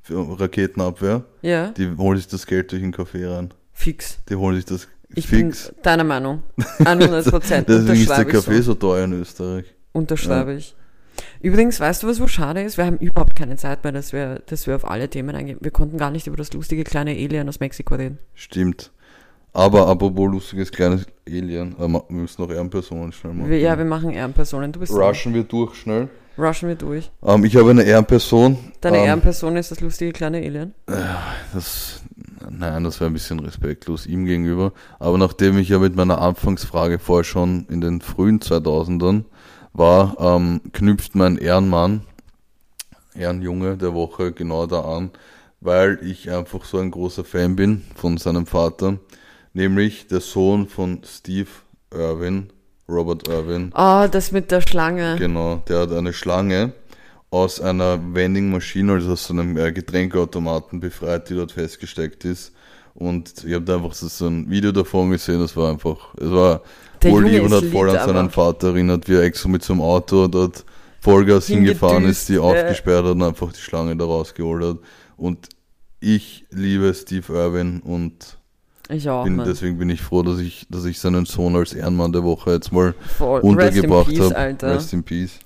Für 0.01 0.39
Raketenabwehr. 0.39 1.23
Ja. 1.41 1.69
Die 1.71 1.89
holen 1.97 2.17
sich 2.17 2.27
das 2.27 2.45
Geld 2.47 2.71
durch 2.71 2.81
den 2.81 2.91
Kaffee 2.91 3.25
rein. 3.25 3.53
Fix. 3.79 4.19
Die 4.27 4.35
holen 4.35 4.57
sich 4.57 4.65
das 4.65 4.89
Ich 5.15 5.25
fix. 5.25 5.69
bin 5.69 5.83
deiner 5.83 6.03
Meinung. 6.03 6.43
100 6.83 7.25
Prozent. 7.27 7.69
Deswegen 7.69 8.01
ist 8.01 8.09
der 8.09 8.25
Kaffee 8.25 8.57
so. 8.57 8.73
so 8.73 8.75
teuer 8.75 9.05
in 9.05 9.13
Österreich. 9.13 9.65
Unterschreibe 9.93 10.53
ich. 10.53 10.75
Übrigens, 11.41 11.79
weißt 11.79 12.03
du, 12.03 12.07
was 12.07 12.17
so 12.17 12.27
schade 12.27 12.61
ist? 12.61 12.77
Wir 12.77 12.85
haben 12.85 12.97
überhaupt 12.97 13.37
keine 13.37 13.55
Zeit 13.55 13.85
mehr, 13.85 13.93
dass 13.93 14.11
wir, 14.11 14.41
dass 14.47 14.67
wir 14.67 14.75
auf 14.75 14.83
alle 14.83 15.09
Themen 15.09 15.33
eingehen. 15.33 15.59
Wir 15.61 15.71
konnten 15.71 15.97
gar 15.97 16.11
nicht 16.11 16.27
über 16.27 16.35
das 16.35 16.51
lustige 16.51 16.83
kleine 16.83 17.11
Alien 17.11 17.47
aus 17.47 17.61
Mexiko 17.61 17.95
reden. 17.95 18.19
Stimmt. 18.35 18.91
Aber 19.53 19.87
apropos 19.87 20.29
lustiges 20.29 20.71
kleines 20.71 21.05
Alien, 21.25 21.73
äh, 21.79 21.87
wir 21.87 22.03
müssen 22.09 22.41
noch 22.41 22.51
Ehrenpersonen 22.51 23.13
schnell 23.13 23.33
machen. 23.33 23.49
Wir, 23.49 23.59
ja, 23.59 23.77
wir 23.77 23.85
machen 23.85 24.09
Ehrenpersonen. 24.11 24.73
Du 24.73 24.81
bist 24.81 24.91
Rushen 24.93 25.33
wir 25.33 25.43
durch 25.43 25.75
schnell. 25.75 26.09
Rushen 26.37 26.67
wir 26.67 26.75
durch. 26.75 27.09
Ähm, 27.25 27.45
ich 27.45 27.55
habe 27.55 27.69
eine 27.69 27.83
Ehrenperson. 27.83 28.57
Deine 28.81 28.97
ähm, 28.97 29.05
Ehrenperson 29.05 29.55
ist 29.55 29.71
das 29.71 29.79
lustige 29.79 30.11
kleine 30.11 30.37
Alien. 30.39 30.73
Das, 31.53 32.01
nein, 32.51 32.83
das 32.83 32.99
wäre 32.99 33.09
ein 33.09 33.13
bisschen 33.13 33.39
respektlos 33.39 34.05
ihm 34.05 34.25
gegenüber. 34.25 34.73
Aber 34.99 35.17
nachdem 35.17 35.57
ich 35.57 35.69
ja 35.69 35.79
mit 35.79 35.95
meiner 35.95 36.21
Anfangsfrage 36.21 36.99
vorher 36.99 37.23
schon 37.23 37.65
in 37.69 37.81
den 37.81 38.01
frühen 38.01 38.39
2000ern 38.39 39.25
war, 39.73 40.15
ähm, 40.19 40.61
knüpft 40.73 41.15
mein 41.15 41.37
Ehrenmann, 41.37 42.01
Ehrenjunge 43.15 43.77
der 43.77 43.93
Woche 43.93 44.31
genau 44.31 44.65
da 44.65 44.81
an, 44.81 45.11
weil 45.61 45.99
ich 46.03 46.31
einfach 46.31 46.63
so 46.65 46.77
ein 46.77 46.91
großer 46.91 47.23
Fan 47.23 47.55
bin 47.55 47.83
von 47.95 48.17
seinem 48.17 48.45
Vater, 48.45 48.99
nämlich 49.53 50.07
der 50.07 50.21
Sohn 50.21 50.67
von 50.67 51.01
Steve 51.03 51.49
Irwin, 51.93 52.49
Robert 52.87 53.27
Irwin. 53.27 53.71
Ah, 53.73 54.07
das 54.07 54.31
mit 54.31 54.51
der 54.51 54.61
Schlange. 54.61 55.15
Genau, 55.17 55.61
der 55.67 55.79
hat 55.79 55.91
eine 55.91 56.13
Schlange 56.13 56.73
aus 57.31 57.61
einer 57.61 57.99
Vending 58.13 58.49
Machine, 58.49 58.93
also 58.93 59.13
aus 59.13 59.25
so 59.25 59.33
einem 59.33 59.55
äh, 59.57 59.71
Getränkeautomaten 59.71 60.79
befreit, 60.79 61.29
die 61.29 61.35
dort 61.35 61.51
festgesteckt 61.51 62.25
ist. 62.25 62.53
Und 62.95 63.45
ich 63.45 63.53
habe 63.53 63.63
da 63.63 63.75
einfach 63.75 63.93
so 63.93 64.27
ein 64.27 64.49
Video 64.49 64.71
davon 64.71 65.11
gesehen, 65.11 65.39
das 65.39 65.55
war 65.55 65.71
einfach, 65.71 66.13
es 66.15 66.31
war 66.31 66.61
Der 67.01 67.11
wohl 67.11 67.27
Junge 67.27 67.55
hat 67.55 67.65
voll 67.65 67.89
an 67.89 68.07
seinen 68.07 68.29
Vater 68.29 68.69
erinnert, 68.69 69.07
wie 69.07 69.13
er 69.13 69.23
extra 69.23 69.47
mit 69.47 69.63
so 69.63 69.73
einem 69.73 69.81
Auto 69.81 70.27
dort 70.27 70.65
Vollgas 70.99 71.47
hingefahren 71.47 72.05
ist, 72.05 72.27
die 72.29 72.35
äh. 72.35 72.39
aufgesperrt 72.39 73.05
hat 73.05 73.11
und 73.11 73.23
einfach 73.23 73.53
die 73.53 73.61
Schlange 73.61 73.95
da 73.95 74.05
rausgeholt 74.05 74.63
hat. 74.63 74.77
Und 75.15 75.49
ich 76.01 76.45
liebe 76.49 76.93
Steve 76.93 77.31
Irwin 77.31 77.81
und 77.81 78.37
Ich 78.89 79.09
auch, 79.09 79.23
bin, 79.23 79.37
deswegen 79.45 79.77
bin 79.77 79.89
ich 79.89 80.01
froh, 80.01 80.23
dass 80.23 80.39
ich, 80.39 80.65
dass 80.69 80.85
ich 80.85 80.99
seinen 80.99 81.25
Sohn 81.25 81.55
als 81.55 81.73
Ehrenmann 81.73 82.11
der 82.11 82.23
Woche 82.23 82.51
jetzt 82.51 82.71
mal 82.71 82.93
Voll. 83.17 83.41
untergebracht 83.41 84.09
Rest 84.09 84.17
in 84.17 84.19
Peace, 84.19 84.25
habe. 84.25 84.37
Alter. 84.37 84.75
Rest 84.75 84.93
in 84.93 85.03
Peace. 85.03 85.39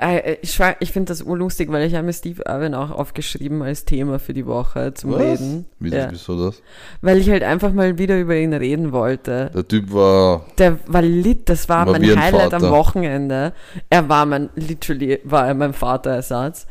Äh, 0.00 0.36
Ich, 0.42 0.52
schwör, 0.54 0.76
ich 0.80 0.92
finde 0.92 1.10
das 1.10 1.22
urlustig, 1.22 1.72
weil 1.72 1.84
ich 1.86 1.94
habe 1.94 2.04
mir 2.06 2.12
Steve 2.12 2.42
Irwin 2.46 2.74
auch 2.74 2.90
aufgeschrieben 2.92 3.62
als 3.62 3.84
Thema 3.84 4.18
für 4.20 4.32
die 4.32 4.46
Woche 4.46 4.94
zum 4.94 5.10
Was? 5.12 5.20
Reden. 5.20 5.66
Wieso, 5.80 5.96
Ja. 5.96 6.08
wieso 6.10 6.46
das? 6.46 6.62
Weil 7.00 7.18
ich 7.18 7.28
halt 7.30 7.42
einfach 7.42 7.72
mal 7.72 7.98
wieder 7.98 8.18
über 8.18 8.36
ihn 8.36 8.52
reden 8.54 8.92
wollte. 8.92 9.50
Der 9.52 9.66
Typ 9.66 9.92
war, 9.92 10.44
Der 10.58 10.78
war 10.86 11.02
lit, 11.02 11.48
das 11.48 11.68
war, 11.68 11.86
War 11.86 11.92
mein 11.94 12.02
wie 12.02 12.12
ein 12.12 12.20
Highlight 12.22 12.54
am 12.54 12.60
Vater. 12.60 12.72
Wochenende. 12.72 13.52
Er 13.90 14.08
war 14.08 14.24
mein, 14.24 14.50
literally, 14.54 15.18
war 15.24 15.48
er 15.48 15.54
mein 15.54 15.72
Vaterersatz. 15.72 16.66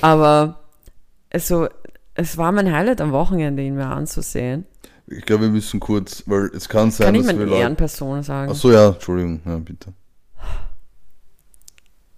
Aber 0.00 0.60
also, 1.32 1.68
es 2.14 2.38
war 2.38 2.50
mein 2.50 2.72
Highlight 2.72 3.00
am 3.00 3.12
Wochenende, 3.12 3.62
ihn 3.62 3.74
mir 3.76 3.86
anzusehen. 3.86 4.64
ich 5.06 5.24
glaube, 5.26 5.42
wir 5.44 5.50
müssen 5.50 5.80
kurz, 5.80 6.22
weil 6.26 6.50
es 6.54 6.68
kann 6.68 6.90
sein, 6.90 7.06
Kann 7.06 7.14
ich 7.16 7.20
dass 7.22 7.26
meine 7.28 7.38
wir 7.40 7.46
Leute. 7.46 7.60
Ehrenperson 7.60 8.22
sagen? 8.22 8.50
Achso, 8.52 8.70
ja, 8.70 8.88
Entschuldigung, 8.90 9.40
ja, 9.44 9.56
bitte. 9.56 9.92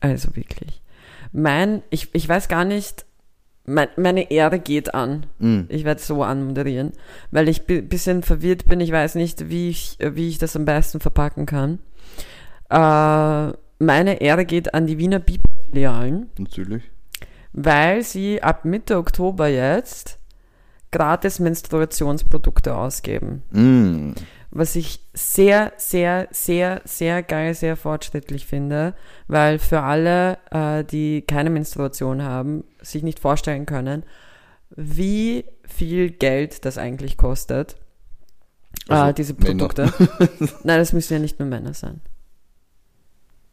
Also 0.03 0.37
wirklich. 0.37 0.83
Mein, 1.33 1.83
ich, 1.89 2.15
ich 2.15 2.29
weiß 2.29 2.49
gar 2.49 2.65
nicht, 2.65 3.07
mein, 3.65 3.89
meine 3.97 4.31
Ehre 4.31 4.59
geht 4.59 4.95
an. 4.95 5.27
Mhm. 5.39 5.67
Ich 5.69 5.85
werde 5.85 6.01
so 6.01 6.23
anmoderieren, 6.23 6.93
weil 7.31 7.49
ich 7.49 7.69
ein 7.69 7.89
bisschen 7.89 8.23
verwirrt 8.23 8.67
bin. 8.67 8.81
Ich 8.81 8.93
weiß 8.93 9.15
nicht, 9.15 9.49
wie 9.49 9.71
ich, 9.71 9.97
wie 10.01 10.29
ich 10.29 10.39
das 10.39 10.57
am 10.57 10.65
besten 10.65 11.01
verpacken 11.01 11.47
kann. 11.47 11.79
Äh, 12.69 13.53
meine 13.79 14.21
Ehre 14.21 14.45
geht 14.45 14.75
an 14.75 14.87
die 14.87 14.99
Wiener 14.99 15.21
Biber-Filialen, 15.21 16.31
Natürlich. 16.39 16.83
weil 17.53 18.03
sie 18.03 18.43
ab 18.43 18.65
Mitte 18.65 18.97
Oktober 18.99 19.49
jetzt 19.49 20.19
gratis 20.91 21.39
Menstruationsprodukte 21.39 22.75
ausgeben. 22.75 23.43
Mhm. 23.51 24.15
Was 24.55 24.77
ich 24.77 25.01
sehr, 25.15 25.73
sehr, 25.79 26.29
sehr, 26.31 26.83
sehr 26.85 27.23
geil, 27.23 27.55
sehr 27.55 27.75
fortschrittlich 27.75 28.45
finde, 28.47 28.95
weil 29.27 29.59
für 29.59 29.81
alle, 29.81 30.37
äh, 30.51 30.85
die 30.85 31.23
keine 31.23 31.49
Menstruation 31.49 32.23
haben, 32.23 32.65
sich 32.83 33.03
nicht 33.03 33.19
vorstellen 33.19 33.65
können, 33.65 34.05
wie 34.77 35.47
viel 35.65 36.11
Geld 36.11 36.67
das 36.67 36.77
eigentlich 36.77 37.17
kostet. 37.17 37.77
Also 38.89 39.11
äh, 39.11 39.15
diese. 39.15 39.33
Produkte. 39.33 39.91
Nein, 40.65 40.79
das 40.79 40.93
müssen 40.93 41.15
ja 41.15 41.19
nicht 41.19 41.39
nur 41.39 41.49
Männer 41.49 41.73
sein. 41.73 42.03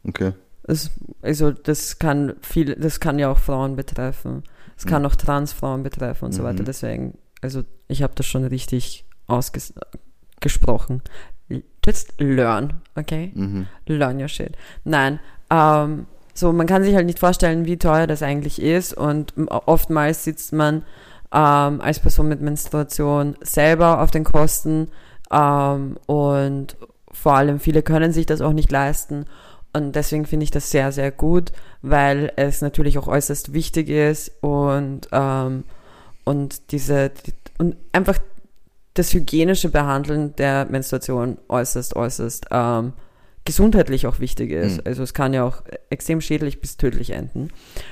Okay. 0.06 0.34
Das, 0.64 0.92
also 1.22 1.52
das 1.52 1.98
kann 2.00 2.36
viel, 2.42 2.76
das 2.76 3.00
kann 3.00 3.20
ja 3.20 3.32
auch 3.32 3.38
Frauen 3.40 3.76
betreffen. 3.78 4.44
Es 4.78 4.86
kann 4.86 5.06
auch 5.06 5.16
Transfrauen 5.16 5.84
betreffen 5.84 6.26
und 6.26 6.32
so 6.34 6.42
Mhm. 6.42 6.48
weiter. 6.48 6.64
Deswegen, 6.64 7.18
also 7.42 7.64
ich 7.88 8.04
habe 8.04 8.14
das 8.16 8.26
schon 8.26 8.44
richtig 8.46 9.06
ausgesprochen. 10.40 11.02
Just 11.86 12.14
learn, 12.20 12.82
okay? 12.96 13.32
Mhm. 13.34 13.68
Learn 13.88 14.20
your 14.20 14.28
shit. 14.28 14.56
Nein, 14.84 15.20
ähm, 15.50 16.06
so 16.34 16.54
man 16.54 16.68
kann 16.68 16.84
sich 16.84 16.96
halt 16.96 17.06
nicht 17.06 17.20
vorstellen, 17.20 17.66
wie 17.66 17.78
teuer 17.78 18.08
das 18.08 18.22
eigentlich 18.22 18.62
ist 18.62 18.94
und 18.94 19.34
oftmals 19.48 20.24
sitzt 20.24 20.54
man 20.54 20.84
ähm, 21.32 21.82
als 21.82 22.00
Person 22.00 22.28
mit 22.28 22.42
Menstruation 22.42 23.36
selber 23.42 24.02
auf 24.02 24.12
den 24.12 24.24
Kosten 24.24 24.90
ähm, 25.32 25.98
und 26.06 26.78
vor 27.12 27.36
allem 27.36 27.60
viele 27.60 27.82
können 27.82 28.14
sich 28.14 28.26
das 28.26 28.42
auch 28.42 28.54
nicht 28.54 28.72
leisten 28.72 29.26
und 29.74 29.96
deswegen 29.96 30.26
finde 30.26 30.44
ich 30.44 30.52
das 30.52 30.72
sehr, 30.72 30.92
sehr 30.92 31.12
gut, 31.12 31.52
weil 31.82 32.32
es 32.36 32.62
natürlich 32.62 32.98
auch 32.98 33.08
äußerst 33.08 33.54
wichtig 33.54 33.90
ist 33.90 34.32
und, 34.42 35.08
ähm, 35.12 35.64
und 36.26 36.72
diese 36.72 37.10
die, 37.10 37.34
und 37.58 37.76
einfach 37.92 38.20
das 39.00 39.14
hygienische 39.14 39.70
Behandeln 39.70 40.36
der 40.36 40.66
Menstruation 40.66 41.38
äußerst, 41.48 41.96
äußerst 41.96 42.48
ähm, 42.52 42.94
gesundheitlich 43.46 44.06
auch 44.06 44.20
wichtig 44.20 44.52
ist. 44.52 44.78
Mhm. 44.78 44.84
Also 44.86 45.04
es 45.04 45.14
kann 45.14 45.34
ja 45.34 45.44
auch 45.44 45.64
extrem 45.90 46.22
schädlich 46.22 46.60
bis 46.60 46.78
tödlich 46.78 47.12
enden. 47.12 47.50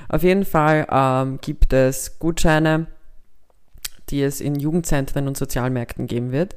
Auf 0.10 0.24
jeden 0.24 0.46
Fall 0.46 0.86
ähm, 0.92 1.40
gibt 1.42 1.72
es 1.72 2.20
Gutscheine, 2.20 2.88
die 4.10 4.22
es 4.22 4.42
in 4.42 4.56
Jugendzentren 4.56 5.28
und 5.28 5.38
Sozialmärkten 5.38 6.08
geben 6.08 6.32
wird. 6.32 6.56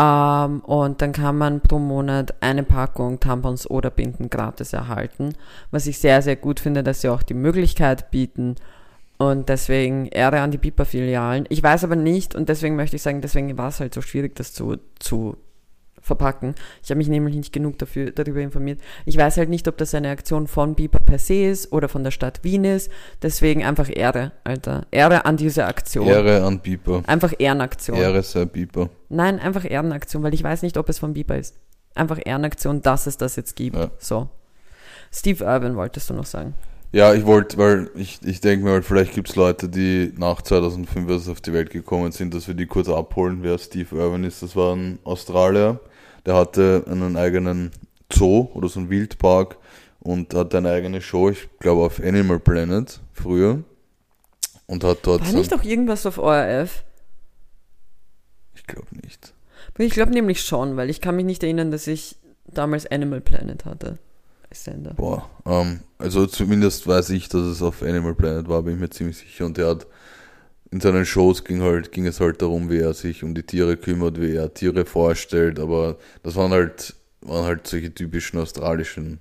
Ähm, 0.00 0.60
und 0.60 1.02
dann 1.02 1.12
kann 1.12 1.36
man 1.36 1.60
pro 1.60 1.78
Monat 1.78 2.34
eine 2.40 2.62
Packung 2.62 3.20
Tampons 3.20 3.70
oder 3.70 3.90
Binden 3.90 4.30
gratis 4.30 4.72
erhalten. 4.72 5.34
Was 5.70 5.86
ich 5.86 5.98
sehr, 5.98 6.22
sehr 6.22 6.36
gut 6.36 6.58
finde, 6.58 6.82
dass 6.82 7.02
sie 7.02 7.10
auch 7.10 7.22
die 7.22 7.34
Möglichkeit 7.34 8.10
bieten. 8.10 8.56
Und 9.16 9.48
deswegen 9.48 10.06
Ehre 10.06 10.40
an 10.40 10.50
die 10.50 10.58
Biper-Filialen. 10.58 11.46
Ich 11.48 11.62
weiß 11.62 11.84
aber 11.84 11.96
nicht, 11.96 12.34
und 12.34 12.48
deswegen 12.48 12.76
möchte 12.76 12.96
ich 12.96 13.02
sagen, 13.02 13.20
deswegen 13.20 13.56
war 13.56 13.68
es 13.68 13.80
halt 13.80 13.94
so 13.94 14.00
schwierig, 14.00 14.34
das 14.34 14.52
zu, 14.52 14.76
zu 14.98 15.36
verpacken. 16.04 16.54
Ich 16.82 16.90
habe 16.90 16.98
mich 16.98 17.08
nämlich 17.08 17.34
nicht 17.34 17.52
genug 17.52 17.78
dafür, 17.78 18.10
darüber 18.10 18.40
informiert. 18.40 18.80
Ich 19.06 19.16
weiß 19.16 19.38
halt 19.38 19.48
nicht, 19.48 19.66
ob 19.68 19.78
das 19.78 19.94
eine 19.94 20.10
Aktion 20.10 20.46
von 20.46 20.74
Biper 20.74 20.98
per 20.98 21.18
se 21.18 21.46
ist 21.46 21.72
oder 21.72 21.88
von 21.88 22.04
der 22.04 22.10
Stadt 22.10 22.44
Wien 22.44 22.64
ist. 22.64 22.90
Deswegen 23.22 23.64
einfach 23.64 23.88
Ehre, 23.90 24.32
Alter. 24.44 24.86
Ehre 24.90 25.24
an 25.24 25.36
diese 25.36 25.64
Aktion. 25.64 26.06
Ehre 26.06 26.44
an 26.44 26.60
Biber. 26.60 27.02
Einfach 27.06 27.32
Ehrenaktion. 27.38 27.96
Ehre 27.96 28.22
sei 28.22 28.44
Biber. 28.44 28.90
Nein, 29.08 29.40
einfach 29.40 29.68
Ehrenaktion, 29.68 30.22
weil 30.22 30.34
ich 30.34 30.42
weiß 30.42 30.62
nicht, 30.62 30.76
ob 30.76 30.88
es 30.88 30.98
von 30.98 31.14
Biber 31.14 31.38
ist. 31.38 31.56
Einfach 31.94 32.18
Ehrenaktion, 32.22 32.82
dass 32.82 33.06
es 33.06 33.16
das 33.16 33.36
jetzt 33.36 33.56
gibt. 33.56 33.76
Ja. 33.76 33.90
So. 33.98 34.28
Steve 35.10 35.44
Irwin 35.44 35.76
wolltest 35.76 36.10
du 36.10 36.14
noch 36.14 36.26
sagen. 36.26 36.54
Ja, 36.94 37.12
ich 37.12 37.26
wollte, 37.26 37.58
weil 37.58 37.90
ich, 37.96 38.20
ich 38.22 38.40
denke 38.40 38.64
mir 38.64 38.70
halt, 38.70 38.84
vielleicht 38.84 39.14
gibt 39.14 39.28
es 39.28 39.34
Leute, 39.34 39.68
die 39.68 40.12
nach 40.16 40.40
2005 40.40 41.10
erst 41.10 41.28
auf 41.28 41.40
die 41.40 41.52
Welt 41.52 41.70
gekommen 41.70 42.12
sind, 42.12 42.32
dass 42.34 42.46
wir 42.46 42.54
die 42.54 42.66
kurz 42.66 42.88
abholen, 42.88 43.38
wer 43.42 43.58
Steve 43.58 43.96
Irwin 43.96 44.22
ist. 44.22 44.44
Das 44.44 44.54
war 44.54 44.76
ein 44.76 45.00
Australier, 45.02 45.80
der 46.24 46.36
hatte 46.36 46.84
einen 46.88 47.16
eigenen 47.16 47.72
Zoo 48.12 48.48
oder 48.54 48.68
so 48.68 48.78
einen 48.78 48.90
Wildpark 48.90 49.56
und 49.98 50.34
hatte 50.34 50.58
eine 50.58 50.70
eigene 50.70 51.02
Show, 51.02 51.30
ich 51.30 51.48
glaube 51.58 51.82
auf 51.82 51.98
Animal 51.98 52.38
Planet 52.38 53.00
früher. 53.12 53.64
Und 54.66 54.84
hat 54.84 54.98
dort 55.02 55.26
War 55.26 55.32
nicht 55.32 55.52
auch 55.52 55.64
irgendwas 55.64 56.06
auf 56.06 56.18
ORF? 56.18 56.84
ich 58.54 58.68
glaube 58.68 58.86
nicht. 59.02 59.34
Ich 59.78 59.94
glaube 59.94 60.12
nämlich 60.12 60.42
schon, 60.42 60.76
weil 60.76 60.90
ich 60.90 61.00
kann 61.00 61.16
mich 61.16 61.24
nicht 61.24 61.42
erinnern, 61.42 61.72
dass 61.72 61.88
ich 61.88 62.14
damals 62.46 62.86
Animal 62.86 63.20
Planet 63.20 63.64
hatte. 63.64 63.98
Sender. 64.54 64.94
Boah, 64.94 65.28
ähm, 65.46 65.80
also 65.98 66.26
zumindest 66.26 66.86
weiß 66.86 67.10
ich, 67.10 67.28
dass 67.28 67.42
es 67.42 67.62
auf 67.62 67.82
Animal 67.82 68.14
Planet 68.14 68.48
war, 68.48 68.62
bin 68.62 68.74
ich 68.74 68.80
mir 68.80 68.90
ziemlich 68.90 69.18
sicher. 69.18 69.46
Und 69.46 69.58
er 69.58 69.68
hat 69.68 69.86
in 70.70 70.80
seinen 70.80 71.06
Shows 71.06 71.44
ging 71.44 71.62
halt, 71.62 71.92
ging 71.92 72.06
es 72.06 72.18
halt 72.20 72.42
darum, 72.42 72.68
wie 72.68 72.78
er 72.78 72.94
sich 72.94 73.22
um 73.22 73.34
die 73.34 73.44
Tiere 73.44 73.76
kümmert, 73.76 74.20
wie 74.20 74.34
er 74.34 74.52
Tiere 74.52 74.84
vorstellt, 74.84 75.60
aber 75.60 75.98
das 76.24 76.34
waren 76.34 76.50
halt, 76.50 76.94
waren 77.20 77.44
halt 77.44 77.66
solche 77.66 77.94
typischen 77.94 78.40
australischen, 78.40 79.20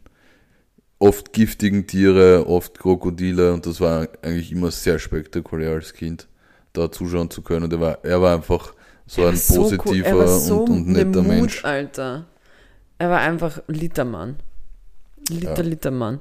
oft 0.97 1.31
giftigen 1.31 1.86
Tiere, 1.86 2.47
oft 2.47 2.79
Krokodile 2.79 3.53
und 3.53 3.67
das 3.67 3.79
war 3.81 4.07
eigentlich 4.23 4.51
immer 4.51 4.71
sehr 4.71 4.97
spektakulär 4.97 5.73
als 5.73 5.93
Kind, 5.93 6.27
da 6.73 6.91
zuschauen 6.91 7.29
zu 7.29 7.43
können. 7.43 7.65
Und 7.65 7.73
er 7.73 7.81
war, 7.81 8.03
er 8.03 8.19
war 8.19 8.36
einfach 8.36 8.73
so 9.05 9.25
ein 9.25 9.36
so 9.36 9.53
cool. 9.55 9.69
positiver 9.77 10.07
er 10.07 10.17
war 10.17 10.27
so 10.27 10.63
und, 10.63 10.71
und 10.71 10.88
netter 10.88 11.21
Mut, 11.21 11.27
Mensch. 11.27 11.63
Alter. 11.63 12.25
Er 12.97 13.09
war 13.09 13.19
einfach 13.19 13.61
Litermann. 13.67 14.38
Liter, 15.30 15.57
Ja. 15.57 15.61
Litermann. 15.63 16.19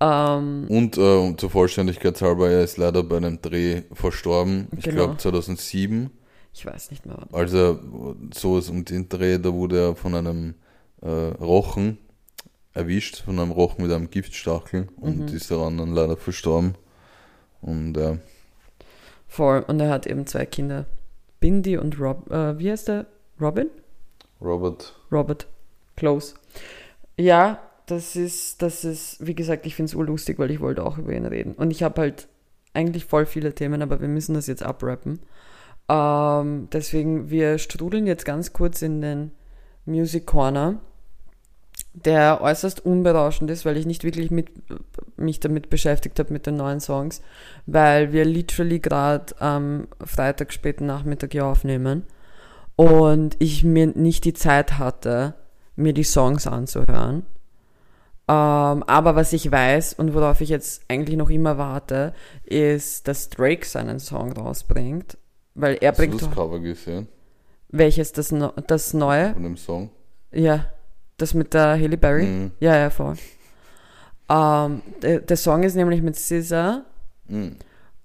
Ähm, 0.00 0.66
Und 0.68 0.96
äh, 0.96 1.00
um 1.00 1.36
zur 1.36 1.50
Vollständigkeit 1.50 2.20
halber, 2.22 2.48
er 2.50 2.64
ist 2.64 2.78
leider 2.78 3.02
bei 3.02 3.18
einem 3.18 3.40
Dreh 3.42 3.82
verstorben. 3.92 4.68
Ich 4.76 4.84
Genau. 4.84 4.96
glaube 5.06 5.16
2007. 5.18 6.10
ich 6.54 6.64
weiß 6.66 6.90
nicht 6.90 7.04
mehr. 7.06 7.16
wann. 7.18 7.38
Als 7.38 7.52
er 7.52 7.78
so 8.34 8.58
ist 8.58 8.70
um 8.70 8.84
den 8.84 9.08
Dreh, 9.08 9.38
da 9.38 9.52
wurde 9.52 9.78
er 9.88 9.96
von 9.96 10.14
einem 10.14 10.54
äh, 11.02 11.08
Rochen 11.08 11.98
erwischt, 12.72 13.22
von 13.24 13.38
einem 13.38 13.50
Rochen 13.50 13.82
mit 13.84 13.92
einem 13.92 14.10
Giftstachel 14.10 14.88
und 14.96 15.30
Mhm. 15.30 15.36
ist 15.36 15.50
daran 15.50 15.76
dann 15.78 15.92
leider 15.94 16.16
verstorben. 16.16 16.74
Und 17.60 17.96
äh, 17.96 18.18
Voll. 19.28 19.64
Und 19.68 19.80
er 19.80 19.90
hat 19.90 20.06
eben 20.06 20.26
zwei 20.26 20.46
Kinder. 20.46 20.86
Bindi 21.40 21.76
und 21.76 21.98
Rob, 22.00 22.30
äh, 22.30 22.58
wie 22.58 22.70
heißt 22.70 22.88
der? 22.88 23.06
Robin? 23.40 23.68
Robert, 24.40 24.94
Robert. 25.12 25.46
Close. 25.96 26.34
Ja, 27.18 27.58
das 27.90 28.16
ist, 28.16 28.62
das 28.62 28.84
ist, 28.84 29.24
wie 29.26 29.34
gesagt, 29.34 29.66
ich 29.66 29.74
finde 29.74 29.90
es 29.90 29.94
urlustig, 29.94 30.38
weil 30.38 30.50
ich 30.50 30.60
wollte 30.60 30.84
auch 30.84 30.98
über 30.98 31.12
ihn 31.12 31.26
reden. 31.26 31.54
Und 31.54 31.70
ich 31.70 31.82
habe 31.82 32.00
halt 32.00 32.28
eigentlich 32.72 33.04
voll 33.04 33.26
viele 33.26 33.54
Themen, 33.54 33.82
aber 33.82 34.00
wir 34.00 34.08
müssen 34.08 34.34
das 34.34 34.46
jetzt 34.46 34.62
abrappen. 34.62 35.20
Ähm, 35.88 36.68
deswegen, 36.72 37.30
wir 37.30 37.58
strudeln 37.58 38.06
jetzt 38.06 38.24
ganz 38.24 38.52
kurz 38.52 38.82
in 38.82 39.00
den 39.00 39.32
Music 39.86 40.26
Corner, 40.26 40.80
der 41.92 42.40
äußerst 42.40 42.84
unberauschend 42.86 43.50
ist, 43.50 43.64
weil 43.64 43.76
ich 43.76 43.86
nicht 43.86 44.04
wirklich 44.04 44.30
mit, 44.30 44.50
mich 45.16 45.40
damit 45.40 45.68
beschäftigt 45.68 46.18
habe 46.20 46.32
mit 46.32 46.46
den 46.46 46.56
neuen 46.56 46.78
Songs, 46.78 47.22
weil 47.66 48.12
wir 48.12 48.24
literally 48.24 48.78
gerade 48.78 49.34
am 49.40 49.88
Freitag 50.04 50.52
späten 50.52 50.86
Nachmittag 50.86 51.32
hier 51.32 51.46
aufnehmen 51.46 52.04
und 52.76 53.34
ich 53.40 53.64
mir 53.64 53.88
nicht 53.88 54.24
die 54.24 54.34
Zeit 54.34 54.78
hatte, 54.78 55.34
mir 55.74 55.92
die 55.92 56.04
Songs 56.04 56.46
anzuhören. 56.46 57.24
Ähm, 58.30 58.84
aber 58.84 59.16
was 59.16 59.32
ich 59.32 59.50
weiß 59.50 59.94
und 59.94 60.14
worauf 60.14 60.40
ich 60.40 60.50
jetzt 60.50 60.82
eigentlich 60.88 61.16
noch 61.16 61.30
immer 61.30 61.58
warte, 61.58 62.14
ist, 62.44 63.08
dass 63.08 63.28
Drake 63.28 63.66
seinen 63.66 63.98
Song 63.98 64.30
rausbringt. 64.32 65.18
Weil 65.54 65.78
er 65.80 65.90
hast 65.90 65.98
du 65.98 66.02
bringt 66.02 66.20
das 66.22 66.28
doch, 66.28 66.36
Cover 66.36 66.60
gesehen 66.60 67.08
welches 67.72 68.12
das, 68.12 68.32
no, 68.32 68.52
das 68.66 68.94
neue? 68.94 69.32
von 69.32 69.42
dem 69.42 69.56
Song? 69.56 69.90
Ja, 70.32 70.66
das 71.16 71.34
mit 71.34 71.54
der 71.54 71.72
Haley 71.72 71.96
Berry. 71.96 72.24
Mhm. 72.24 72.50
Ja, 72.60 72.76
ja, 72.76 72.90
voll. 72.90 73.14
Ähm, 74.28 74.82
der, 75.02 75.20
der 75.20 75.36
Song 75.36 75.62
ist 75.62 75.74
nämlich 75.76 76.02
mit 76.02 76.16
SZA 76.16 76.84
Mhm. 77.28 77.56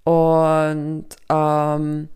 und 0.04 1.06
ähm, 1.28 2.08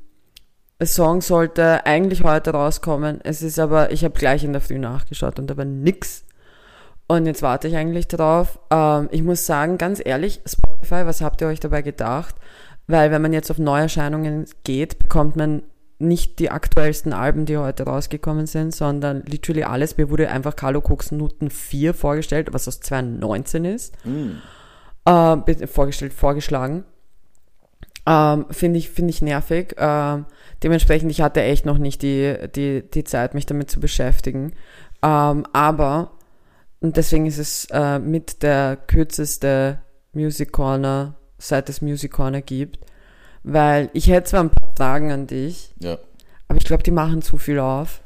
der 0.79 0.87
Song 0.87 1.21
sollte 1.21 1.85
eigentlich 1.85 2.23
heute 2.23 2.53
rauskommen. 2.53 3.21
Es 3.25 3.43
ist 3.43 3.59
aber, 3.59 3.91
ich 3.91 4.05
habe 4.05 4.17
gleich 4.19 4.45
in 4.45 4.53
der 4.53 4.63
Früh 4.63 4.79
nachgeschaut 4.79 5.39
und 5.41 5.49
da 5.49 5.57
war 5.57 5.65
nix. 5.65 6.25
Und 7.11 7.27
jetzt 7.27 7.43
warte 7.43 7.67
ich 7.67 7.77
eigentlich 7.77 8.07
drauf. 8.07 8.61
Ähm, 8.71 9.09
ich 9.11 9.25
muss 9.25 9.45
sagen, 9.45 9.79
ganz 9.79 10.01
ehrlich, 10.05 10.41
Spotify, 10.47 11.07
was 11.07 11.21
habt 11.23 11.41
ihr 11.41 11.49
euch 11.49 11.59
dabei 11.59 11.83
gedacht? 11.83 12.37
Weil 12.87 13.11
wenn 13.11 13.21
man 13.21 13.33
jetzt 13.33 13.51
auf 13.51 13.59
Neuerscheinungen 13.59 14.45
geht, 14.63 15.01
bekommt 15.01 15.35
man 15.35 15.65
nicht 15.99 16.39
die 16.39 16.53
aktuellsten 16.53 17.13
Alben, 17.13 17.47
die 17.47 17.59
heute 17.59 17.83
rausgekommen 17.83 18.47
sind, 18.47 18.73
sondern 18.73 19.25
literally 19.27 19.65
alles. 19.65 19.97
Mir 19.97 20.09
wurde 20.09 20.31
einfach 20.31 20.55
Carlo 20.55 20.79
Cooks 20.79 21.11
Noten 21.11 21.51
4 21.51 21.95
vorgestellt, 21.95 22.53
was 22.53 22.69
aus 22.69 22.79
2019 22.79 23.65
ist 23.65 23.93
Mhm. 24.05 24.41
äh, 25.05 25.67
vorgestellt, 25.67 26.13
vorgeschlagen. 26.13 26.85
Ähm, 28.07 28.47
Finde 28.51 28.79
ich, 28.79 28.89
finde 28.89 29.11
ich 29.11 29.21
nervig. 29.21 29.75
Ähm, 29.79 30.27
dementsprechend, 30.63 31.11
ich 31.11 31.23
hatte 31.23 31.43
echt 31.43 31.67
noch 31.67 31.79
nicht 31.79 32.03
die, 32.03 32.37
die, 32.55 32.89
die 32.89 33.03
Zeit, 33.05 33.35
mich 33.35 33.47
damit 33.47 33.69
zu 33.69 33.81
beschäftigen. 33.81 34.53
Ähm, 35.03 35.45
aber, 35.53 36.13
und 36.81 36.97
deswegen 36.97 37.27
ist 37.27 37.39
es 37.39 37.67
äh, 37.71 37.99
mit 37.99 38.43
der 38.43 38.77
kürzeste 38.87 39.81
Music 40.13 40.53
Corner, 40.53 41.15
seit 41.39 41.69
es 41.69 41.81
Music 41.83 42.13
Corner 42.13 42.41
gibt. 42.43 42.79
Weil 43.43 43.91
ich 43.95 44.09
hätte 44.09 44.31
zwar 44.31 44.41
ein 44.41 44.51
paar 44.51 44.73
Fragen 44.77 45.11
an 45.13 45.27
dich, 45.27 45.75
Ja, 45.79 45.99
aber 46.49 46.59
ich 46.59 46.65
glaube, 46.65 46.83
die 46.83 46.91
machen 46.91 47.23
zu 47.23 47.39
viel 47.39 47.59
auf. 47.59 48.03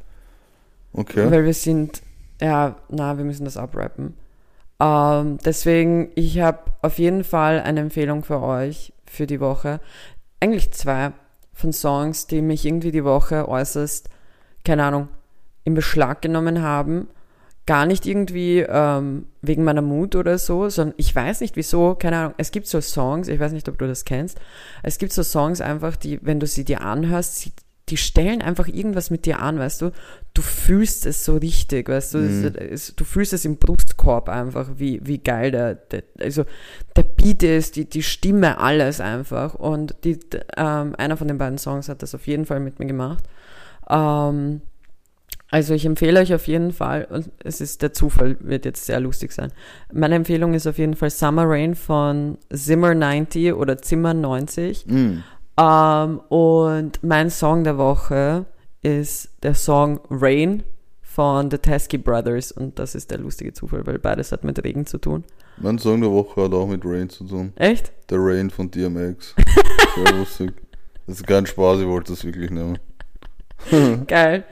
okay. 0.92 1.30
Weil 1.30 1.44
wir 1.44 1.54
sind, 1.54 2.02
ja, 2.40 2.76
na, 2.88 3.16
wir 3.18 3.24
müssen 3.24 3.44
das 3.44 3.56
abrappen. 3.56 4.14
Ähm, 4.80 5.38
deswegen, 5.44 6.10
ich 6.14 6.40
habe 6.40 6.58
auf 6.82 6.98
jeden 6.98 7.24
Fall 7.24 7.60
eine 7.60 7.80
Empfehlung 7.80 8.22
für 8.24 8.40
euch 8.42 8.92
für 9.06 9.26
die 9.26 9.40
Woche. 9.40 9.80
Eigentlich 10.40 10.72
zwei. 10.72 11.12
von 11.52 11.72
Songs, 11.72 12.26
die 12.26 12.42
mich 12.42 12.64
irgendwie 12.66 12.90
die 12.90 13.04
Woche 13.04 13.48
äußerst, 13.48 14.08
keine 14.64 14.82
Ahnung, 14.84 15.08
in 15.62 15.74
Beschlag 15.74 16.20
genommen 16.20 16.62
haben. 16.62 17.06
Gar 17.66 17.86
nicht 17.86 18.04
irgendwie 18.06 18.60
ähm, 18.60 19.26
wegen 19.40 19.64
meiner 19.64 19.82
Mut 19.82 20.16
oder 20.16 20.36
so, 20.36 20.68
sondern 20.68 20.94
ich 20.98 21.14
weiß 21.14 21.40
nicht 21.40 21.56
wieso, 21.56 21.94
keine 21.94 22.18
Ahnung. 22.18 22.34
Es 22.36 22.50
gibt 22.50 22.66
so 22.66 22.80
Songs, 22.80 23.28
ich 23.28 23.40
weiß 23.40 23.52
nicht, 23.52 23.68
ob 23.68 23.78
du 23.78 23.86
das 23.86 24.04
kennst. 24.04 24.38
Es 24.82 24.98
gibt 24.98 25.12
so 25.12 25.22
Songs 25.22 25.60
einfach, 25.60 25.96
die, 25.96 26.18
wenn 26.22 26.40
du 26.40 26.46
sie 26.46 26.64
dir 26.64 26.82
anhörst, 26.82 27.38
sie, 27.38 27.52
die 27.88 27.96
stellen 27.96 28.40
einfach 28.40 28.66
irgendwas 28.66 29.10
mit 29.10 29.26
dir 29.26 29.40
an, 29.40 29.58
weißt 29.58 29.82
du? 29.82 29.90
Du 30.32 30.42
fühlst 30.42 31.04
es 31.04 31.24
so 31.24 31.36
richtig, 31.36 31.88
weißt 31.88 32.14
du? 32.14 32.18
Mhm. 32.18 32.44
Es, 32.46 32.88
es, 32.88 32.96
du 32.96 33.04
fühlst 33.04 33.32
es 33.32 33.44
im 33.44 33.58
Brustkorb 33.58 34.28
einfach, 34.28 34.70
wie, 34.76 35.00
wie 35.04 35.18
geil 35.18 35.50
der, 35.50 35.74
der, 35.74 36.02
also 36.18 36.44
der 36.96 37.02
Beat 37.02 37.42
ist, 37.42 37.76
die, 37.76 37.88
die 37.88 38.02
Stimme, 38.02 38.58
alles 38.58 39.00
einfach. 39.00 39.54
Und 39.54 39.96
die, 40.04 40.18
ähm, 40.56 40.94
einer 40.96 41.16
von 41.16 41.28
den 41.28 41.38
beiden 41.38 41.58
Songs 41.58 41.88
hat 41.88 42.02
das 42.02 42.14
auf 42.14 42.26
jeden 42.26 42.46
Fall 42.46 42.60
mit 42.60 42.78
mir 42.78 42.86
gemacht. 42.86 43.24
Ähm, 43.88 44.62
also 45.50 45.74
ich 45.74 45.84
empfehle 45.86 46.20
euch 46.20 46.34
auf 46.34 46.48
jeden 46.48 46.72
Fall, 46.72 47.06
und 47.10 47.30
es 47.42 47.60
ist 47.60 47.82
der 47.82 47.92
Zufall, 47.92 48.36
wird 48.40 48.64
jetzt 48.64 48.86
sehr 48.86 49.00
lustig 49.00 49.32
sein. 49.32 49.52
Meine 49.92 50.16
Empfehlung 50.16 50.54
ist 50.54 50.66
auf 50.66 50.78
jeden 50.78 50.94
Fall 50.94 51.10
Summer 51.10 51.44
Rain 51.46 51.74
von 51.74 52.38
Zimmer 52.52 52.94
90 52.94 53.52
oder 53.52 53.78
Zimmer 53.78 54.14
90. 54.14 54.86
Mm. 54.86 55.18
Ähm, 55.56 56.18
und 56.28 57.04
mein 57.04 57.30
Song 57.30 57.62
der 57.62 57.78
Woche 57.78 58.46
ist 58.82 59.30
der 59.42 59.54
Song 59.54 60.00
Rain 60.10 60.64
von 61.02 61.50
The 61.50 61.58
Teskey 61.58 61.98
Brothers. 61.98 62.50
Und 62.50 62.78
das 62.78 62.94
ist 62.94 63.10
der 63.10 63.18
lustige 63.18 63.52
Zufall, 63.52 63.86
weil 63.86 63.98
beides 63.98 64.32
hat 64.32 64.42
mit 64.42 64.62
Regen 64.64 64.86
zu 64.86 64.98
tun. 64.98 65.24
Mein 65.58 65.78
Song 65.78 66.00
der 66.00 66.10
Woche 66.10 66.42
hat 66.42 66.52
auch 66.52 66.66
mit 66.66 66.84
Rain 66.84 67.08
zu 67.08 67.24
tun. 67.24 67.52
Echt? 67.54 67.92
Der 68.10 68.18
Rain 68.20 68.50
von 68.50 68.70
DMX. 68.70 69.34
Sehr 69.94 70.12
lustig. 70.16 70.52
Das 71.06 71.16
ist 71.16 71.26
kein 71.26 71.46
Spaß, 71.46 71.80
ich 71.80 71.86
wollte 71.86 72.12
das 72.12 72.24
wirklich 72.24 72.50
nehmen. 72.50 72.78
Geil. 74.06 74.44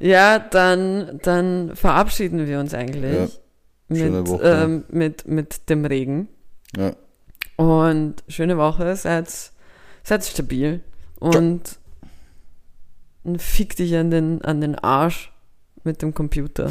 Ja, 0.00 0.38
dann, 0.38 1.18
dann 1.22 1.74
verabschieden 1.74 2.46
wir 2.46 2.60
uns 2.60 2.74
eigentlich 2.74 3.40
Schöne 3.90 4.22
mit, 4.22 4.40
ähm, 4.42 4.84
mit, 4.90 5.26
mit 5.26 5.70
dem 5.70 5.84
Regen. 5.84 6.28
Ja. 6.76 6.92
Und 7.56 8.22
schöne 8.28 8.58
Woche, 8.58 8.94
seid, 8.96 9.28
seid 10.02 10.24
stabil 10.24 10.80
und, 11.18 11.78
und 13.24 13.42
fick 13.42 13.76
dich 13.76 13.96
an 13.96 14.10
den, 14.10 14.42
an 14.42 14.60
den 14.60 14.74
Arsch 14.76 15.32
mit 15.84 16.02
dem 16.02 16.14
Computer. 16.14 16.70